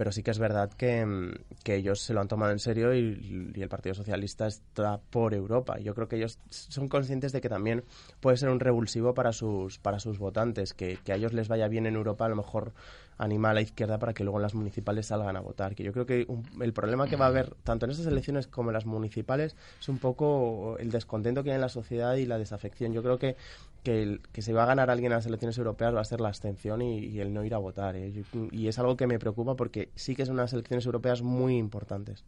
pero 0.00 0.12
sí 0.12 0.22
que 0.22 0.30
es 0.30 0.38
verdad 0.38 0.72
que, 0.72 1.04
mm, 1.04 1.32
que 1.62 1.74
ellos 1.74 2.00
se 2.00 2.14
lo 2.14 2.22
han 2.22 2.26
tomado 2.26 2.52
en 2.52 2.58
serio 2.58 2.94
y, 2.94 3.52
el 3.54 3.68
Partido 3.68 3.94
Socialista 3.94 4.46
está 4.46 4.98
por 4.98 5.34
Europa. 5.34 5.78
Yo 5.78 5.94
creo 5.94 6.08
que 6.08 6.16
ellos 6.16 6.38
son 6.48 6.88
conscientes 6.88 7.32
de 7.32 7.42
que 7.42 7.50
también 7.50 7.84
puede 8.18 8.38
ser 8.38 8.48
un 8.48 8.60
revulsivo 8.60 9.12
para 9.12 9.34
sus, 9.34 9.78
para 9.78 10.00
sus 10.00 10.18
votantes, 10.18 10.72
que, 10.72 10.96
que 11.04 11.12
a 11.12 11.16
ellos 11.16 11.34
les 11.34 11.48
vaya 11.48 11.68
bien 11.68 11.84
en 11.84 11.96
Europa, 11.96 12.24
a 12.24 12.30
lo 12.30 12.36
mejor 12.36 12.72
anima 13.20 13.50
a 13.50 13.54
la 13.54 13.60
izquierda 13.60 13.98
para 13.98 14.14
que 14.14 14.24
luego 14.24 14.38
en 14.38 14.42
las 14.42 14.54
municipales 14.54 15.06
salgan 15.06 15.36
a 15.36 15.40
votar. 15.40 15.74
Que 15.74 15.84
yo 15.84 15.92
creo 15.92 16.06
que 16.06 16.26
el 16.60 16.72
problema 16.72 17.06
que 17.06 17.16
va 17.16 17.26
a 17.26 17.28
haber 17.28 17.54
tanto 17.62 17.84
en 17.84 17.92
estas 17.92 18.06
elecciones 18.06 18.46
como 18.46 18.70
en 18.70 18.74
las 18.74 18.86
municipales 18.86 19.54
es 19.78 19.88
un 19.88 19.98
poco 19.98 20.76
el 20.78 20.90
descontento 20.90 21.44
que 21.44 21.50
hay 21.50 21.56
en 21.56 21.60
la 21.60 21.68
sociedad 21.68 22.16
y 22.16 22.26
la 22.26 22.38
desafección. 22.38 22.92
Yo 22.92 23.02
creo 23.02 23.18
que 23.18 23.36
que, 23.82 24.02
el, 24.02 24.20
que 24.32 24.42
se 24.42 24.52
va 24.52 24.64
a 24.64 24.66
ganar 24.66 24.90
alguien 24.90 25.12
en 25.12 25.16
las 25.16 25.26
elecciones 25.26 25.56
europeas 25.56 25.94
va 25.94 26.00
a 26.00 26.04
ser 26.04 26.20
la 26.20 26.28
abstención 26.28 26.82
y, 26.82 27.18
el 27.18 27.32
no 27.32 27.44
ir 27.44 27.54
a 27.54 27.58
votar. 27.58 27.96
¿eh? 27.96 28.12
y 28.50 28.68
es 28.68 28.78
algo 28.78 28.96
que 28.96 29.06
me 29.06 29.18
preocupa 29.18 29.56
porque 29.56 29.90
sí 29.94 30.14
que 30.14 30.26
son 30.26 30.34
unas 30.34 30.52
elecciones 30.52 30.84
europeas 30.86 31.22
muy 31.22 31.56
importantes 31.56 32.24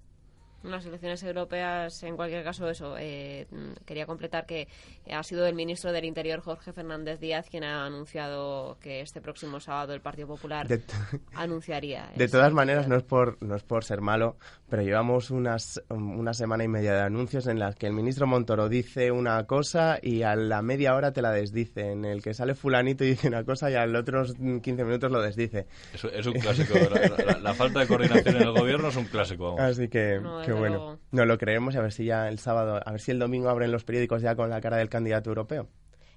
las 0.63 0.87
elecciones 0.87 1.23
europeas, 1.23 2.03
en 2.03 2.17
cualquier 2.17 2.45
caso, 2.45 2.69
eso, 2.69 2.97
eh, 2.99 3.47
quería 3.85 4.07
completar 4.07 4.47
que 4.47 4.69
ha 5.11 5.23
sido 5.23 5.47
el 5.47 5.55
ministro 5.55 5.93
del 5.93 6.05
Interior, 6.05 6.41
Jorge 6.41 6.73
Fernández 6.73 7.21
Díaz, 7.21 7.49
quien 7.51 7.65
ha 7.65 7.85
anunciado 7.85 8.79
que 8.81 9.01
este 9.01 9.21
próximo 9.21 9.61
sábado 9.61 9.95
el 9.95 10.01
Partido 10.01 10.29
Popular 10.29 10.67
anunciaría. 11.35 12.11
De 12.17 12.29
todas 12.29 12.53
maneras, 12.53 12.89
no 12.89 12.97
es, 12.97 13.03
por, 13.03 13.43
no 13.43 13.57
es 13.57 13.63
por 13.63 13.85
ser 13.85 14.01
malo, 14.01 14.37
pero 14.69 14.83
llevamos 14.83 15.31
unas, 15.31 15.83
una 15.91 16.35
semana 16.35 16.65
y 16.65 16.69
media 16.69 16.95
de 16.95 17.01
anuncios 17.01 17.47
en 17.47 17.59
las 17.59 17.77
que 17.77 17.87
el 17.87 17.93
ministro 17.93 18.27
Montoro 18.27 18.69
dice 18.69 19.11
una 19.11 19.45
cosa 19.47 19.99
y 20.01 20.23
a 20.23 20.37
la 20.37 20.63
media 20.63 20.95
hora 20.95 21.13
te 21.13 21.23
la 21.23 21.33
desdice, 21.33 21.93
en 21.93 22.05
el 22.05 22.23
que 22.23 22.35
sale 22.35 22.55
fulanito 22.55 23.05
y 23.05 23.09
dice 23.11 23.29
una 23.29 23.45
cosa 23.45 23.71
y 23.71 23.75
a 23.75 23.87
los 23.87 24.03
otros 24.03 24.35
15 24.35 24.85
minutos 24.85 25.11
lo 25.11 25.21
desdice. 25.21 25.67
es 25.93 26.27
un 26.27 26.35
clásico. 26.35 26.75
la, 27.43 27.55
falta 27.55 27.81
de 27.81 27.87
coordinación 27.87 28.37
en 28.37 28.43
el 28.43 28.53
gobierno 28.53 28.89
es 28.89 28.97
un 28.97 29.05
clásico. 29.05 29.57
Así 29.59 29.89
que 29.89 30.21
bueno. 30.53 30.99
No 31.11 31.25
lo 31.25 31.39
creemos 31.39 31.75
y 31.75 31.79
a 31.79 31.83
ver 31.83 31.93
si 31.93 32.05
ya 32.05 32.29
el 32.29 32.39
sábado, 32.39 32.81
a 32.85 32.91
ver 32.91 33.01
si 33.01 33.11
el 33.11 33.19
domingo 33.19 33.49
abren 33.49 33.73
los 33.73 33.85
periódicos 33.85 34.23
ya 34.23 34.35
con 34.35 34.51
la 34.51 34.61
cara 34.61 34.77
del 34.77 34.89
candidato 34.89 35.31
europeo. 35.31 35.69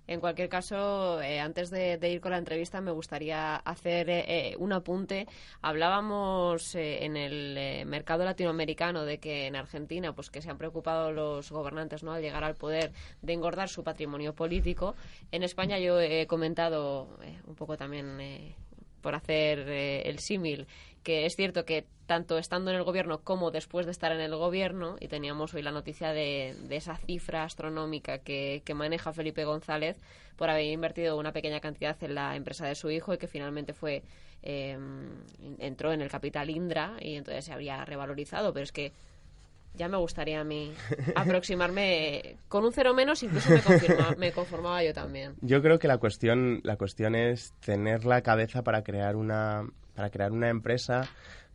En 0.08 0.20
cualquier 0.20 0.50
caso, 0.50 1.20
eh, 1.22 1.40
antes 1.40 1.72
de, 1.72 1.98
ir 2.10 2.22
con 2.22 2.32
la 2.32 2.38
entrevista, 2.38 2.80
me 2.80 2.92
gustaría 2.92 3.56
hacer 3.56 4.10
eh, 4.10 4.26
eh, 4.28 4.56
un 4.60 4.72
apunte. 4.72 5.28
Hablábamos 5.64 6.76
en 6.76 7.18
el 7.18 7.86
mercado 7.88 8.24
latinoamericano 8.24 9.04
de 9.04 9.20
que 9.20 9.48
en 9.48 9.56
Argentina, 9.56 10.14
pues 10.14 10.30
que 10.30 10.44
se 10.44 10.52
han 10.52 10.60
preocupado 10.60 11.12
los 11.12 11.52
gobernantes, 11.52 12.04
¿no? 12.04 12.12
Al 12.12 12.22
llegar 12.22 12.44
al 12.44 12.56
poder, 12.56 12.92
de 13.24 13.34
engordar 13.34 13.68
su 13.68 13.84
patrimonio 13.84 14.36
político. 14.36 14.96
En 15.32 15.42
España 15.42 15.80
yo 15.80 16.00
he 16.00 16.28
comentado 16.28 17.18
un 17.48 17.56
poco 17.56 17.76
también 17.76 18.56
por 19.02 19.16
hacer 19.16 19.60
el 19.68 20.20
símil 20.20 20.68
que 21.06 21.28
es 21.28 21.36
cierto 21.36 21.66
que 21.66 21.86
tanto 22.08 22.40
estando 22.40 22.72
en 22.72 22.78
el 22.78 22.84
gobierno 22.84 23.22
como 23.22 23.52
después 23.52 23.86
de 23.86 23.92
estar 23.92 24.12
en 24.12 24.22
el 24.22 24.36
gobierno, 24.36 24.98
y 25.00 25.08
teníamos 25.08 25.54
hoy 25.54 25.62
la 25.62 25.72
noticia 25.72 26.12
de, 26.14 26.56
esa 26.72 26.98
cifra 26.98 27.44
astronómica 27.44 28.18
que, 28.18 28.64
maneja 28.74 29.14
Felipe 29.14 29.46
González 29.46 29.98
por 30.36 30.50
haber 30.50 30.66
invertido 30.66 31.18
una 31.18 31.32
pequeña 31.32 31.60
cantidad 31.60 31.96
en 32.04 32.16
la 32.16 32.36
empresa 32.36 32.66
de 32.66 32.74
su 32.74 32.90
hijo 32.90 33.14
y 33.14 33.20
que 33.20 33.28
finalmente 33.28 33.74
fue 33.74 34.02
em, 34.42 35.12
entró 35.60 35.94
en 35.94 36.02
el 36.02 36.10
capital 36.10 36.50
Indra 36.50 36.98
y 37.00 37.16
entonces 37.16 37.46
se 37.46 37.54
habría 37.54 37.86
revalorizado, 37.86 38.52
pero 38.52 38.64
es 38.64 38.72
que 38.72 38.92
ya 39.76 39.88
me 39.88 39.98
gustaría 39.98 40.42
a 40.42 40.44
mí 40.44 40.74
aproximarme 41.16 42.38
con 42.48 42.66
un 42.66 42.74
cero 42.74 42.96
menos, 42.96 43.22
incluso 43.22 43.50
me, 43.52 44.16
me, 44.18 44.32
conformaba 44.32 44.84
yo 44.84 44.94
también. 44.94 45.36
Yo 45.42 45.62
creo 45.62 45.78
que 45.78 45.88
la 45.88 46.00
cuestión, 46.00 46.62
la 46.64 46.78
cuestión 46.78 47.14
es 47.14 47.54
tener 47.60 48.06
la 48.06 48.22
cabeza 48.22 48.64
para 48.64 48.84
crear 48.84 49.16
una, 49.16 49.68
para 49.96 50.10
crear 50.10 50.32
una 50.32 50.50
empresa 50.50 51.08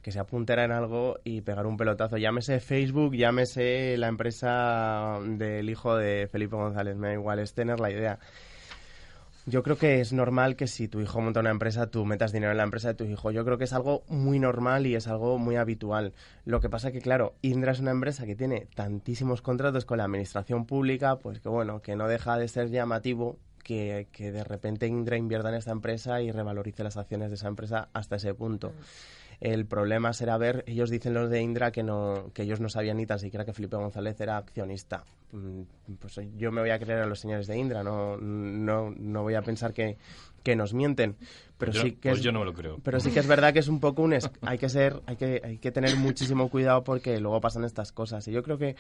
que 0.02 0.12
se 0.12 0.18
apuntera 0.18 0.64
en 0.64 0.72
algo 0.72 1.18
y 1.24 1.42
pegar 1.42 1.66
un 1.66 1.76
pelotazo. 1.76 2.16
Llámese 2.16 2.60
Facebook, 2.60 3.14
llámese 3.14 3.96
la 3.98 4.08
empresa 4.08 5.18
del 5.22 5.68
hijo 5.68 5.96
de 5.96 6.26
Felipe 6.30 6.56
González, 6.56 6.96
me 6.96 7.08
da 7.08 7.14
igual, 7.14 7.38
es 7.38 7.52
tener 7.52 7.80
la 7.80 7.90
idea. 7.90 8.18
Yo 9.46 9.62
creo 9.62 9.76
que 9.76 10.00
es 10.00 10.12
normal 10.12 10.54
que 10.54 10.66
si 10.66 10.86
tu 10.86 11.00
hijo 11.00 11.20
monta 11.20 11.40
una 11.40 11.50
empresa, 11.50 11.90
tú 11.90 12.04
metas 12.04 12.30
dinero 12.30 12.52
en 12.52 12.58
la 12.58 12.62
empresa 12.62 12.88
de 12.88 12.94
tu 12.94 13.04
hijo. 13.04 13.30
Yo 13.30 13.44
creo 13.44 13.58
que 13.58 13.64
es 13.64 13.72
algo 13.72 14.04
muy 14.06 14.38
normal 14.38 14.86
y 14.86 14.94
es 14.94 15.08
algo 15.08 15.38
muy 15.38 15.56
habitual. 15.56 16.12
Lo 16.44 16.60
que 16.60 16.68
pasa 16.68 16.92
que, 16.92 17.00
claro, 17.00 17.34
Indra 17.40 17.72
es 17.72 17.80
una 17.80 17.90
empresa 17.90 18.26
que 18.26 18.36
tiene 18.36 18.68
tantísimos 18.74 19.40
contratos 19.40 19.86
con 19.86 19.98
la 19.98 20.04
administración 20.04 20.66
pública, 20.66 21.16
pues 21.16 21.40
que 21.40 21.48
bueno, 21.48 21.80
que 21.80 21.96
no 21.96 22.06
deja 22.06 22.36
de 22.38 22.48
ser 22.48 22.70
llamativo 22.70 23.38
que, 23.62 24.06
de 24.18 24.44
repente 24.44 24.86
Indra 24.86 25.16
invierta 25.16 25.48
en 25.48 25.54
esta 25.54 25.72
empresa 25.72 26.20
y 26.20 26.32
revalorice 26.32 26.82
las 26.82 26.96
acciones 26.96 27.30
de 27.30 27.36
esa 27.36 27.48
empresa 27.48 27.88
hasta 27.92 28.16
ese 28.16 28.34
punto. 28.34 28.72
El 29.40 29.64
problema 29.64 30.12
será 30.12 30.36
ver, 30.36 30.64
ellos 30.66 30.90
dicen 30.90 31.14
los 31.14 31.30
de 31.30 31.40
Indra 31.40 31.72
que 31.72 31.82
no 31.82 32.30
que 32.34 32.42
ellos 32.42 32.60
no 32.60 32.68
sabían 32.68 32.98
ni 32.98 33.06
tan 33.06 33.18
siquiera 33.18 33.46
que 33.46 33.54
Felipe 33.54 33.76
González 33.76 34.20
era 34.20 34.36
accionista. 34.36 35.04
Mm, 35.32 35.62
pues 35.98 36.20
yo 36.36 36.52
me 36.52 36.60
voy 36.60 36.70
a 36.70 36.78
creer 36.78 37.00
a 37.00 37.06
los 37.06 37.20
señores 37.20 37.46
de 37.46 37.56
Indra, 37.56 37.82
no, 37.82 38.18
no, 38.18 38.90
no 38.90 39.22
voy 39.22 39.34
a 39.36 39.42
pensar 39.42 39.72
que, 39.72 39.96
que 40.42 40.56
nos 40.56 40.74
mienten. 40.74 41.16
Pero 41.56 41.72
sí 41.72 41.92
que 41.92 42.10
pues 42.10 42.22
yo 42.22 42.32
no 42.32 42.40
me 42.40 42.44
lo 42.44 42.52
creo. 42.52 42.80
Pero 42.82 43.00
sí 43.00 43.10
que 43.10 43.20
es 43.20 43.26
verdad 43.26 43.54
que 43.54 43.60
es 43.60 43.68
un 43.68 43.80
poco 43.80 44.02
un 44.02 44.14
hay 44.42 44.58
que 44.58 44.68
ser 44.68 45.00
hay 45.06 45.16
que 45.16 45.40
hay 45.42 45.58
que 45.58 45.72
tener 45.72 45.96
muchísimo 45.96 46.50
cuidado 46.50 46.84
porque 46.84 47.18
luego 47.18 47.40
pasan 47.40 47.64
estas 47.64 47.92
cosas 47.92 48.26
y 48.28 48.32
yo 48.32 48.42
creo 48.42 48.58
que 48.58 48.76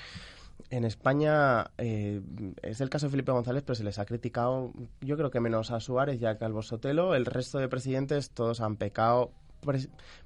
en 0.70 0.84
España 0.84 1.70
eh, 1.78 2.20
es 2.62 2.80
el 2.80 2.90
caso 2.90 3.06
de 3.06 3.10
Felipe 3.10 3.32
González, 3.32 3.62
pero 3.64 3.74
se 3.74 3.84
les 3.84 3.98
ha 3.98 4.04
criticado, 4.04 4.72
yo 5.00 5.16
creo 5.16 5.30
que 5.30 5.40
menos 5.40 5.70
a 5.70 5.80
Suárez 5.80 6.20
y 6.20 6.26
a 6.26 6.38
Calvo 6.38 6.62
Sotelo. 6.62 7.14
El 7.14 7.26
resto 7.26 7.58
de 7.58 7.68
presidentes 7.68 8.30
todos 8.30 8.60
han 8.60 8.76
pecado 8.76 9.32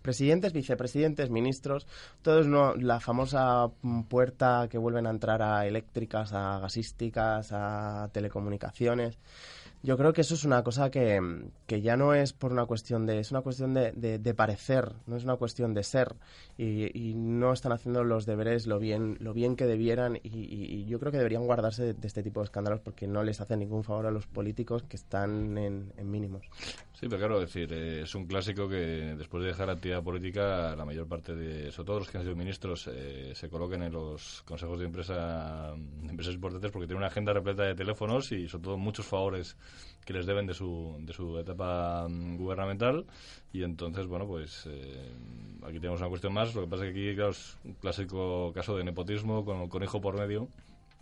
presidentes, 0.02 0.52
vicepresidentes, 0.52 1.30
ministros, 1.30 1.86
todos 2.22 2.46
no, 2.46 2.74
la 2.76 3.00
famosa 3.00 3.68
puerta 4.08 4.68
que 4.70 4.78
vuelven 4.78 5.06
a 5.06 5.10
entrar 5.10 5.42
a 5.42 5.66
eléctricas, 5.66 6.32
a 6.32 6.60
gasísticas, 6.60 7.50
a 7.52 8.10
telecomunicaciones 8.12 9.18
yo 9.84 9.98
creo 9.98 10.14
que 10.14 10.22
eso 10.22 10.34
es 10.34 10.44
una 10.44 10.62
cosa 10.62 10.90
que, 10.90 11.20
que, 11.66 11.82
ya 11.82 11.94
no 11.98 12.14
es 12.14 12.32
por 12.32 12.52
una 12.52 12.64
cuestión 12.64 13.04
de, 13.04 13.18
es 13.18 13.30
una 13.32 13.42
cuestión 13.42 13.74
de, 13.74 13.92
de, 13.92 14.34
parecer, 14.34 14.92
no 15.06 15.16
es 15.16 15.24
una 15.24 15.36
cuestión 15.36 15.74
de 15.74 15.82
ser 15.82 16.16
y, 16.56 16.86
y, 16.98 17.12
no 17.12 17.52
están 17.52 17.72
haciendo 17.72 18.02
los 18.02 18.24
deberes 18.24 18.66
lo 18.66 18.78
bien, 18.78 19.18
lo 19.20 19.34
bien 19.34 19.56
que 19.56 19.66
debieran 19.66 20.18
y, 20.22 20.86
yo 20.86 20.98
creo 20.98 21.12
que 21.12 21.18
deberían 21.18 21.44
guardarse 21.44 21.92
de, 21.92 22.06
este 22.06 22.22
tipo 22.22 22.40
de 22.40 22.44
escándalos 22.44 22.80
porque 22.80 23.06
no 23.06 23.22
les 23.22 23.42
hace 23.42 23.58
ningún 23.58 23.84
favor 23.84 24.06
a 24.06 24.10
los 24.10 24.26
políticos 24.26 24.84
que 24.84 24.96
están 24.96 25.58
en, 25.58 25.92
mínimos. 26.10 26.46
Sí, 26.94 27.06
pero 27.06 27.18
claro, 27.18 27.40
decir, 27.40 27.70
eh, 27.70 28.02
es 28.04 28.14
un 28.14 28.26
clásico 28.26 28.66
que 28.66 29.14
después 29.18 29.42
de 29.42 29.50
dejar 29.50 29.68
actividad 29.68 30.02
política, 30.02 30.74
la 30.74 30.86
mayor 30.86 31.06
parte 31.06 31.34
de, 31.34 31.70
sobre 31.70 31.86
todo 31.86 31.98
los 31.98 32.10
que 32.10 32.16
han 32.16 32.24
sido 32.24 32.36
ministros, 32.36 32.88
eh, 32.90 33.32
se 33.34 33.50
coloquen 33.50 33.82
en 33.82 33.92
los 33.92 34.42
consejos 34.46 34.78
de 34.78 34.86
empresa, 34.86 35.74
de 35.76 36.08
empresas 36.08 36.34
importantes 36.34 36.70
porque 36.70 36.86
tienen 36.86 36.98
una 37.02 37.08
agenda 37.08 37.34
repleta 37.34 37.64
de 37.64 37.74
teléfonos 37.74 38.32
y 38.32 38.48
sobre 38.48 38.64
todo 38.64 38.78
muchos 38.78 39.04
favores 39.04 39.58
que 40.04 40.12
les 40.12 40.26
deben 40.26 40.46
de 40.46 40.54
su, 40.54 40.96
de 41.00 41.12
su 41.12 41.38
etapa 41.38 42.06
mm, 42.08 42.36
gubernamental 42.36 43.06
y 43.52 43.62
entonces, 43.62 44.06
bueno, 44.06 44.26
pues 44.26 44.66
eh, 44.66 45.12
aquí 45.62 45.78
tenemos 45.78 46.00
una 46.00 46.08
cuestión 46.08 46.32
más. 46.32 46.54
Lo 46.54 46.62
que 46.62 46.68
pasa 46.68 46.86
es 46.86 46.92
que 46.92 47.08
aquí, 47.08 47.14
claro, 47.16 47.30
es 47.30 47.56
un 47.64 47.74
clásico 47.74 48.52
caso 48.52 48.76
de 48.76 48.84
nepotismo 48.84 49.44
con, 49.44 49.68
con 49.68 49.82
hijo 49.82 50.00
por 50.00 50.18
medio 50.18 50.48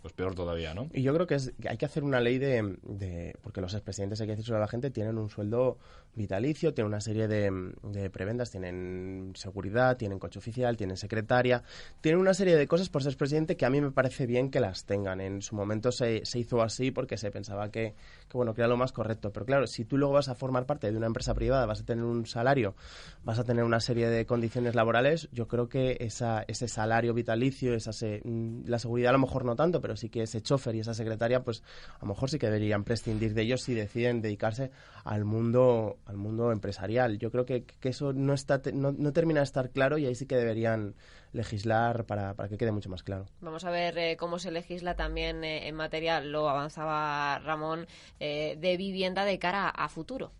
pues 0.03 0.13
peor 0.13 0.35
todavía, 0.35 0.73
¿no? 0.73 0.89
Y 0.91 1.01
yo 1.01 1.13
creo 1.13 1.25
que, 1.25 1.35
es, 1.35 1.53
hay 1.65 1.77
que 1.77 1.85
hacer 1.85 2.03
una 2.03 2.19
ley 2.19 2.37
de, 2.37 3.37
porque 3.41 3.61
los 3.61 3.73
expresidentes, 3.73 4.19
hay 4.19 4.27
que 4.27 4.35
decir 4.35 4.53
a 4.53 4.59
la 4.59 4.67
gente, 4.67 4.91
tienen 4.91 5.17
un 5.17 5.29
sueldo 5.29 5.77
vitalicio, 6.13 6.73
tienen 6.73 6.89
una 6.89 6.99
serie 6.99 7.29
de, 7.29 7.71
de, 7.83 8.09
prebendas, 8.09 8.51
tienen 8.51 9.31
seguridad, 9.33 9.95
tienen 9.95 10.19
coche 10.19 10.39
oficial, 10.39 10.75
tienen 10.75 10.97
secretaria, 10.97 11.63
tienen 12.01 12.19
una 12.19 12.33
serie 12.33 12.57
de 12.57 12.67
cosas 12.67 12.89
por 12.89 13.01
ser 13.01 13.15
presidente 13.15 13.55
que 13.55 13.65
a 13.65 13.69
mí 13.69 13.79
me 13.79 13.91
parece 13.91 14.25
bien 14.25 14.51
que 14.51 14.59
las 14.59 14.83
tengan. 14.83 15.21
En 15.21 15.41
su 15.41 15.55
momento 15.55 15.89
se, 15.93 16.25
se 16.25 16.37
hizo 16.37 16.61
así 16.61 16.91
porque 16.91 17.15
se 17.15 17.31
pensaba 17.31 17.71
que, 17.71 17.95
que, 18.27 18.37
bueno, 18.37 18.53
que 18.53 18.59
era 18.59 18.67
lo 18.67 18.75
más 18.75 18.91
correcto. 18.91 19.31
Pero 19.31 19.45
claro, 19.45 19.67
si 19.67 19.85
tú 19.85 19.97
luego 19.97 20.15
vas 20.15 20.27
a 20.27 20.35
formar 20.35 20.65
parte 20.65 20.91
de 20.91 20.97
una 20.97 21.07
empresa 21.07 21.33
privada, 21.33 21.65
vas 21.65 21.79
a 21.79 21.85
tener 21.85 22.03
un 22.03 22.25
salario, 22.25 22.75
vas 23.23 23.39
a 23.39 23.45
tener 23.45 23.63
una 23.63 23.79
serie 23.79 24.09
de 24.09 24.25
condiciones 24.25 24.75
laborales, 24.75 25.29
yo 25.31 25.47
creo 25.47 25.69
que 25.69 25.95
esa, 26.01 26.43
ese 26.49 26.67
salario 26.67 27.13
vitalicio, 27.13 27.73
esa 27.73 27.91
mm, 27.91 28.65
la 28.65 28.79
seguridad 28.79 29.11
a 29.11 29.13
lo 29.13 29.19
mejor 29.19 29.45
no 29.45 29.55
tanto, 29.55 29.79
pero 29.79 29.92
sí 29.97 30.09
que 30.09 30.23
ese 30.23 30.41
chofer 30.41 30.75
y 30.75 30.79
esa 30.79 30.93
secretaria, 30.93 31.43
pues 31.43 31.63
a 31.95 32.01
lo 32.01 32.07
mejor 32.07 32.29
sí 32.29 32.39
que 32.39 32.47
deberían 32.47 32.83
prescindir 32.83 33.33
de 33.33 33.41
ellos 33.43 33.61
si 33.61 33.73
deciden 33.73 34.21
dedicarse 34.21 34.71
al 35.03 35.25
mundo, 35.25 35.97
al 36.05 36.17
mundo 36.17 36.51
empresarial. 36.51 37.17
Yo 37.17 37.31
creo 37.31 37.45
que, 37.45 37.65
eso 37.81 38.13
no, 38.13 38.33
está, 38.33 38.61
no, 38.73 39.13
termina 39.13 39.41
de 39.41 39.45
estar 39.45 39.69
claro 39.69 39.97
y 39.97 40.05
ahí 40.05 40.15
sí 40.15 40.25
que 40.25 40.35
deberían 40.35 40.95
legislar 41.31 42.05
para, 42.05 42.35
para 42.35 42.49
que 42.49 42.57
quede 42.57 42.71
mucho 42.71 42.89
más 42.89 43.03
claro. 43.03 43.25
Vamos 43.41 43.65
a 43.65 43.71
ver 43.71 43.97
eh, 43.97 44.17
cómo 44.17 44.39
se 44.39 44.51
legisla 44.51 44.95
también 44.95 45.43
eh, 45.43 45.67
en 45.67 45.75
materia, 45.75 46.21
lo 46.21 46.49
avanzaba 46.49 47.39
Ramón, 47.39 47.87
eh, 48.19 48.55
de 48.59 48.77
vivienda 48.77 49.25
de 49.25 49.39
cara 49.39 49.69
a 49.69 49.89
futuro. 49.89 50.31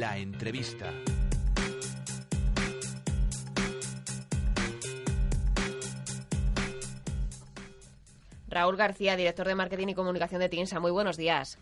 La 0.00 0.16
entrevista. 0.16 0.94
Raúl 8.48 8.76
García, 8.76 9.14
director 9.16 9.46
de 9.46 9.54
Marketing 9.54 9.88
y 9.88 9.94
Comunicación 9.94 10.40
de 10.40 10.48
TINSA. 10.48 10.80
Muy 10.80 10.90
buenos 10.90 11.18
días. 11.18 11.58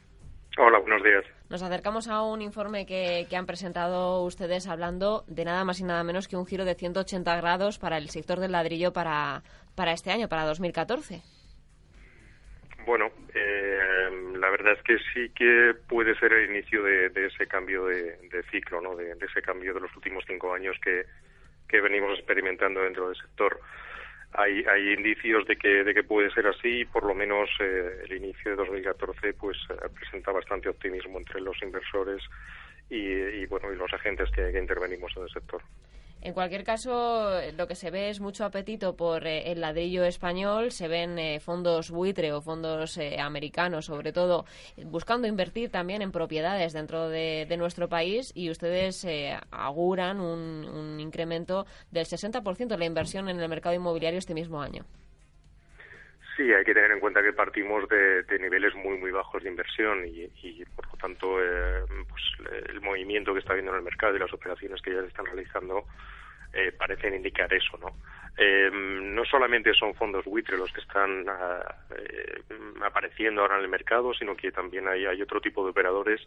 Hola, 0.56 0.78
buenos 0.78 1.02
días. 1.02 1.24
Nos 1.48 1.64
acercamos 1.64 2.06
a 2.06 2.22
un 2.22 2.40
informe 2.40 2.86
que, 2.86 3.26
que, 3.28 3.36
han 3.36 3.46
presentado 3.46 4.22
ustedes 4.22 4.68
hablando 4.68 5.24
de 5.26 5.44
nada 5.44 5.64
más 5.64 5.80
y 5.80 5.82
nada 5.82 6.04
menos 6.04 6.28
que 6.28 6.36
un 6.36 6.46
giro 6.46 6.64
de 6.64 6.76
180 6.76 7.36
grados 7.38 7.80
para 7.80 7.98
el 7.98 8.08
sector 8.08 8.38
del 8.38 8.52
ladrillo 8.52 8.92
para, 8.92 9.42
para 9.74 9.90
este 9.90 10.12
año, 10.12 10.28
para 10.28 10.44
2014. 10.44 11.22
Bueno, 12.88 13.12
eh, 13.34 14.08
la 14.38 14.48
verdad 14.48 14.72
es 14.72 14.82
que 14.82 14.96
sí 15.12 15.28
que 15.34 15.74
puede 15.90 16.18
ser 16.18 16.32
el 16.32 16.48
inicio 16.48 16.82
de, 16.82 17.12
ese 17.26 17.46
cambio 17.46 17.84
de, 17.84 18.16
ciclo, 18.50 18.80
¿no? 18.80 18.96
De, 18.96 19.14
ese 19.20 19.42
cambio 19.42 19.74
de 19.74 19.80
los 19.80 19.94
últimos 19.94 20.24
cinco 20.26 20.54
años 20.54 20.74
que, 20.82 21.04
venimos 21.82 22.18
experimentando 22.18 22.80
dentro 22.80 23.08
del 23.08 23.16
sector. 23.18 23.60
Hay, 24.32 24.64
hay 24.64 24.94
indicios 24.94 25.46
de 25.46 25.56
que, 25.56 25.84
de 25.84 25.92
que 25.92 26.02
puede 26.02 26.30
ser 26.30 26.46
así, 26.46 26.86
por 26.86 27.04
lo 27.04 27.14
menos 27.14 27.50
eh, 27.60 28.04
el 28.04 28.12
inicio 28.14 28.52
de 28.52 28.56
2014 28.56 29.34
pues 29.34 29.58
presenta 29.94 30.32
bastante 30.32 30.70
optimismo 30.70 31.18
entre 31.18 31.42
los 31.42 31.62
inversores 31.62 32.22
y, 32.88 33.44
bueno 33.44 33.70
y 33.70 33.76
los 33.76 33.92
agentes 33.92 34.30
que 34.30 34.58
intervenimos 34.58 35.14
en 35.14 35.24
el 35.24 35.28
sector. 35.28 35.60
En 36.20 36.34
cualquier 36.34 36.64
caso, 36.64 37.30
lo 37.56 37.68
que 37.68 37.76
se 37.76 37.92
ve 37.92 38.10
es 38.10 38.18
mucho 38.18 38.44
apetito 38.44 38.96
por 38.96 39.26
eh, 39.26 39.52
el 39.52 39.60
ladrillo 39.60 40.04
español. 40.04 40.72
Se 40.72 40.88
ven 40.88 41.16
eh, 41.18 41.38
fondos 41.38 41.90
buitre 41.90 42.32
o 42.32 42.40
fondos 42.40 42.96
eh, 42.98 43.20
americanos, 43.20 43.86
sobre 43.86 44.12
todo, 44.12 44.44
buscando 44.86 45.28
invertir 45.28 45.70
también 45.70 46.02
en 46.02 46.10
propiedades 46.10 46.72
dentro 46.72 47.08
de, 47.08 47.46
nuestro 47.58 47.88
país 47.88 48.30
y 48.36 48.50
ustedes 48.50 49.04
auguran 49.50 50.20
un, 50.20 51.00
incremento 51.00 51.66
del 51.90 52.06
60% 52.06 52.68
de 52.68 52.78
la 52.78 52.84
inversión 52.84 53.28
en 53.28 53.40
el 53.40 53.48
mercado 53.48 53.74
inmobiliario 53.74 54.18
este 54.18 54.34
mismo 54.34 54.62
año. 54.62 54.84
Sí, 56.38 56.54
hay 56.54 56.64
que 56.64 56.72
tener 56.72 56.92
en 56.92 57.00
cuenta 57.00 57.20
que 57.20 57.32
partimos 57.32 57.88
de, 57.88 58.24
niveles 58.38 58.72
muy 58.76 58.96
muy 58.96 59.10
bajos 59.10 59.42
de 59.42 59.48
inversión 59.48 60.06
y, 60.06 60.64
por 60.76 60.86
lo 60.86 60.96
tanto 60.96 61.36
pues, 62.08 62.22
el 62.70 62.80
movimiento 62.80 63.34
que 63.34 63.40
está 63.40 63.54
habiendo 63.54 63.72
en 63.72 63.78
el 63.78 63.84
mercado 63.84 64.14
y 64.14 64.20
las 64.20 64.32
operaciones 64.32 64.80
que 64.80 64.94
ya 64.94 65.00
se 65.00 65.08
están 65.08 65.26
realizando 65.26 65.84
eh, 66.52 66.72
parecen 66.72 67.14
indicar 67.14 67.52
eso, 67.52 67.76
¿no? 67.78 67.92
Eh, 68.36 68.70
no 68.72 69.24
solamente 69.24 69.74
son 69.74 69.94
fondos 69.94 70.24
buitre 70.24 70.56
los 70.56 70.72
que 70.72 70.80
están 70.80 71.26
ah, 71.28 71.74
eh, 71.96 72.40
apareciendo 72.82 73.42
ahora 73.42 73.56
en 73.56 73.64
el 73.64 73.68
mercado, 73.68 74.14
sino 74.14 74.34
que 74.34 74.50
también 74.50 74.88
hay, 74.88 75.04
otro 75.20 75.40
tipo 75.40 75.64
de 75.64 75.70
operadores 75.70 76.20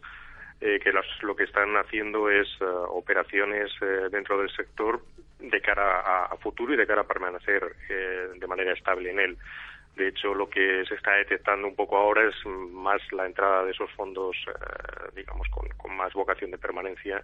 que 0.60 0.92
lo 1.22 1.34
que 1.34 1.42
están 1.42 1.76
haciendo 1.76 2.30
es 2.30 2.46
ah, 2.60 2.86
operaciones 2.90 3.72
dentro 4.12 4.38
del 4.38 4.48
sector 4.54 5.02
de 5.40 5.60
cara 5.60 6.26
a, 6.26 6.36
futuro 6.36 6.72
y 6.72 6.76
de 6.76 6.86
cara 6.86 7.00
a 7.00 7.06
permanecer 7.06 7.74
de 8.36 8.46
manera 8.46 8.72
estable 8.72 9.10
en 9.10 9.18
él. 9.18 9.38
De 9.96 10.08
hecho, 10.08 10.34
lo 10.34 10.48
que 10.48 10.84
se 10.86 10.94
está 10.94 11.12
detectando 11.12 11.68
un 11.68 11.76
poco 11.76 11.96
ahora 11.96 12.28
es 12.28 12.34
más 12.46 13.00
la 13.12 13.26
entrada 13.26 13.64
de 13.64 13.72
esos 13.72 13.90
fondos, 13.92 14.36
digamos, 15.14 15.46
con, 15.48 15.68
con 15.76 15.94
más 15.94 16.12
vocación 16.14 16.50
de 16.50 16.58
permanencia 16.58 17.22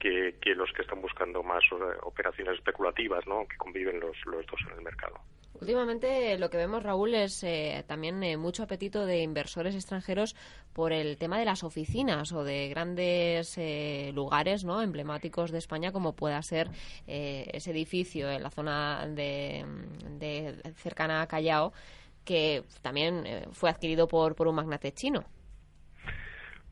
que, 0.00 0.54
los 0.56 0.72
que 0.72 0.82
están 0.82 1.00
buscando 1.00 1.42
más 1.42 1.62
eh, 1.70 1.98
operaciones 2.02 2.54
especulativas, 2.54 3.26
¿no? 3.26 3.46
que 3.46 3.56
conviven 3.56 4.00
los, 4.00 4.16
los 4.26 4.46
dos 4.46 4.60
en 4.66 4.78
el 4.78 4.82
mercado. 4.82 5.20
Últimamente 5.54 6.38
lo 6.38 6.48
que 6.48 6.56
vemos, 6.56 6.82
Raúl, 6.82 7.14
es 7.14 7.42
eh, 7.42 7.84
también 7.86 8.22
eh, 8.22 8.36
mucho 8.36 8.62
apetito 8.62 9.04
de 9.04 9.22
inversores 9.22 9.74
extranjeros 9.74 10.34
por 10.72 10.92
el 10.92 11.18
tema 11.18 11.38
de 11.38 11.44
las 11.44 11.64
oficinas 11.64 12.32
o 12.32 12.44
de 12.44 12.68
grandes 12.68 13.58
lugares 14.14 14.64
¿no? 14.64 14.80
emblemáticos 14.80 15.50
de 15.50 15.58
España, 15.58 15.92
como 15.92 16.14
pueda 16.14 16.40
ser 16.42 16.70
ese 17.06 17.70
edificio 17.72 18.30
en 18.30 18.42
la 18.42 18.50
zona 18.50 19.06
de, 19.08 19.66
de 20.18 20.72
cercana 20.76 21.22
a 21.22 21.26
Callao, 21.26 21.72
que 22.24 22.64
también 22.80 23.24
fue 23.52 23.68
adquirido 23.68 24.06
por, 24.06 24.34
por 24.34 24.46
un 24.46 24.54
magnate 24.54 24.92
chino. 24.92 25.24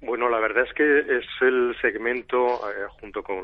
Bueno, 0.01 0.29
la 0.29 0.39
verdad 0.39 0.65
es 0.65 0.73
que 0.75 1.01
es 1.01 1.27
el 1.41 1.77
segmento, 1.81 2.61
eh, 2.71 2.87
junto 3.01 3.23
con, 3.23 3.43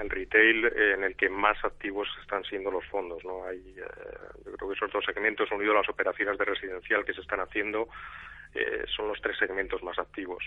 el 0.00 0.10
retail, 0.10 0.66
en 0.66 1.02
el 1.02 1.16
que 1.16 1.28
más 1.28 1.56
activos 1.64 2.06
están 2.20 2.44
siendo 2.44 2.70
los 2.70 2.84
fondos. 2.86 3.24
¿no? 3.24 3.44
Hay, 3.44 3.58
eh, 3.76 3.82
yo 4.44 4.52
creo 4.52 4.68
que 4.68 4.74
esos 4.76 4.92
dos 4.92 5.04
segmentos, 5.04 5.50
unidos 5.50 5.74
a 5.74 5.78
las 5.80 5.88
operaciones 5.88 6.38
de 6.38 6.44
residencial 6.44 7.04
que 7.04 7.14
se 7.14 7.20
están 7.22 7.40
haciendo, 7.40 7.88
eh, 8.54 8.84
son 8.94 9.08
los 9.08 9.20
tres 9.20 9.36
segmentos 9.38 9.82
más 9.82 9.98
activos. 9.98 10.44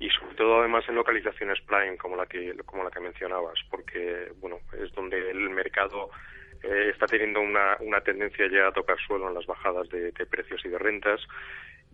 Y 0.00 0.10
sobre 0.10 0.34
todo, 0.34 0.58
además, 0.60 0.84
en 0.88 0.96
localizaciones 0.96 1.60
prime, 1.60 1.96
como 1.96 2.16
la 2.16 2.26
que, 2.26 2.56
como 2.64 2.82
la 2.82 2.90
que 2.90 3.00
mencionabas, 3.00 3.60
porque 3.70 4.32
bueno, 4.40 4.58
es 4.82 4.92
donde 4.92 5.30
el 5.30 5.48
mercado 5.50 6.10
está 6.62 7.06
teniendo 7.06 7.40
una, 7.40 7.76
una 7.80 8.00
tendencia 8.00 8.48
ya 8.50 8.66
a 8.66 8.72
tocar 8.72 8.96
suelo 9.06 9.28
en 9.28 9.34
las 9.34 9.46
bajadas 9.46 9.88
de 9.88 10.10
precios 10.26 10.64
y 10.64 10.68
de 10.68 10.78
rentas 10.78 11.20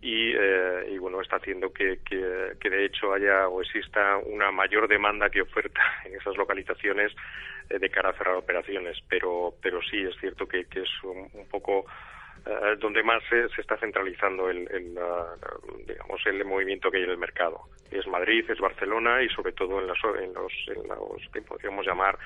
eh, 0.05 0.89
y, 0.91 0.97
bueno 0.97 1.21
está 1.21 1.37
haciendo 1.37 1.71
que, 1.71 1.99
que, 2.03 2.69
de 2.69 2.85
hecho 2.85 3.13
haya 3.13 3.47
o 3.47 3.61
exista 3.61 4.17
una 4.17 4.51
mayor 4.51 4.87
demanda 4.87 5.29
que 5.29 5.41
oferta 5.41 5.81
en 6.05 6.15
esas 6.15 6.35
localizaciones 6.35 7.13
eh, 7.69 7.79
de 7.79 7.89
cara 7.89 8.09
a 8.09 8.13
cerrar 8.13 8.35
operaciones. 8.35 8.97
Pero 9.07 9.53
pero 9.61 9.81
sí 9.81 10.03
es 10.03 10.15
cierto 10.19 10.45
que, 10.45 10.65
que 10.65 10.81
es 10.81 11.03
un, 11.03 11.47
poco 11.49 11.85
eh, 12.45 12.75
donde 12.79 13.01
más 13.01 13.23
se, 13.29 13.45
está 13.61 13.77
centralizando 13.77 14.49
el, 14.49 14.67
digamos 15.87 16.21
el 16.25 16.43
movimiento 16.43 16.91
que 16.91 16.97
hay 16.97 17.03
en 17.03 17.11
el 17.11 17.17
mercado. 17.17 17.61
Es 17.89 18.05
Madrid 18.07 18.43
es 18.49 18.59
Barcelona 18.59 19.21
y 19.23 19.29
sobre 19.29 19.53
todo 19.53 19.79
en, 19.79 19.87
las, 19.87 19.97
en 20.03 20.33
los 20.33 20.51
en 20.67 20.87
los 20.87 21.31
que 21.31 21.41
podríamos 21.41 21.85
llamar 21.85 22.17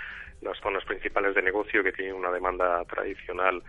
las 0.42 0.58
zonas 0.60 0.84
principales 0.86 1.36
de 1.36 1.44
negocio 1.44 1.84
que 1.84 1.92
tienen 1.92 2.16
una 2.16 2.32
demanda 2.32 2.84
tradicional 2.86 3.62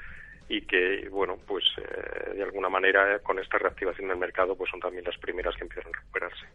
y 0.49 0.63
que, 0.63 1.09
bueno, 1.11 1.39
pues 1.47 1.65
de 2.35 2.43
alguna 2.43 2.69
manera 2.69 3.19
con 3.21 3.39
esta 3.39 3.59
reactivación 3.59 4.09
del 4.09 4.17
mercado 4.17 4.57
pues 4.57 4.71
son 4.71 4.81
también 4.81 5.05
las 5.05 5.19
primeras 5.19 5.55
que 5.57 5.65
empiezan 5.65 5.93
a 5.93 5.99
recuperarse. 5.99 6.47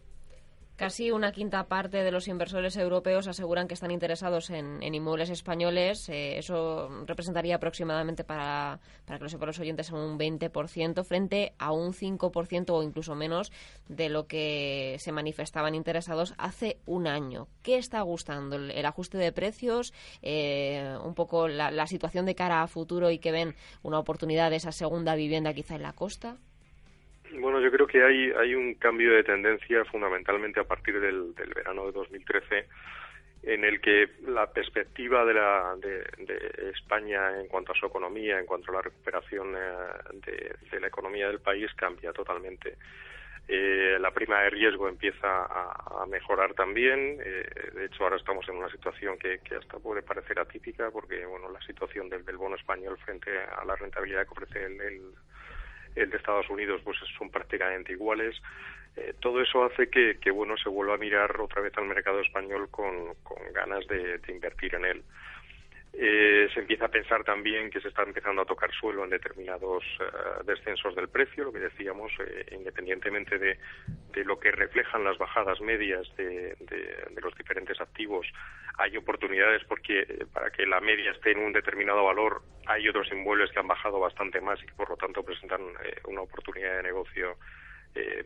Casi 0.75 1.11
una 1.11 1.31
quinta 1.31 1.67
parte 1.67 2.03
de 2.03 2.11
los 2.11 2.27
inversores 2.27 2.75
europeos 2.77 3.27
aseguran 3.27 3.67
que 3.67 3.75
están 3.75 3.91
interesados 3.91 4.49
en, 4.49 4.81
inmuebles 4.81 5.29
españoles. 5.29 6.09
Eh, 6.09 6.39
eso 6.39 6.89
representaría 7.05 7.57
aproximadamente 7.57 8.23
para, 8.23 8.79
para 9.05 9.19
que 9.19 9.23
lo 9.23 9.29
sepan 9.29 9.47
los 9.47 9.59
oyentes 9.59 9.91
un 9.91 10.17
20% 10.17 11.03
frente 11.03 11.53
a 11.59 11.71
un 11.71 11.93
5% 11.93 12.71
o 12.71 12.81
incluso 12.81 13.13
menos 13.13 13.51
de 13.87 14.09
lo 14.09 14.25
que 14.25 14.97
se 14.99 15.11
manifestaban 15.11 15.75
interesados 15.75 16.33
hace 16.39 16.79
un 16.87 17.05
año. 17.05 17.47
¿Qué 17.61 17.77
está 17.77 18.01
gustando? 18.01 18.55
¿El, 18.55 18.85
ajuste 18.85 19.19
de 19.19 19.31
precios? 19.31 19.93
Eh, 20.23 20.97
¿Un 21.03 21.13
poco 21.13 21.47
la, 21.47 21.69
la 21.69 21.85
situación 21.85 22.25
de 22.25 22.33
cara 22.33 22.63
a 22.63 22.67
futuro 22.67 23.11
y 23.11 23.19
que 23.19 23.31
ven 23.31 23.55
una 23.83 23.99
oportunidad 23.99 24.49
de 24.49 24.55
esa 24.55 24.71
segunda 24.71 25.13
vivienda 25.13 25.53
quizá 25.53 25.75
en 25.75 25.83
la 25.83 25.93
costa? 25.93 26.37
Bueno, 27.31 27.59
yo 27.59 27.71
creo 27.71 27.87
que 27.87 28.03
hay, 28.03 28.31
hay 28.31 28.53
un 28.53 28.75
cambio 28.75 29.13
de 29.13 29.23
tendencia 29.23 29.83
fundamentalmente 29.85 30.59
a 30.59 30.65
partir 30.65 30.99
del, 30.99 31.33
del 31.35 31.53
verano 31.53 31.85
de 31.85 31.91
2013 31.93 32.67
en 33.43 33.65
el 33.65 33.81
que 33.81 34.09
la 34.25 34.47
perspectiva 34.51 35.25
de, 35.25 35.33
la, 35.33 35.75
de, 35.77 36.71
España 36.73 37.39
en 37.39 37.47
cuanto 37.47 37.73
a 37.73 37.75
su 37.75 37.85
economía, 37.85 38.39
en 38.39 38.45
cuanto 38.45 38.71
a 38.71 38.75
la 38.75 38.81
recuperación 38.81 39.53
eh, 39.55 40.55
de, 40.71 40.79
la 40.79 40.87
economía 40.87 41.27
del 41.27 41.39
país 41.39 41.69
cambia 41.75 42.13
totalmente. 42.13 42.77
Eh, 43.45 43.97
la 43.99 44.11
prima 44.11 44.41
de 44.41 44.49
riesgo 44.49 44.87
empieza 44.87 45.45
a, 45.45 46.05
mejorar 46.07 46.53
también. 46.53 47.19
Eh, 47.23 47.45
de 47.73 47.85
hecho, 47.85 48.03
ahora 48.03 48.15
estamos 48.15 48.47
en 48.47 48.55
una 48.55 48.69
situación 48.69 49.17
que, 49.17 49.39
que, 49.39 49.55
hasta 49.55 49.79
puede 49.79 50.01
parecer 50.01 50.39
atípica 50.39 50.89
porque 50.91 51.25
bueno, 51.25 51.49
la 51.49 51.61
situación 51.61 52.07
del, 52.09 52.23
del 52.23 52.37
bono 52.37 52.55
español 52.55 52.97
frente 53.03 53.31
a 53.37 53.65
la 53.65 53.75
rentabilidad 53.75 54.23
que 54.25 54.31
ofrece 54.31 54.65
el, 54.65 54.79
el 54.79 55.01
el 55.95 56.09
de 56.09 56.17
Estados 56.17 56.49
Unidos 56.49 56.81
pues 56.83 56.97
son 57.17 57.29
prácticamente 57.29 57.91
iguales. 57.91 58.35
Eh, 58.95 59.13
todo 59.19 59.41
eso 59.41 59.63
hace 59.63 59.89
que, 59.89 60.31
bueno 60.31 60.55
se 60.57 60.69
vuelva 60.69 60.95
a 60.95 60.97
mirar 60.97 61.39
otra 61.41 61.61
vez 61.61 61.75
al 61.77 61.85
mercado 61.85 62.19
español 62.21 62.69
con, 62.69 63.15
con 63.23 63.37
ganas 63.53 63.87
de, 63.87 64.19
invertir 64.27 64.75
en 64.75 64.85
él. 64.85 65.03
Eh, 65.95 66.49
se 66.51 66.59
empieza 66.59 66.85
a 66.85 66.89
pensar 66.91 67.23
también 67.23 67.69
que 67.69 67.79
se 67.79 67.89
está 67.89 68.01
empezando 68.01 68.41
a 68.41 68.45
tocar 68.45 68.71
suelo 68.73 69.03
en 69.03 69.11
determinados 69.11 69.83
eh, 69.99 70.43
descensos 70.43 70.95
del 70.95 71.07
precio, 71.07 71.43
lo 71.43 71.53
que 71.53 71.59
decíamos, 71.59 72.11
eh, 72.19 72.47
independientemente 72.51 73.37
de, 73.37 73.59
de, 74.11 74.25
lo 74.25 74.39
que 74.39 74.51
reflejan 74.51 75.03
las 75.03 75.19
bajadas 75.19 75.61
medias 75.61 76.07
de, 76.17 76.55
de, 76.61 77.21
los 77.21 77.35
diferentes 77.37 77.79
activos, 77.79 78.25
hay 78.79 78.97
oportunidades 78.97 79.63
porque 79.65 80.25
para 80.33 80.49
que 80.49 80.65
la 80.65 80.81
media 80.81 81.11
esté 81.11 81.31
en 81.31 81.39
un 81.39 81.53
determinado 81.53 82.03
valor, 82.03 82.41
hay 82.65 82.89
otros 82.89 83.11
inmuebles 83.11 83.51
que 83.51 83.59
han 83.59 83.67
bajado 83.67 83.99
bastante 83.99 84.41
más 84.41 84.61
y 84.63 84.65
que 84.65 84.73
por 84.73 84.89
lo 84.89 84.97
tanto 84.97 85.23
presentan 85.23 85.61
una 86.07 86.21
oportunidad 86.21 86.77
de 86.77 86.83
negocio 86.83 87.37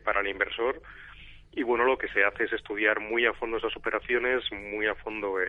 para 0.05 0.21
el 0.21 0.27
inversor 0.27 0.81
y 1.53 1.63
bueno 1.63 1.85
lo 1.85 1.97
que 1.97 2.07
se 2.09 2.23
hace 2.23 2.43
es 2.43 2.53
estudiar 2.53 2.99
muy 2.99 3.25
a 3.25 3.33
fondo 3.33 3.57
esas 3.57 3.75
operaciones 3.75 4.43
muy 4.51 4.85
a 4.85 4.95
fondo 4.95 5.41
eh, 5.41 5.47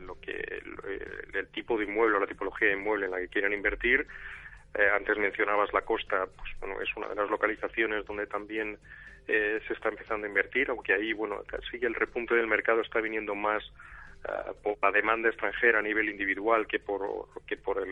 lo 0.00 0.18
que 0.20 0.32
eh, 0.32 1.26
el 1.32 1.46
tipo 1.48 1.78
de 1.78 1.84
inmueble 1.84 2.16
o 2.16 2.20
la 2.20 2.26
tipología 2.26 2.68
de 2.68 2.74
inmueble 2.74 3.06
en 3.06 3.12
la 3.12 3.18
que 3.18 3.28
quieren 3.28 3.52
invertir. 3.52 4.06
Eh, 4.74 4.88
antes 4.92 5.16
mencionabas 5.16 5.72
la 5.72 5.82
costa 5.82 6.26
pues 6.36 6.50
bueno 6.58 6.80
es 6.80 6.88
una 6.96 7.08
de 7.08 7.14
las 7.14 7.30
localizaciones 7.30 8.04
donde 8.06 8.26
también 8.26 8.78
se 9.26 9.72
está 9.72 9.88
empezando 9.88 10.26
a 10.26 10.28
invertir 10.28 10.68
aunque 10.68 10.92
ahí 10.92 11.14
bueno 11.14 11.42
sigue 11.70 11.86
el 11.86 11.94
repunte 11.94 12.34
del 12.34 12.46
mercado 12.46 12.82
está 12.82 13.00
viniendo 13.00 13.34
más 13.34 13.64
por 14.62 14.76
la 14.82 14.90
demanda 14.90 15.30
extranjera 15.30 15.78
a 15.78 15.82
nivel 15.82 16.10
individual 16.10 16.66
que 16.66 16.78
por 16.78 17.28
que 17.46 17.56
por 17.56 17.86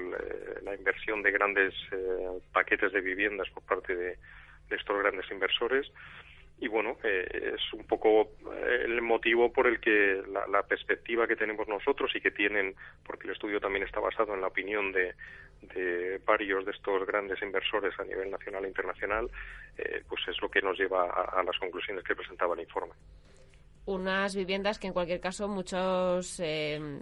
la 0.62 0.74
inversión 0.74 1.22
de 1.22 1.30
grandes 1.30 1.72
paquetes 2.53 2.92
de 2.92 3.00
viviendas 3.00 3.48
por 3.48 3.62
parte 3.62 3.96
de 3.96 4.18
estos 4.68 4.98
grandes 4.98 5.30
inversores 5.30 5.90
y 6.63 6.69
bueno, 6.69 6.97
eh, 7.03 7.57
es 7.57 7.73
un 7.73 7.85
poco 7.85 8.23
eh, 8.55 8.83
el 8.85 9.03
motivo 9.03 9.53
por 9.53 9.67
el 9.67 9.81
que 9.81 10.23
la, 10.49 10.63
perspectiva 10.63 11.27
que 11.27 11.35
tenemos 11.35 11.67
nosotros 11.67 12.13
y 12.15 12.21
que 12.21 12.31
tienen, 12.31 12.77
porque 13.05 13.27
el 13.27 13.33
estudio 13.33 13.59
también 13.59 13.83
está 13.83 13.99
basado 13.99 14.33
en 14.33 14.41
la 14.41 14.47
opinión 14.47 14.93
de, 14.93 15.13
varios 16.25 16.65
de 16.65 16.71
estos 16.71 17.05
grandes 17.05 17.43
inversores 17.43 17.99
a 17.99 18.05
nivel 18.05 18.31
nacional 18.31 18.65
e 18.65 18.69
internacional, 18.69 19.29
eh, 19.77 20.05
pues 20.09 20.21
es 20.29 20.41
lo 20.41 20.49
que 20.49 20.63
nos 20.63 20.79
lleva 20.79 21.11
a, 21.11 21.43
las 21.43 21.59
conclusiones 21.59 22.05
que 22.05 22.15
presentaba 22.15 22.55
el 22.55 22.61
informe. 22.61 22.93
Unas 23.85 24.37
viviendas 24.37 24.79
que 24.79 24.87
en 24.87 24.93
cualquier 24.93 25.19
caso 25.19 25.49
muchos 25.49 26.41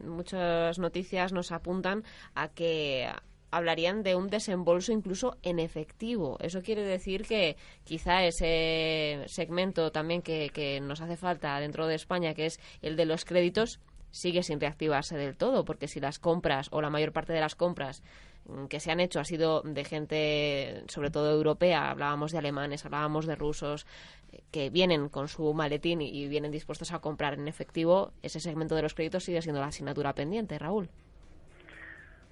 muchas 0.05 0.79
noticias 0.79 1.35
nos 1.35 1.53
apuntan 1.53 2.03
a 2.35 2.49
que 2.49 3.11
hablarían 3.51 4.03
de 4.03 4.15
un 4.15 4.29
desembolso 4.29 4.93
incluso 4.93 5.37
en 5.43 5.59
efectivo. 5.59 6.39
Eso 6.41 6.63
quiere 6.63 6.83
decir 6.83 7.27
que 7.27 7.57
quizá 7.85 8.25
ese 8.25 9.25
segmento 9.27 9.93
también 9.93 10.23
que, 10.23 10.51
que 10.51 10.81
nos 10.81 11.01
hace 11.01 11.17
falta 11.17 11.59
dentro 11.61 11.87
de 11.87 11.95
España, 11.95 12.35
que 12.35 12.47
es 12.47 12.61
el 12.83 12.97
de 12.97 13.07
los 13.07 13.25
créditos, 13.25 13.81
sigue 14.11 14.43
sin 14.43 14.61
reactivarse 14.61 15.17
del 15.17 15.37
todo, 15.37 15.65
porque 15.65 15.89
si 15.89 16.01
las 16.01 16.19
compras 16.19 16.69
o 16.73 16.81
la 16.81 16.91
mayor 16.91 17.13
parte 17.13 17.33
de 17.33 17.41
las 17.41 17.55
compras 17.55 18.03
mm, 18.47 18.67
que 18.67 18.81
se 18.81 18.91
han 18.91 19.01
hecho 19.01 19.21
ha 19.21 19.25
sido 19.25 19.63
de 19.63 19.85
gente, 19.85 20.85
sobre 20.89 21.11
todo 21.11 21.31
europea, 21.31 21.91
hablábamos 21.91 22.33
de 22.33 22.39
alemanes, 22.39 22.85
hablábamos 22.85 23.27
de 23.27 23.37
rusos, 23.37 23.87
eh, 24.33 24.43
que 24.51 24.71
vienen 24.71 25.09
con 25.09 25.29
su 25.29 25.53
maletín 25.55 26.01
y 26.01 26.29
vienen 26.29 26.51
dispuestos 26.51 26.93
a 26.93 27.01
comprar 27.01 27.35
en 27.35 27.49
efectivo, 27.49 28.13
ese 28.23 28.41
segmento 28.41 28.75
de 28.75 28.83
los 28.83 28.95
créditos 28.95 29.25
sigue 29.25 29.43
siendo 29.43 29.61
la 29.61 29.69
asignatura 29.69 30.15
pendiente, 30.15 30.59
Raúl. 30.59 30.91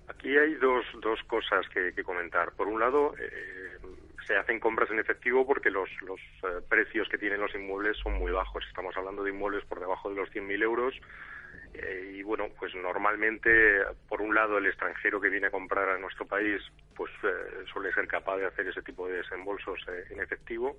Aquí 0.08 0.36
hay 0.36 0.54
dos, 0.54 0.84
dos 1.00 1.22
cosas 1.24 1.68
que, 1.68 1.92
comentar. 2.02 2.52
Por 2.52 2.66
un 2.66 2.80
lado, 2.80 3.14
eh, 3.18 3.78
se 4.26 4.36
hacen 4.36 4.58
compras 4.58 4.90
en 4.90 4.98
efectivo 4.98 5.46
porque 5.46 5.70
los, 5.70 5.88
los 6.02 6.20
eh, 6.20 6.60
precios 6.68 7.08
que 7.08 7.18
tienen 7.18 7.40
los 7.40 7.54
inmuebles 7.54 7.96
son 7.98 8.14
muy 8.14 8.32
bajos. 8.32 8.64
Estamos 8.66 8.96
hablando 8.96 9.22
de 9.22 9.30
inmuebles 9.30 9.64
por 9.66 9.80
debajo 9.80 10.08
de 10.08 10.16
los 10.16 10.30
100.000 10.30 10.62
euros. 10.62 10.94
Eh, 11.74 12.14
y 12.16 12.22
bueno, 12.22 12.48
pues 12.58 12.74
normalmente, 12.74 13.82
por 14.08 14.22
un 14.22 14.34
lado, 14.34 14.58
el 14.58 14.66
extranjero 14.66 15.20
que 15.20 15.28
viene 15.28 15.48
a 15.48 15.50
comprar 15.50 15.88
a 15.90 15.98
nuestro 15.98 16.26
país, 16.26 16.62
pues 16.96 17.12
suele 17.72 17.92
ser 17.92 18.08
capaz 18.08 18.38
de 18.38 18.46
hacer 18.46 18.66
ese 18.66 18.82
tipo 18.82 19.06
de 19.06 19.18
desembolsos 19.18 19.78
en 20.10 20.20
efectivo 20.20 20.78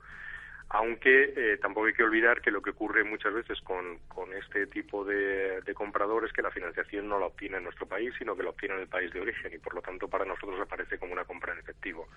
aunque 0.70 1.34
eh, 1.36 1.58
tampoco 1.58 1.88
hay 1.88 1.94
que 1.94 2.04
olvidar 2.04 2.42
que 2.42 2.52
lo 2.52 2.62
que 2.62 2.70
ocurre 2.70 3.04
muchas 3.04 3.34
veces 3.34 3.60
con, 3.62 3.98
con 4.08 4.32
este 4.34 4.68
tipo 4.68 5.04
de, 5.04 5.62
de 5.62 5.74
compradores 5.74 6.30
es 6.30 6.36
que 6.36 6.44
la 6.44 6.52
financiación 6.52 7.10
no 7.10 7.20
la 7.20 7.26
obtiene 7.26 7.58
en 7.58 7.64
nuestro 7.64 7.88
país, 7.88 8.14
sino 8.20 8.36
que 8.36 8.44
la 8.44 8.52
obtiene 8.52 8.76
en 8.76 8.82
el 8.82 8.88
país 8.88 9.12
de 9.12 9.20
origen 9.20 9.52
y 9.54 9.58
por 9.58 9.74
lo 9.74 9.82
tanto 9.82 10.08
para 10.08 10.26
nosotros 10.26 10.60
aparece 10.62 11.00
como 11.00 11.14
una 11.14 11.26
compra 11.26 11.54
en 11.54 11.60
efectivo. 11.60 12.08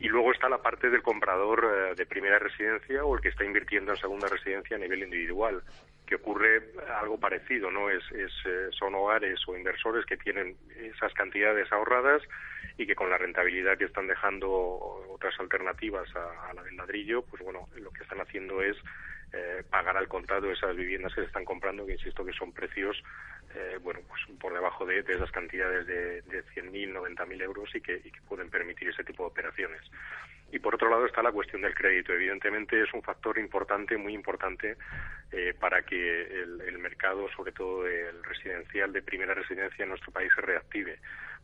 Y 0.00 0.08
luego 0.08 0.32
está 0.32 0.48
la 0.48 0.62
parte 0.62 0.88
del 0.88 1.02
comprador 1.02 1.64
eh, 1.64 1.94
de 1.94 2.06
primera 2.06 2.38
residencia 2.38 3.04
o 3.04 3.16
el 3.16 3.20
que 3.20 3.28
está 3.28 3.44
invirtiendo 3.44 3.92
en 3.92 3.98
segunda 3.98 4.28
residencia 4.28 4.76
a 4.76 4.80
nivel 4.80 5.02
individual, 5.02 5.62
que 6.06 6.14
ocurre 6.14 6.70
algo 7.00 7.20
parecido, 7.20 7.70
¿no? 7.70 7.90
Es, 7.90 8.02
es, 8.12 8.32
eh, 8.46 8.68
son 8.70 8.94
hogares 8.94 9.40
o 9.46 9.54
inversores 9.54 10.06
que 10.06 10.16
tienen 10.16 10.56
esas 10.94 11.12
cantidades 11.12 11.70
ahorradas 11.70 12.22
y 12.78 12.86
que 12.86 12.94
con 12.94 13.10
la 13.10 13.18
rentabilidad 13.18 13.76
que 13.76 13.86
están 13.86 14.06
dejando 14.06 14.48
otras 15.10 15.38
alternativas 15.40 16.08
a, 16.14 16.54
la 16.54 16.62
del 16.62 16.76
ladrillo, 16.76 17.22
pues 17.22 17.42
bueno, 17.42 17.68
lo 17.76 17.90
que 17.90 18.04
están 18.04 18.20
haciendo 18.20 18.62
es 18.62 18.76
eh, 19.32 19.64
pagar 19.68 19.96
al 19.96 20.06
contado 20.06 20.50
esas 20.50 20.76
viviendas 20.76 21.12
que 21.12 21.22
se 21.22 21.26
están 21.26 21.44
comprando, 21.44 21.84
que 21.84 21.92
insisto 21.92 22.24
que 22.24 22.32
son 22.32 22.52
precios, 22.52 23.02
eh, 23.54 23.78
bueno, 23.82 24.00
pues 24.06 24.20
por 24.38 24.54
debajo 24.54 24.86
de, 24.86 25.00
esas 25.00 25.30
cantidades 25.32 25.86
de, 25.88 26.22
de 26.22 26.44
100.000, 26.54 26.94
90.000 26.94 27.42
euros 27.42 27.74
y 27.74 27.80
que, 27.80 27.96
y 27.96 28.12
que 28.12 28.20
pueden 28.28 28.48
permitir 28.48 28.88
ese 28.88 29.02
tipo 29.02 29.24
de 29.24 29.30
operaciones. 29.30 29.82
Y 30.50 30.60
por 30.60 30.74
otro 30.76 30.88
lado 30.88 31.04
está 31.04 31.22
la 31.22 31.32
cuestión 31.32 31.60
del 31.60 31.74
crédito. 31.74 32.12
Evidentemente 32.12 32.80
es 32.80 32.94
un 32.94 33.02
factor 33.02 33.38
importante, 33.38 33.96
muy 33.98 34.14
importante, 34.14 34.76
eh, 35.32 35.52
para 35.58 35.82
que 35.82 36.22
el, 36.22 36.60
el, 36.62 36.78
mercado, 36.78 37.28
sobre 37.36 37.52
todo 37.52 37.86
el 37.86 38.22
residencial 38.24 38.92
de 38.92 39.02
primera 39.02 39.34
residencia 39.34 39.82
en 39.82 39.90
nuestro 39.90 40.10
país, 40.10 40.30
se 40.34 40.40
reactive. 40.40 40.98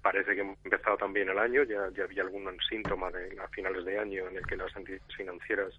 Parece 0.04 0.34
que 0.34 0.42
hemos 0.42 0.58
empezado 0.62 0.98
también 0.98 1.30
el 1.30 1.38
año, 1.38 1.62
ya, 1.62 1.88
ya 1.96 2.04
había 2.04 2.24
algún 2.24 2.46
síntoma 2.68 3.10
de, 3.10 3.40
a 3.40 3.48
finales 3.48 3.86
de 3.86 3.98
año 3.98 4.28
en 4.28 4.36
el 4.36 4.46
que 4.46 4.54
las 4.54 4.76
entidades 4.76 5.02
financieras 5.16 5.72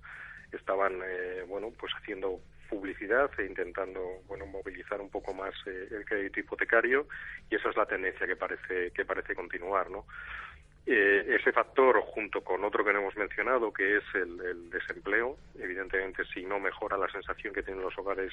estaban, 0.51 0.99
eh, 1.05 1.43
bueno, 1.47 1.71
pues 1.79 1.93
haciendo 1.93 2.41
publicidad 2.67 3.29
e 3.37 3.45
intentando 3.45 4.01
bueno 4.27 4.47
movilizar 4.47 4.99
un 4.99 5.11
poco 5.11 5.31
más 5.31 5.53
eh, 5.67 5.89
el 5.91 6.03
crédito 6.05 6.39
hipotecario 6.39 7.07
y 7.51 7.55
esa 7.55 7.69
es 7.69 7.77
la 7.77 7.85
tendencia 7.85 8.25
que 8.25 8.35
parece 8.35 8.89
que 8.89 9.05
parece 9.05 9.35
continuar 9.35 9.91
no 9.91 10.07
eh, 10.87 11.35
ese 11.39 11.51
factor, 11.51 11.99
junto 12.01 12.41
con 12.41 12.63
otro 12.63 12.85
que 12.85 12.93
no 12.93 12.99
hemos 12.99 13.17
mencionado, 13.17 13.73
que 13.73 13.97
es 13.97 14.03
el, 14.13 14.69
desempleo, 14.69 15.37
evidentemente, 15.57 16.23
si 16.25 16.45
no 16.45 16.59
mejora 16.59 16.97
la 16.97 17.09
sensación 17.09 17.53
que 17.53 17.63
tienen 17.63 17.83
los 17.83 17.97
hogares 17.97 18.31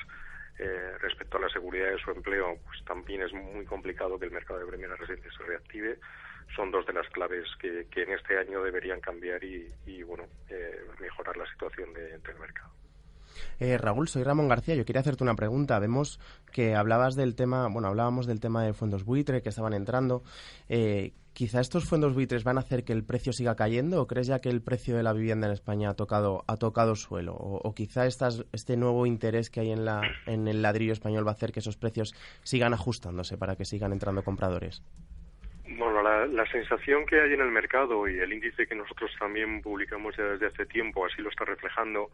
eh, 0.58 0.92
respecto 1.00 1.38
a 1.38 1.40
la 1.40 1.48
seguridad 1.48 1.90
de 1.90 1.98
su 1.98 2.10
empleo, 2.10 2.58
pues 2.66 2.84
también 2.84 3.22
es 3.22 3.32
muy 3.32 3.64
complicado 3.64 4.18
que 4.18 4.26
el 4.26 4.32
mercado 4.32 4.60
de 4.60 4.66
primera 4.66 4.96
residencia 4.96 5.32
se 5.32 5.44
reactive. 5.44 5.98
Son 6.54 6.70
dos 6.70 6.84
de 6.86 6.92
las 6.92 7.08
claves 7.08 7.48
que, 7.58 7.86
en 7.90 8.12
este 8.12 8.38
año 8.38 8.62
deberían 8.62 9.00
cambiar 9.00 9.42
y, 9.42 10.02
bueno, 10.02 10.24
eh, 10.50 10.82
mejorar 11.00 11.36
la 11.38 11.46
situación 11.46 11.94
de, 11.94 12.18
del 12.18 12.38
mercado. 12.38 12.81
Eh, 13.60 13.78
Raúl, 13.78 14.08
soy 14.08 14.22
Ramón 14.22 14.48
García. 14.48 14.74
Yo 14.74 14.84
quería 14.84 15.00
hacerte 15.00 15.24
una 15.24 15.34
pregunta. 15.34 15.78
Vemos 15.78 16.20
que 16.50 16.74
hablabas 16.74 17.14
del 17.14 17.34
tema, 17.34 17.68
bueno, 17.68 17.88
hablábamos 17.88 18.26
del 18.26 18.40
tema 18.40 18.62
de 18.64 18.72
fondos 18.72 19.04
buitre 19.04 19.42
que 19.42 19.48
estaban 19.48 19.72
entrando. 19.74 20.22
Eh, 20.68 21.12
quizá 21.32 21.60
estos 21.60 21.88
fondos 21.88 22.14
buitres 22.14 22.44
van 22.44 22.58
a 22.58 22.60
hacer 22.60 22.84
que 22.84 22.92
el 22.92 23.04
precio 23.04 23.32
siga 23.32 23.56
cayendo 23.56 24.02
o 24.02 24.06
crees 24.06 24.26
ya 24.26 24.40
que 24.40 24.50
el 24.50 24.62
precio 24.62 24.96
de 24.96 25.02
la 25.02 25.12
vivienda 25.12 25.46
en 25.46 25.52
España 25.52 25.90
ha 25.90 25.94
tocado 25.94 26.44
ha 26.46 26.56
tocado 26.56 26.94
suelo 26.94 27.34
o, 27.34 27.74
quizá 27.74 28.06
este 28.06 28.76
nuevo 28.76 29.06
interés 29.06 29.48
que 29.48 29.60
hay 29.60 29.70
en 29.70 29.84
la 29.84 30.02
en 30.26 30.46
el 30.46 30.62
ladrillo 30.62 30.92
español 30.92 31.26
va 31.26 31.30
a 31.30 31.34
hacer 31.34 31.52
que 31.52 31.60
esos 31.60 31.76
precios 31.76 32.14
sigan 32.42 32.74
ajustándose 32.74 33.38
para 33.38 33.56
que 33.56 33.64
sigan 33.64 33.92
entrando 33.92 34.22
compradores. 34.22 34.82
Bueno, 35.78 36.02
la, 36.02 36.26
la, 36.26 36.44
sensación 36.50 37.06
que 37.06 37.18
hay 37.20 37.32
en 37.32 37.40
el 37.40 37.50
mercado 37.50 38.06
y 38.06 38.18
el 38.18 38.32
índice 38.32 38.66
que 38.66 38.74
nosotros 38.74 39.10
también 39.18 39.62
publicamos 39.62 40.14
ya 40.16 40.24
desde 40.24 40.48
hace 40.48 40.66
tiempo, 40.66 41.06
así 41.06 41.22
lo 41.22 41.30
está 41.30 41.46
reflejando, 41.46 42.10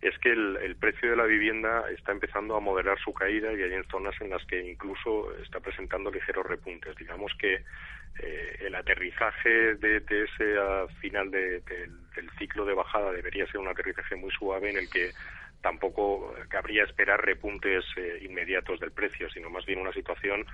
es 0.00 0.16
que 0.18 0.30
el, 0.30 0.76
precio 0.76 1.10
de 1.10 1.16
la 1.16 1.24
vivienda 1.24 1.84
está 1.90 2.12
empezando 2.12 2.56
a 2.56 2.60
moderar 2.60 2.98
su 3.00 3.12
caída 3.12 3.52
y 3.52 3.62
hay 3.62 3.72
en 3.72 3.84
zonas 3.88 4.14
en 4.20 4.30
las 4.30 4.44
que 4.46 4.60
incluso 4.60 5.36
está 5.42 5.58
presentando 5.58 6.10
ligeros 6.10 6.46
repuntes. 6.46 6.94
Digamos 6.96 7.32
que 7.38 7.64
eh, 8.20 8.56
el 8.60 8.74
aterrizaje 8.76 9.74
de, 9.74 9.96
ese 9.96 10.94
final 11.00 11.30
del 11.32 12.30
ciclo 12.38 12.64
de 12.64 12.74
bajada 12.74 13.10
debería 13.12 13.46
ser 13.46 13.58
un 13.58 13.68
aterrizaje 13.68 14.14
muy 14.14 14.30
suave 14.30 14.70
en 14.70 14.78
el 14.78 14.88
que 14.88 15.10
tampoco 15.62 16.32
cabría 16.48 16.84
esperar 16.84 17.24
repuntes 17.24 17.84
eh, 17.96 18.20
inmediatos 18.22 18.78
del 18.78 18.92
precio, 18.92 19.28
sino 19.30 19.50
más 19.50 19.66
bien 19.66 19.80
una 19.80 19.92
situación 19.92 20.46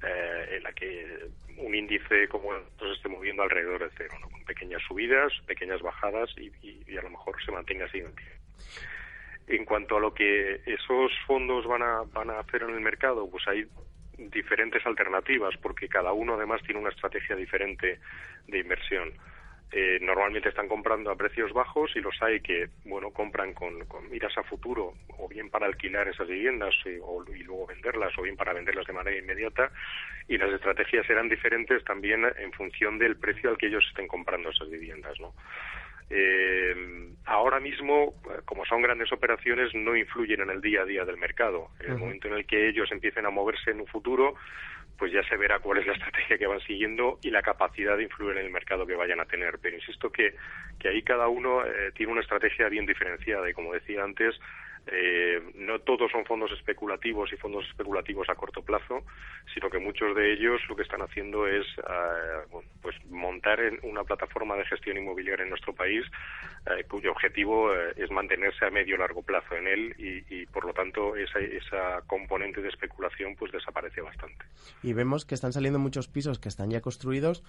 eh, 0.00 0.56
en 0.56 0.62
la 0.62 0.72
que 0.72 1.26
un 1.56 1.74
índice 1.74 2.28
como 2.28 2.54
estos 2.54 2.96
esté 2.96 3.08
moviendo 3.08 3.42
alrededor 3.42 3.82
de 3.82 3.90
cero, 3.96 4.14
con 4.30 4.44
pequeñas 4.44 4.80
subidas, 4.86 5.32
pequeñas 5.48 5.82
bajadas 5.82 6.30
y, 6.38 6.52
y 6.62 6.96
a 6.96 7.02
lo 7.02 7.10
mejor 7.10 7.34
se 7.44 7.50
mantenga 7.50 7.86
así 7.86 8.00
en 9.46 9.64
cuanto 9.64 9.96
a 9.96 10.00
lo 10.00 10.14
que 10.14 10.60
esos 10.66 11.12
fondos 11.26 11.66
van 11.66 11.82
a, 11.82 12.02
van 12.12 12.30
a 12.30 12.40
hacer 12.40 12.62
en 12.62 12.70
el 12.70 12.80
mercado, 12.80 13.28
pues 13.30 13.46
hay 13.48 13.66
diferentes 14.16 14.84
alternativas, 14.86 15.56
porque 15.60 15.88
cada 15.88 16.12
uno 16.12 16.34
además 16.34 16.62
tiene 16.62 16.80
una 16.80 16.90
estrategia 16.90 17.36
diferente 17.36 18.00
de 18.46 18.58
inversión. 18.58 19.12
Eh, 19.74 19.98
normalmente 20.02 20.50
están 20.50 20.68
comprando 20.68 21.10
a 21.10 21.16
precios 21.16 21.50
bajos 21.54 21.96
y 21.96 22.00
los 22.00 22.14
hay 22.20 22.40
que 22.40 22.68
bueno 22.84 23.10
compran 23.10 23.54
con, 23.54 23.78
miras 24.10 24.36
a 24.36 24.42
futuro 24.42 24.92
o 25.16 25.28
bien 25.28 25.48
para 25.48 25.64
alquilar 25.64 26.06
esas 26.08 26.28
viviendas 26.28 26.74
y, 26.84 26.90
y, 26.90 27.42
luego 27.42 27.68
venderlas 27.68 28.12
o 28.18 28.22
bien 28.22 28.36
para 28.36 28.52
venderlas 28.52 28.86
de 28.86 28.92
manera 28.92 29.16
inmediata 29.16 29.72
y 30.28 30.36
las 30.36 30.52
estrategias 30.52 31.06
serán 31.06 31.30
diferentes 31.30 31.82
también 31.84 32.22
en 32.36 32.52
función 32.52 32.98
del 32.98 33.16
precio 33.16 33.48
al 33.48 33.56
que 33.56 33.68
ellos 33.68 33.82
estén 33.88 34.08
comprando 34.08 34.50
esas 34.50 34.68
viviendas 34.68 35.18
no 35.20 35.32
eh, 36.10 36.74
ahora 37.24 37.60
mismo, 37.60 38.14
como 38.44 38.64
son 38.66 38.82
grandes 38.82 39.12
operaciones, 39.12 39.74
no 39.74 39.96
influyen 39.96 40.40
en 40.42 40.50
el 40.50 40.60
día 40.60 40.82
a 40.82 40.84
día 40.84 41.04
del 41.04 41.16
mercado. 41.16 41.68
En 41.80 41.92
el 41.92 41.98
momento 41.98 42.28
en 42.28 42.34
el 42.34 42.46
que 42.46 42.68
ellos 42.68 42.90
empiecen 42.92 43.26
a 43.26 43.30
moverse 43.30 43.70
en 43.70 43.80
un 43.80 43.86
futuro, 43.86 44.34
pues 44.98 45.12
ya 45.12 45.22
se 45.24 45.36
verá 45.36 45.58
cuál 45.58 45.78
es 45.78 45.86
la 45.86 45.92
estrategia 45.94 46.38
que 46.38 46.46
van 46.46 46.60
siguiendo 46.60 47.18
y 47.22 47.30
la 47.30 47.42
capacidad 47.42 47.96
de 47.96 48.04
influir 48.04 48.36
en 48.36 48.46
el 48.46 48.52
mercado 48.52 48.86
que 48.86 48.94
vayan 48.94 49.20
a 49.20 49.24
tener. 49.24 49.58
Pero 49.60 49.76
insisto 49.76 50.10
que, 50.10 50.34
que 50.78 50.88
ahí 50.88 51.02
cada 51.02 51.28
uno 51.28 51.64
eh, 51.64 51.92
tiene 51.94 52.12
una 52.12 52.20
estrategia 52.20 52.68
bien 52.68 52.86
diferenciada 52.86 53.48
y, 53.48 53.52
como 53.52 53.72
decía 53.72 54.04
antes, 54.04 54.38
eh, 54.86 55.40
no 55.54 55.78
todos 55.80 56.10
son 56.10 56.24
fondos 56.24 56.50
especulativos 56.52 57.32
y 57.32 57.36
fondos 57.36 57.64
especulativos 57.68 58.28
a 58.28 58.34
corto 58.34 58.62
plazo, 58.62 59.04
sino 59.54 59.70
que 59.70 59.78
muchos 59.78 60.14
de 60.16 60.32
ellos 60.32 60.60
lo 60.68 60.74
que 60.74 60.82
están 60.82 61.02
haciendo 61.02 61.46
es 61.46 61.66
eh, 61.78 62.58
pues 62.80 62.96
montar 63.06 63.60
en 63.60 63.78
una 63.82 64.02
plataforma 64.02 64.56
de 64.56 64.64
gestión 64.64 64.96
inmobiliaria 64.96 65.44
en 65.44 65.50
nuestro 65.50 65.72
país 65.72 66.04
eh, 66.66 66.84
cuyo 66.88 67.12
objetivo 67.12 67.72
es 67.96 68.10
mantenerse 68.10 68.64
a 68.64 68.70
medio 68.70 68.96
largo 68.96 69.22
plazo 69.22 69.54
en 69.54 69.66
él 69.66 69.94
y, 69.98 70.46
por 70.46 70.64
lo 70.64 70.72
tanto 70.72 71.16
esa, 71.16 71.38
esa 71.38 72.02
componente 72.06 72.60
de 72.60 72.68
especulación 72.68 73.36
pues 73.36 73.52
desaparece 73.52 74.00
bastante. 74.00 74.44
Y 74.82 74.92
vemos 74.92 75.24
que 75.24 75.34
están 75.34 75.52
saliendo 75.52 75.78
muchos 75.78 76.08
pisos 76.08 76.38
que 76.38 76.48
están 76.48 76.70
ya 76.70 76.80
construidos, 76.80 77.42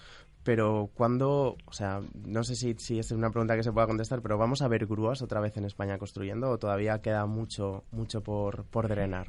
pero 0.44 0.90
cuando, 0.94 1.56
o 1.64 1.72
sea, 1.72 2.00
no 2.26 2.44
sé 2.44 2.54
si, 2.54 2.74
si 2.74 2.98
es 2.98 3.10
una 3.10 3.30
pregunta 3.30 3.56
que 3.56 3.62
se 3.62 3.72
pueda 3.72 3.86
contestar, 3.86 4.20
pero 4.22 4.38
vamos 4.38 4.62
a 4.62 4.68
ver 4.68 4.86
grúas 4.86 5.22
otra 5.22 5.40
vez 5.40 5.56
en 5.56 5.64
España 5.64 5.98
construyendo 5.98 6.50
o 6.50 6.58
todavía 6.58 7.00
queda 7.02 7.23
mucho, 7.26 7.84
mucho 7.92 8.22
por, 8.22 8.64
por 8.70 8.88
drenar? 8.88 9.28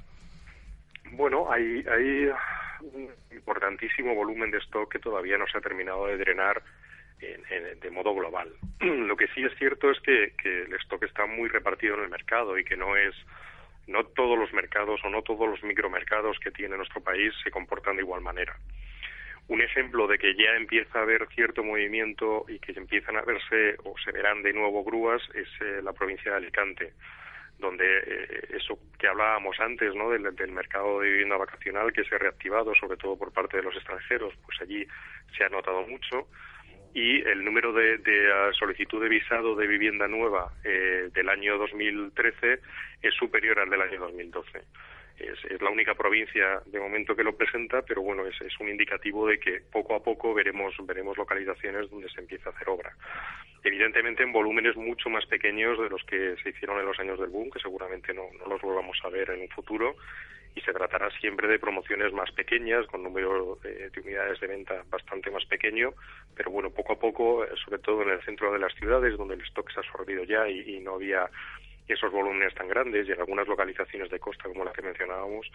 Bueno, 1.11 1.51
hay, 1.51 1.83
hay 1.87 2.29
un 2.81 3.09
importantísimo 3.31 4.15
volumen 4.15 4.51
de 4.51 4.57
stock 4.59 4.91
que 4.91 4.99
todavía 4.99 5.37
no 5.37 5.47
se 5.47 5.57
ha 5.57 5.61
terminado 5.61 6.07
de 6.07 6.17
drenar 6.17 6.61
de 7.81 7.89
modo 7.91 8.13
global. 8.13 8.51
Lo 8.79 9.15
que 9.15 9.27
sí 9.29 9.43
es 9.43 9.57
cierto 9.57 9.89
es 9.89 9.99
que, 10.01 10.33
que 10.41 10.63
el 10.63 10.73
stock 10.73 11.03
está 11.03 11.25
muy 11.25 11.49
repartido 11.49 11.95
en 11.95 12.03
el 12.03 12.09
mercado 12.09 12.57
y 12.57 12.63
que 12.63 12.75
no 12.75 12.95
es 12.95 13.15
no 13.87 14.03
todos 14.03 14.37
los 14.37 14.51
mercados 14.53 14.99
o 15.03 15.09
no 15.09 15.21
todos 15.21 15.47
los 15.47 15.63
micromercados 15.63 16.39
que 16.39 16.51
tiene 16.51 16.75
nuestro 16.75 17.01
país 17.01 17.33
se 17.43 17.51
comportan 17.51 17.95
de 17.95 18.01
igual 18.01 18.21
manera. 18.21 18.57
Un 19.47 19.61
ejemplo 19.61 20.07
de 20.07 20.17
que 20.17 20.33
ya 20.35 20.55
empieza 20.55 20.99
a 20.99 21.03
haber 21.03 21.27
cierto 21.35 21.63
movimiento 21.63 22.45
y 22.47 22.57
que 22.57 22.71
empiezan 22.71 23.15
a 23.17 23.21
verse 23.21 23.75
o 23.83 23.95
se 24.03 24.11
verán 24.11 24.41
de 24.41 24.53
nuevo 24.53 24.83
grúas 24.83 25.21
es 25.35 25.47
eh, 25.61 25.81
la 25.83 25.93
provincia 25.93 26.31
de 26.31 26.37
Alicante 26.37 26.93
donde 27.59 27.85
eh, 27.85 28.47
eso 28.51 28.77
que 28.99 29.07
hablábamos 29.07 29.59
antes, 29.59 29.93
¿no? 29.95 30.09
Del, 30.09 30.51
mercado 30.51 30.99
de 30.99 31.09
vivienda 31.09 31.37
vacacional 31.37 31.91
que 31.93 32.03
se 32.03 32.15
ha 32.15 32.17
reactivado, 32.17 32.73
sobre 32.75 32.97
todo 32.97 33.17
por 33.17 33.31
parte 33.31 33.57
de 33.57 33.63
los 33.63 33.75
extranjeros, 33.75 34.33
pues 34.45 34.61
allí 34.61 34.85
se 35.37 35.43
ha 35.43 35.49
notado 35.49 35.85
mucho 35.87 36.27
y 36.93 37.21
el 37.27 37.43
número 37.43 37.73
de, 37.73 37.97
de 37.97 38.53
solicitud 38.57 39.03
de 39.03 39.09
visado 39.09 39.55
de 39.55 39.67
vivienda 39.67 40.07
nueva 40.07 40.53
eh, 40.63 41.09
del 41.13 41.27
año 41.27 41.57
2013 41.57 42.61
es 43.01 43.13
superior 43.13 43.59
al 43.59 43.69
del 43.69 43.81
año 43.81 43.99
2012. 43.99 44.63
Es, 45.17 45.61
la 45.61 45.69
única 45.69 45.95
provincia 45.95 46.61
de 46.65 46.79
momento 46.79 47.15
que 47.15 47.23
lo 47.23 47.35
presenta, 47.35 47.81
pero 47.81 48.01
bueno, 48.01 48.25
es, 48.25 48.39
es, 48.41 48.59
un 48.59 48.69
indicativo 48.69 49.27
de 49.27 49.39
que 49.39 49.61
poco 49.71 49.95
a 49.95 50.03
poco 50.03 50.33
veremos, 50.33 50.75
veremos 50.83 51.17
localizaciones 51.17 51.89
donde 51.89 52.09
se 52.09 52.19
empieza 52.19 52.49
a 52.49 52.53
hacer 52.53 52.69
obra. 52.69 52.93
Evidentemente 53.63 54.23
en 54.23 54.33
volúmenes 54.33 54.75
mucho 54.75 55.09
más 55.09 55.25
pequeños 55.25 55.79
de 55.79 55.89
los 55.89 56.03
que 56.03 56.35
se 56.43 56.49
hicieron 56.49 56.79
en 56.79 56.85
los 56.85 56.99
años 56.99 57.19
del 57.19 57.29
boom, 57.29 57.49
que 57.49 57.59
seguramente 57.59 58.13
no, 58.13 58.23
no 58.39 58.45
los 58.47 58.61
volvamos 58.61 58.97
a 59.03 59.09
ver 59.09 59.29
en 59.29 59.41
un 59.41 59.49
futuro, 59.49 59.95
y 60.55 60.61
se 60.61 60.71
tratará 60.71 61.09
siempre 61.19 61.47
de 61.47 61.59
promociones 61.59 62.13
más 62.13 62.31
pequeñas, 62.31 62.87
con 62.87 63.03
número 63.03 63.57
de, 63.61 63.91
unidades 64.01 64.39
de 64.39 64.47
venta 64.47 64.83
bastante 64.89 65.29
más 65.29 65.45
pequeño, 65.45 65.93
pero 66.33 66.49
bueno, 66.49 66.69
poco 66.69 66.93
a 66.93 66.99
poco, 66.99 67.43
eh, 67.43 67.49
sobre 67.63 67.79
todo 67.79 68.03
en 68.03 68.09
el 68.09 68.21
centro 68.23 68.53
de 68.53 68.59
las 68.59 68.73
ciudades, 68.75 69.17
donde 69.17 69.35
el 69.35 69.41
stock 69.41 69.69
se 69.71 69.79
ha 69.79 69.83
absorbido 69.83 70.23
ya 70.23 70.47
y 70.47 70.79
no 70.79 70.95
había 70.95 71.29
esos 71.93 72.11
volúmenes 72.11 72.53
tan 72.55 72.67
grandes 72.67 73.07
y 73.07 73.11
en 73.11 73.19
algunas 73.19 73.47
localizaciones 73.47 74.09
de 74.09 74.19
costa 74.19 74.49
como 74.49 74.63
la 74.63 74.73
que 74.73 74.81
mencionábamos, 74.81 75.49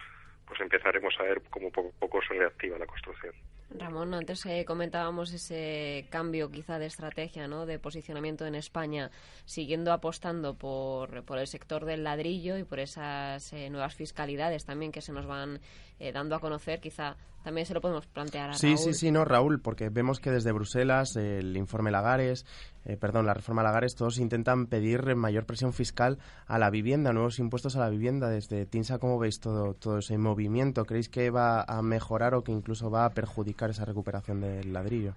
pues 0.51 0.59
empezaremos 0.59 1.13
a 1.17 1.23
ver 1.23 1.41
cómo 1.49 1.71
poco 1.71 1.93
a 1.95 1.99
poco 2.01 2.19
se 2.27 2.33
reactiva 2.33 2.77
la 2.77 2.85
construcción. 2.85 3.33
Ramón, 3.77 4.13
antes 4.13 4.45
eh, 4.47 4.65
comentábamos 4.67 5.31
ese 5.31 6.05
cambio 6.09 6.51
quizá 6.51 6.77
de 6.77 6.87
estrategia, 6.87 7.47
¿no? 7.47 7.65
de 7.65 7.79
posicionamiento 7.79 8.45
en 8.45 8.55
España, 8.55 9.11
siguiendo 9.45 9.93
apostando 9.93 10.57
por, 10.57 11.23
por 11.23 11.37
el 11.37 11.47
sector 11.47 11.85
del 11.85 12.03
ladrillo 12.03 12.57
y 12.57 12.65
por 12.65 12.81
esas 12.81 13.53
eh, 13.53 13.69
nuevas 13.69 13.95
fiscalidades 13.95 14.65
también 14.65 14.91
que 14.91 14.99
se 14.99 15.13
nos 15.13 15.25
van 15.25 15.61
eh, 15.99 16.11
dando 16.11 16.35
a 16.35 16.39
conocer, 16.39 16.81
quizá 16.81 17.15
también 17.43 17.65
se 17.65 17.73
lo 17.73 17.81
podemos 17.81 18.05
plantear 18.07 18.49
a 18.49 18.53
sí, 18.53 18.67
Raúl. 18.67 18.77
Sí, 18.77 18.93
sí, 18.93 19.11
no, 19.11 19.23
Raúl, 19.23 19.61
porque 19.61 19.89
vemos 19.89 20.19
que 20.19 20.31
desde 20.31 20.51
Bruselas, 20.51 21.15
el 21.15 21.55
informe 21.57 21.91
Lagares, 21.91 22.45
eh, 22.85 22.97
perdón, 22.97 23.25
la 23.25 23.33
reforma 23.33 23.63
Lagares, 23.63 23.95
todos 23.95 24.17
intentan 24.17 24.67
pedir 24.67 25.15
mayor 25.15 25.45
presión 25.45 25.73
fiscal 25.73 26.17
a 26.45 26.59
la 26.59 26.69
vivienda, 26.69 27.13
nuevos 27.13 27.39
impuestos 27.39 27.75
a 27.75 27.79
la 27.79 27.89
vivienda. 27.89 28.29
Desde 28.29 28.65
TINSA, 28.65 28.99
¿cómo 28.99 29.19
veis 29.19 29.39
todo, 29.39 29.73
todo 29.73 29.99
ese 29.99 30.17
movimiento? 30.17 30.40
¿Creéis 30.85 31.09
que 31.09 31.29
va 31.29 31.63
a 31.63 31.81
mejorar 31.81 32.33
o 32.33 32.43
que 32.43 32.51
incluso 32.51 32.89
va 32.89 33.05
a 33.05 33.13
perjudicar 33.13 33.69
esa 33.69 33.85
recuperación 33.85 34.41
del 34.41 34.73
ladrillo? 34.73 35.13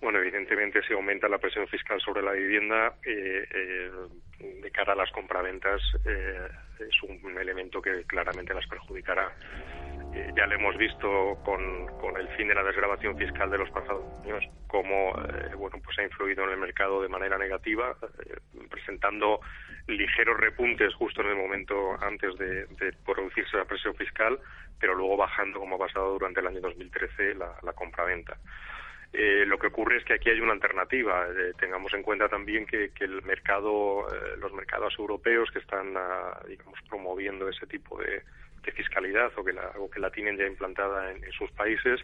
Bueno, 0.00 0.18
evidentemente 0.18 0.82
si 0.82 0.92
aumenta 0.94 1.28
la 1.28 1.38
presión 1.38 1.68
fiscal 1.68 2.00
sobre 2.00 2.22
la 2.22 2.32
vivienda 2.32 2.94
eh, 3.06 3.46
eh, 3.54 3.90
de 4.60 4.70
cara 4.72 4.94
a 4.94 4.96
las 4.96 5.10
compraventas 5.12 5.80
eh, 6.04 6.48
es 6.80 7.02
un 7.04 7.38
elemento 7.38 7.80
que 7.80 8.02
claramente 8.04 8.52
las 8.52 8.66
perjudicará. 8.66 9.30
Ya 10.36 10.46
lo 10.46 10.54
hemos 10.54 10.76
visto 10.76 11.38
con, 11.44 11.86
con, 12.00 12.16
el 12.16 12.28
fin 12.36 12.48
de 12.48 12.54
la 12.54 12.62
desgrabación 12.62 13.16
fiscal 13.16 13.50
de 13.50 13.58
los 13.58 13.70
pasados 13.70 14.04
años, 14.22 14.44
cómo 14.66 15.12
bueno, 15.56 15.78
pues 15.84 15.98
ha 15.98 16.02
influido 16.02 16.44
en 16.44 16.50
el 16.50 16.58
mercado 16.58 17.02
de 17.02 17.08
manera 17.08 17.38
negativa, 17.38 17.96
presentando 18.70 19.40
ligeros 19.86 20.38
repuntes 20.38 20.94
justo 20.94 21.22
en 21.22 21.28
el 21.28 21.36
momento 21.36 21.96
antes 22.00 22.36
de, 22.36 22.66
de, 22.66 22.92
producirse 23.04 23.56
la 23.56 23.64
presión 23.64 23.94
fiscal, 23.94 24.38
pero 24.78 24.94
luego 24.94 25.16
bajando, 25.16 25.60
como 25.60 25.76
ha 25.76 25.78
pasado 25.78 26.12
durante 26.12 26.40
el 26.40 26.46
año 26.46 26.60
2013, 26.60 27.34
la, 27.34 27.54
la 27.62 27.72
compraventa. 27.72 28.36
Eh, 29.12 29.44
lo 29.46 29.58
que 29.58 29.66
ocurre 29.66 29.98
es 29.98 30.04
que 30.04 30.14
aquí 30.14 30.30
hay 30.30 30.40
una 30.40 30.52
alternativa. 30.52 31.26
Eh, 31.28 31.52
tengamos 31.58 31.92
en 31.92 32.02
cuenta 32.02 32.28
también 32.28 32.64
que, 32.66 32.90
el 33.00 33.22
mercado, 33.22 34.06
eh, 34.08 34.36
los 34.38 34.52
mercados 34.54 34.94
europeos 34.98 35.50
que 35.50 35.58
están, 35.58 35.94
ah, 35.96 36.40
digamos, 36.48 36.78
promoviendo 36.88 37.48
ese 37.48 37.66
tipo 37.66 38.00
de, 38.00 38.22
fiscalidad 38.70 39.32
o 39.36 39.44
que, 39.44 39.52
la, 39.52 39.72
que 39.92 39.98
la 39.98 40.10
tienen 40.10 40.36
ya 40.36 40.46
implantada 40.46 41.10
en, 41.10 41.32
sus 41.32 41.50
países, 41.52 42.00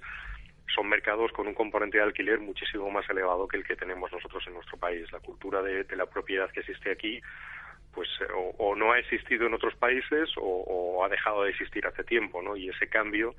son 0.75 0.89
mercados 0.89 1.31
con 1.31 1.47
un 1.47 1.55
componente 1.55 1.99
de 1.99 2.03
alquiler 2.03 2.41
muchísimo 2.41 2.91
más 2.91 3.09
elevado 3.09 3.47
que 3.47 3.59
el 3.59 3.65
que 3.65 3.77
tenemos 3.77 4.11
nosotros 4.11 4.43
en 4.49 4.55
nuestro 4.55 4.77
país. 4.79 5.11
La 5.13 5.21
cultura 5.21 5.63
de, 5.63 5.85
la 5.95 6.07
propiedad 6.07 6.51
que 6.51 6.61
existe 6.61 6.91
aquí 6.91 7.21
pues 7.95 8.09
o, 8.59 8.75
no 8.77 8.93
ha 8.93 8.99
existido 8.99 9.47
en 9.47 9.55
otros 9.55 9.75
países 9.77 10.31
o, 10.37 10.43
o, 10.43 11.05
ha 11.05 11.09
dejado 11.09 11.45
de 11.45 11.51
existir 11.51 11.87
hace 11.87 12.03
tiempo, 12.05 12.43
¿no? 12.43 12.57
Y 12.57 12.69
ese 12.69 12.89
cambio 12.89 13.35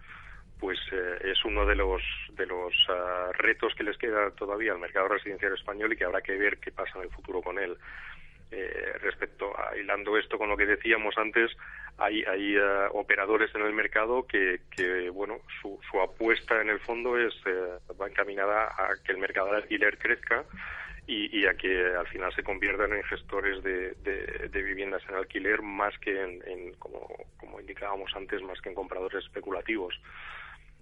pues 0.59 0.77
es 1.23 1.43
uno 1.45 1.65
de 1.65 1.75
los 1.75 2.01
de 2.33 2.45
los 2.45 2.73
ah, 2.89 3.31
retos 3.33 3.73
que 3.75 3.83
les 3.83 3.97
queda 3.97 4.31
todavía 4.31 4.73
al 4.73 4.79
mercado 4.79 5.07
residencial 5.07 5.53
español 5.53 5.93
y 5.93 5.95
que 5.95 6.03
habrá 6.03 6.21
que 6.21 6.37
ver 6.37 6.57
qué 6.57 6.71
pasa 6.71 6.97
en 6.97 7.03
el 7.03 7.11
futuro 7.11 7.41
con 7.41 7.57
él. 7.57 7.77
Eh, 8.51 8.93
respecto 9.01 9.53
a 9.55 9.77
hilando 9.77 10.17
esto 10.17 10.39
con 10.39 10.49
lo 10.49 10.57
que 10.57 10.65
decíamos 10.65 11.15
antes, 11.19 11.51
hay, 11.99 12.23
hay 12.23 12.55
eh, 12.55 12.87
operadores 12.93 13.53
en 13.53 13.61
el 13.61 13.73
mercado 13.73 14.25
que, 14.25 14.61
que 14.75 15.11
bueno, 15.11 15.41
su, 15.61 15.79
su, 15.89 16.01
apuesta 16.01 16.59
en 16.59 16.69
el 16.69 16.79
fondo 16.79 17.15
es 17.15 17.33
eh, 17.45 17.77
va 18.01 18.07
encaminada 18.07 18.69
a 18.69 18.95
que 19.05 19.11
el 19.11 19.19
mercado 19.19 19.51
de 19.51 19.57
alquiler 19.57 19.99
crezca 19.99 20.45
y, 21.05 21.45
a 21.47 21.55
que 21.55 21.95
al 21.95 22.07
final 22.07 22.31
se 22.35 22.43
conviertan 22.43 22.93
en 22.93 23.03
gestores 23.03 23.63
de, 23.63 24.49
viviendas 24.51 25.01
en 25.09 25.15
alquiler 25.15 25.61
más 25.63 25.97
que 25.97 26.21
en 26.21 26.73
como, 26.77 27.07
como 27.37 27.59
indicábamos 27.59 28.11
antes, 28.15 28.43
más 28.43 28.61
que 28.61 28.69
en 28.69 28.75
compradores 28.75 29.25
especulativos 29.25 29.99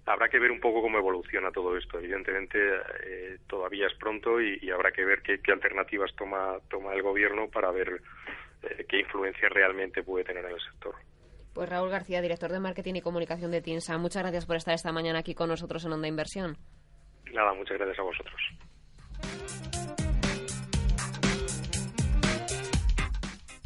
habrá 0.08 0.28
que 0.28 0.38
ver 0.38 0.50
un 0.50 0.60
poco 0.60 0.82
cómo 0.82 0.98
evoluciona 0.98 1.50
todo 1.52 1.76
esto. 1.76 1.98
Evidentemente 1.98 2.58
eh, 3.04 3.38
todavía 3.46 3.86
es 3.86 3.94
pronto 3.94 4.40
y, 4.40 4.70
habrá 4.70 4.90
que 4.90 5.04
ver 5.04 5.22
qué, 5.22 5.40
alternativas 5.52 6.14
toma, 6.16 6.58
toma 6.70 6.94
el 6.94 7.02
gobierno 7.02 7.48
para 7.48 7.70
ver 7.70 8.00
eh, 8.62 8.86
qué 8.88 9.00
influencia 9.00 9.48
realmente 9.48 10.02
puede 10.02 10.24
tener 10.24 10.44
en 10.44 10.52
el 10.52 10.60
sector. 10.60 10.94
Pues 11.54 11.68
Raúl 11.68 11.90
García, 11.90 12.20
director 12.20 12.50
de 12.50 12.60
Marketing 12.60 12.94
y 12.94 13.00
Comunicación 13.00 13.50
de 13.50 13.60
TINSA, 13.60 13.98
muchas 13.98 14.22
gracias 14.22 14.46
por 14.46 14.56
estar 14.56 14.74
esta 14.74 14.92
mañana 14.92 15.20
aquí 15.20 15.34
con 15.34 15.48
nosotros 15.48 15.84
en 15.84 15.92
Onda 15.92 16.08
Inversión. 16.08 16.56
Nada, 17.32 17.52
muchas 17.54 17.76
gracias 17.76 17.98
a 17.98 18.02
vosotros. 18.02 18.40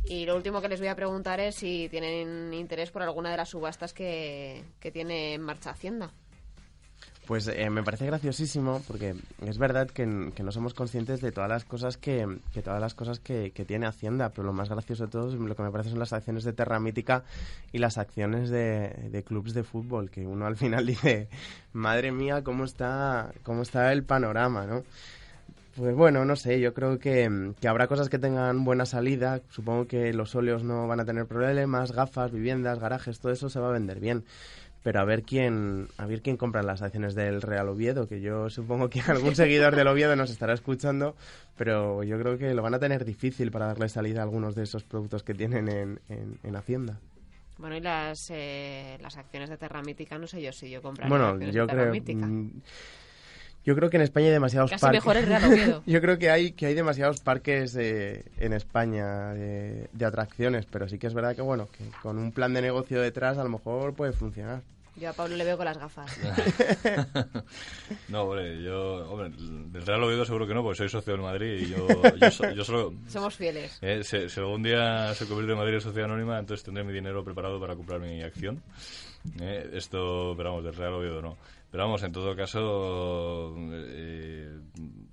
Y 0.05 0.26
lo 0.26 0.36
último 0.36 0.61
que 0.61 0.68
les 0.68 0.80
voy 0.80 0.88
a 0.88 0.97
preguntar 0.97 1.40
es 1.40 1.55
si 1.55 1.88
tienen 1.88 2.53
interés 2.53 2.90
por 2.90 3.03
alguna 3.03 3.30
de 3.30 3.36
las 3.38 3.51
subastas 3.51 3.95
que, 3.95 4.62
que 4.78 4.90
tiene 4.90 5.34
en 5.34 5.43
marcha 5.43 5.70
Hacienda. 5.70 6.11
Pues 7.27 7.47
eh, 7.47 7.70
me 7.70 7.85
parece 7.85 8.07
graciosísimo 8.07 8.83
porque 8.89 9.14
es 9.47 9.57
verdad 9.57 9.89
que, 9.89 10.05
no 10.07 10.53
somos 10.53 10.75
conscientes 10.75 11.20
de 11.20 11.31
todas 11.31 11.49
las 11.49 11.64
cosas 11.64 11.97
que, 11.97 12.27
todas 12.64 12.81
las 12.81 12.95
cosas 12.95 13.20
que, 13.20 13.51
tiene 13.64 13.87
Hacienda, 13.87 14.31
pero 14.31 14.45
lo 14.45 14.53
más 14.53 14.68
gracioso 14.68 15.05
de 15.05 15.11
todo 15.11 15.33
lo 15.35 15.55
que 15.55 15.62
me 15.62 15.70
parece 15.70 15.91
son 15.91 16.01
las 16.01 16.12
acciones 16.12 16.43
de 16.43 16.53
Terra 16.53 16.81
Mítica 16.81 17.23
y 17.70 17.79
las 17.79 17.97
acciones 17.97 18.51
de, 18.51 18.89
de 19.11 19.23
clubes 19.23 19.55
de 19.55 19.62
fútbol, 19.62 20.11
que 20.11 20.27
uno 20.27 20.47
al 20.47 20.57
final 20.57 20.85
dice, 20.87 21.29
madre 21.73 22.11
mía, 22.11 22.43
cómo 22.43 22.64
está, 22.64 23.33
cómo 23.45 23.62
está 23.62 23.93
el 23.93 24.03
panorama, 24.03 24.66
¿no? 24.66 24.83
Pues 25.77 25.95
bueno, 25.95 26.25
no 26.27 26.37
sé, 26.37 26.61
yo 26.61 26.75
creo 26.75 26.99
que, 26.99 27.55
que, 27.59 27.68
habrá 27.68 27.87
cosas 27.87 28.11
que 28.11 28.18
tengan 28.18 28.62
buena 28.62 28.85
salida. 28.85 29.41
Supongo 29.49 29.87
que 29.87 30.12
los 30.12 30.35
óleos 30.35 30.64
no 30.64 30.87
van 30.87 31.01
a 31.01 31.07
tener 31.07 31.25
problemas, 31.25 31.93
gafas, 31.93 32.31
viviendas, 32.31 32.79
garajes, 32.79 33.20
todo 33.20 33.33
eso 33.33 33.49
se 33.49 33.59
va 33.59 33.70
a 33.70 33.73
vender 33.73 33.99
bien 33.99 34.25
pero 34.83 35.01
a 35.01 35.05
ver 35.05 35.22
quién 35.22 35.89
a 35.97 36.07
ver 36.07 36.22
quién 36.22 36.37
compra 36.37 36.62
las 36.62 36.83
acciones 36.83 37.14
del 37.14 37.43
Real 37.43 37.68
Oviedo, 37.68 38.09
que 38.09 38.20
yo 38.20 38.51
supongo 38.51 38.91
que 38.91 39.01
algún 39.07 39.35
seguidor 39.35 39.76
del 39.76 39.87
Oviedo 39.89 40.16
nos 40.16 40.30
estará 40.30 40.53
escuchando, 40.53 41.16
pero 41.57 42.03
yo 42.03 42.18
creo 42.18 42.39
que 42.39 42.55
lo 42.55 42.62
van 42.62 42.74
a 42.74 42.78
tener 42.78 43.05
difícil 43.05 43.51
para 43.51 43.66
darle 43.66 43.89
salida 43.89 44.20
a 44.20 44.24
algunos 44.24 44.55
de 44.55 44.64
esos 44.64 44.85
productos 44.85 45.22
que 45.22 45.35
tienen 45.35 45.68
en, 45.68 46.01
en, 46.09 46.57
Hacienda. 46.57 46.99
Bueno, 47.57 47.76
y 47.76 47.80
las, 47.80 48.30
eh, 48.30 48.99
las 49.01 49.16
acciones 49.16 49.49
de 49.49 49.57
Terra 49.57 49.83
Mítica, 49.83 50.18
no 50.18 50.26
sé 50.26 50.43
yo 50.43 50.53
si 50.53 50.70
yo 50.70 50.83
compraría 50.83 51.09
bueno, 51.09 51.28
acciones 51.28 51.55
yo 51.55 51.62
de 51.62 51.68
Terra 51.68 51.83
creo, 51.83 51.93
Mítica. 51.93 52.28
Yo 53.65 53.75
creo 53.77 53.91
que 53.91 53.97
en 53.97 54.03
España 54.03 54.27
hay 54.27 54.33
demasiados 54.33 54.71
Casi 54.71 54.81
parques. 54.81 55.01
mejor 55.03 55.17
el 55.17 55.27
Real 55.27 55.45
Oviedo. 55.45 55.83
yo 55.87 56.01
creo 56.01 56.19
que 56.19 56.31
hay 56.31 56.53
que 56.53 56.67
hay 56.67 56.75
demasiados 56.75 57.21
parques 57.21 57.77
eh, 57.77 58.25
en 58.39 58.53
España 58.53 59.33
de, 59.35 59.89
de 59.93 60.05
atracciones, 60.05 60.67
pero 60.67 60.89
sí 60.89 60.99
que 60.99 61.07
es 61.07 61.15
verdad 61.15 61.37
que 61.37 61.43
bueno, 61.43 61.69
que 61.77 61.85
con 62.03 62.19
un 62.19 62.33
plan 62.33 62.53
de 62.55 62.63
negocio 62.63 63.01
detrás 63.01 63.39
a 63.39 63.45
lo 63.45 63.51
mejor 63.51 63.95
puede 63.95 64.13
funcionar. 64.13 64.63
Yo 64.95 65.09
a 65.09 65.13
Pablo 65.15 65.37
le 65.37 65.45
veo 65.45 65.57
con 65.57 65.65
las 65.65 65.79
gafas. 65.79 66.15
no, 68.09 68.23
hombre, 68.23 68.63
yo, 68.63 69.11
hombre, 69.11 69.31
del 69.31 69.87
Real 69.87 70.03
Oviedo 70.03 70.25
seguro 70.25 70.47
que 70.47 70.53
no, 70.53 70.63
porque 70.63 70.79
soy 70.79 70.89
socio 70.91 71.15
del 71.15 71.23
Madrid 71.23 71.63
y 71.63 71.69
yo, 71.71 71.89
yo, 72.55 72.65
solo... 72.65 72.93
Somos 73.09 73.35
fieles. 73.35 73.79
Eh, 73.81 74.05
si, 74.05 74.39
algún 74.39 74.63
día 74.63 75.15
se 75.15 75.27
convierte 75.27 75.53
en 75.53 75.59
Madrid 75.59 75.75
en 75.75 75.81
sociedad 75.81 76.11
anónima, 76.11 76.39
entonces 76.39 76.63
tendré 76.63 76.85
mi 76.85 76.93
dinero 76.93 77.25
preparado 77.25 77.59
para 77.59 77.75
comprar 77.75 78.01
mi 78.01 78.23
acción. 78.23 78.63
Eh, 79.41 79.71
esto, 79.73 80.35
pero 80.37 80.51
vamos, 80.51 80.65
del 80.65 80.75
Real 80.75 80.93
Oviedo 80.93 81.23
no. 81.23 81.39
Pero 81.73 81.85
vamos, 81.85 82.03
en 82.03 82.12
todo 82.12 82.37
caso, 82.37 83.57
eh, 83.73 84.61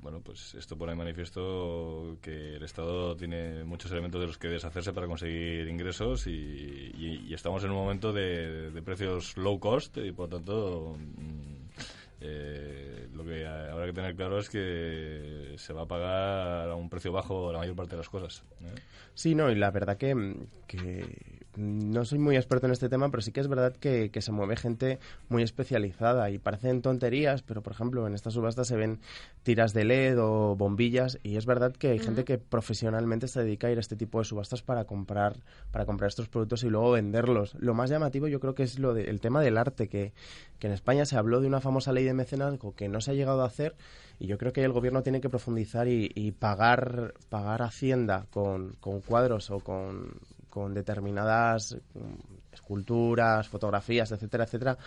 bueno, 0.01 0.19
pues 0.19 0.55
esto 0.55 0.77
pone 0.77 0.91
de 0.91 0.97
manifiesto 0.97 2.17
que 2.21 2.57
el 2.57 2.63
Estado 2.63 3.15
tiene 3.15 3.63
muchos 3.63 3.89
elementos 3.93 4.19
de 4.19 4.27
los 4.27 4.37
que 4.37 4.49
deshacerse 4.49 4.91
para 4.91 5.07
conseguir 5.07 5.69
ingresos 5.69 6.27
y, 6.27 7.33
estamos 7.33 7.63
en 7.63 7.69
un 7.71 7.77
momento 7.77 8.11
de, 8.11 8.81
precios 8.83 9.37
low 9.37 9.57
cost 9.57 9.95
y 9.99 10.11
por 10.11 10.27
tanto 10.27 10.97
mm, 10.97 11.79
eh, 12.19 13.07
lo 13.13 13.23
que 13.23 13.47
habrá 13.47 13.85
que 13.85 13.93
tener 13.93 14.15
claro 14.17 14.39
es 14.39 14.49
que 14.49 15.53
se 15.55 15.71
va 15.71 15.83
a 15.83 15.87
pagar 15.87 16.69
a 16.71 16.75
un 16.75 16.89
precio 16.89 17.13
bajo 17.13 17.53
la 17.53 17.59
mayor 17.59 17.77
parte 17.77 17.91
de 17.91 17.99
las 17.99 18.09
cosas. 18.09 18.43
¿eh? 18.59 18.75
Sí, 19.13 19.33
no, 19.33 19.49
y 19.49 19.55
la 19.55 19.71
verdad 19.71 19.95
que, 19.95 20.35
que 20.67 21.38
no 21.55 22.05
soy 22.05 22.19
muy 22.19 22.35
experto 22.35 22.67
en 22.67 22.71
este 22.71 22.89
tema, 22.89 23.09
pero 23.09 23.21
sí 23.21 23.31
que 23.31 23.39
es 23.39 23.47
verdad 23.47 23.75
que, 23.75 24.11
se 24.19 24.31
mueve 24.31 24.57
gente 24.57 24.99
muy 25.29 25.43
especializada 25.43 26.29
y 26.29 26.37
parecen 26.37 26.81
tonterías, 26.81 27.41
pero 27.41 27.61
por 27.63 27.73
ejemplo 27.73 28.05
en 28.05 28.13
estas 28.13 28.33
subastas 28.33 28.67
se 28.67 28.75
ven 28.75 28.99
tiras 29.43 29.73
de 29.73 29.85
LED 29.85 30.21
o 30.21 30.55
bombillas 30.55 31.17
y 31.23 31.37
es 31.37 31.45
verdad 31.45 31.71
que 31.73 31.89
hay 31.89 31.99
gente 31.99 32.25
que 32.25 32.37
profesionalmente 32.37 33.27
se 33.27 33.43
dedica 33.43 33.67
a 33.67 33.71
ir 33.71 33.77
a 33.77 33.81
este 33.81 33.95
tipo 33.95 34.19
de 34.19 34.25
subastas 34.25 34.61
para 34.61 34.85
comprar 34.85 35.37
para 35.71 35.85
comprar 35.85 36.09
estos 36.09 36.27
productos 36.27 36.63
y 36.63 36.69
luego 36.69 36.91
venderlos. 36.91 37.55
Lo 37.55 37.73
más 37.73 37.89
llamativo 37.89 38.27
yo 38.27 38.39
creo 38.39 38.55
que 38.55 38.63
es 38.63 38.77
lo 38.77 38.95
el 38.95 39.21
tema 39.21 39.41
del 39.41 39.57
arte, 39.57 39.87
que, 39.87 40.13
que 40.59 40.67
en 40.67 40.73
España 40.73 41.05
se 41.05 41.15
habló 41.15 41.39
de 41.39 41.47
una 41.47 41.61
famosa 41.61 41.93
ley 41.93 42.03
de 42.03 42.13
mecenazgo 42.13 42.75
que 42.75 42.89
no 42.89 43.01
se 43.01 43.11
ha 43.11 43.13
llegado 43.13 43.43
a 43.43 43.45
hacer 43.45 43.75
y 44.19 44.27
yo 44.27 44.37
creo 44.37 44.51
que 44.51 44.63
el 44.63 44.73
gobierno 44.73 45.01
tiene 45.01 45.21
que 45.21 45.29
profundizar 45.29 45.87
y, 45.87 46.11
y 46.13 46.31
pagar 46.31 47.13
pagar 47.29 47.61
Hacienda 47.61 48.25
con, 48.29 48.75
con 48.79 49.01
cuadros 49.01 49.49
o 49.51 49.59
con 49.59 50.19
con 50.49 50.73
determinadas 50.73 51.77
mm, 51.93 52.53
esculturas, 52.53 53.47
fotografías, 53.47 54.11
etcétera, 54.11 54.43
etcétera, 54.43 54.77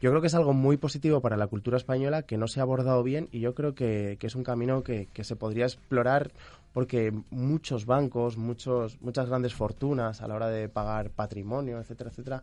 yo 0.00 0.10
creo 0.10 0.20
que 0.20 0.26
es 0.26 0.34
algo 0.34 0.52
muy 0.52 0.76
positivo 0.76 1.20
para 1.20 1.36
la 1.36 1.46
cultura 1.46 1.76
española 1.76 2.22
que 2.22 2.36
no 2.36 2.48
se 2.48 2.60
ha 2.60 2.62
abordado 2.62 3.02
bien 3.02 3.28
y 3.32 3.40
yo 3.40 3.54
creo 3.54 3.74
que, 3.74 4.18
es 4.20 4.34
un 4.34 4.44
camino 4.44 4.82
que, 4.82 5.08
se 5.22 5.36
podría 5.36 5.64
explorar 5.64 6.30
porque 6.72 7.12
muchos 7.30 7.84
bancos, 7.86 8.36
muchos, 8.36 9.00
muchas 9.00 9.28
grandes 9.28 9.54
fortunas 9.54 10.22
a 10.22 10.28
la 10.28 10.34
hora 10.34 10.48
de 10.48 10.68
pagar 10.68 11.10
patrimonio, 11.10 11.78
etcétera, 11.78 12.10
etcétera, 12.10 12.42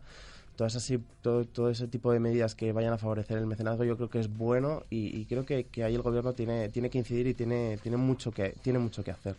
todas 0.56 0.76
así, 0.76 1.02
todo, 1.22 1.44
todo 1.46 1.70
ese 1.70 1.88
tipo 1.88 2.12
de 2.12 2.20
medidas 2.20 2.54
que 2.54 2.72
vayan 2.72 2.92
a 2.92 2.98
favorecer 2.98 3.38
el 3.38 3.46
mecenazgo 3.46 3.84
yo 3.84 3.96
creo 3.96 4.10
que 4.10 4.20
es 4.20 4.28
bueno 4.28 4.84
y, 4.90 5.24
creo 5.24 5.44
que, 5.44 5.64
que, 5.64 5.84
ahí 5.84 5.94
el 5.94 6.02
gobierno 6.02 6.32
tiene, 6.34 6.68
tiene 6.68 6.90
que 6.90 6.98
incidir 6.98 7.26
y 7.26 7.34
tiene, 7.34 7.78
tiene, 7.82 7.96
mucho 7.96 8.30
que, 8.30 8.54
tiene 8.62 8.78
mucho 8.78 9.02
que 9.02 9.10
hacer. 9.10 9.36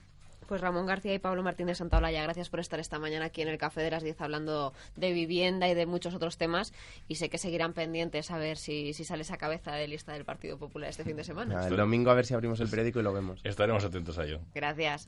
Pues 0.51 0.59
Ramón 0.59 0.85
García 0.85 1.13
y 1.13 1.19
Pablo 1.19 1.43
Martínez 1.43 1.77
Santaolalla, 1.77 2.23
gracias 2.23 2.49
por 2.49 2.59
estar 2.59 2.77
esta 2.77 2.99
mañana 2.99 3.23
aquí 3.23 3.41
en 3.41 3.47
el 3.47 3.57
Café 3.57 3.79
de 3.79 3.89
las 3.89 4.03
10 4.03 4.19
hablando 4.19 4.73
de 4.97 5.13
vivienda 5.13 5.69
y 5.69 5.73
de 5.73 5.85
muchos 5.85 6.13
otros 6.13 6.35
temas. 6.37 6.73
Y 7.07 7.15
sé 7.15 7.29
que 7.29 7.37
seguirán 7.37 7.71
pendientes 7.71 8.31
a 8.31 8.37
ver 8.37 8.57
si, 8.57 8.91
si 8.91 9.05
sale 9.05 9.21
esa 9.21 9.37
cabeza 9.37 9.71
de 9.71 9.87
lista 9.87 10.11
del 10.11 10.25
Partido 10.25 10.57
Popular 10.57 10.89
este 10.89 11.05
fin 11.05 11.15
de 11.15 11.23
semana. 11.23 11.65
el 11.65 11.77
domingo 11.77 12.11
a 12.11 12.15
ver 12.15 12.25
si 12.25 12.33
abrimos 12.33 12.59
el 12.59 12.67
periódico 12.67 12.99
y 12.99 13.03
lo 13.03 13.13
vemos. 13.13 13.39
Estaremos 13.45 13.85
atentos 13.85 14.17
a 14.17 14.25
ello. 14.25 14.41
Gracias. 14.53 15.07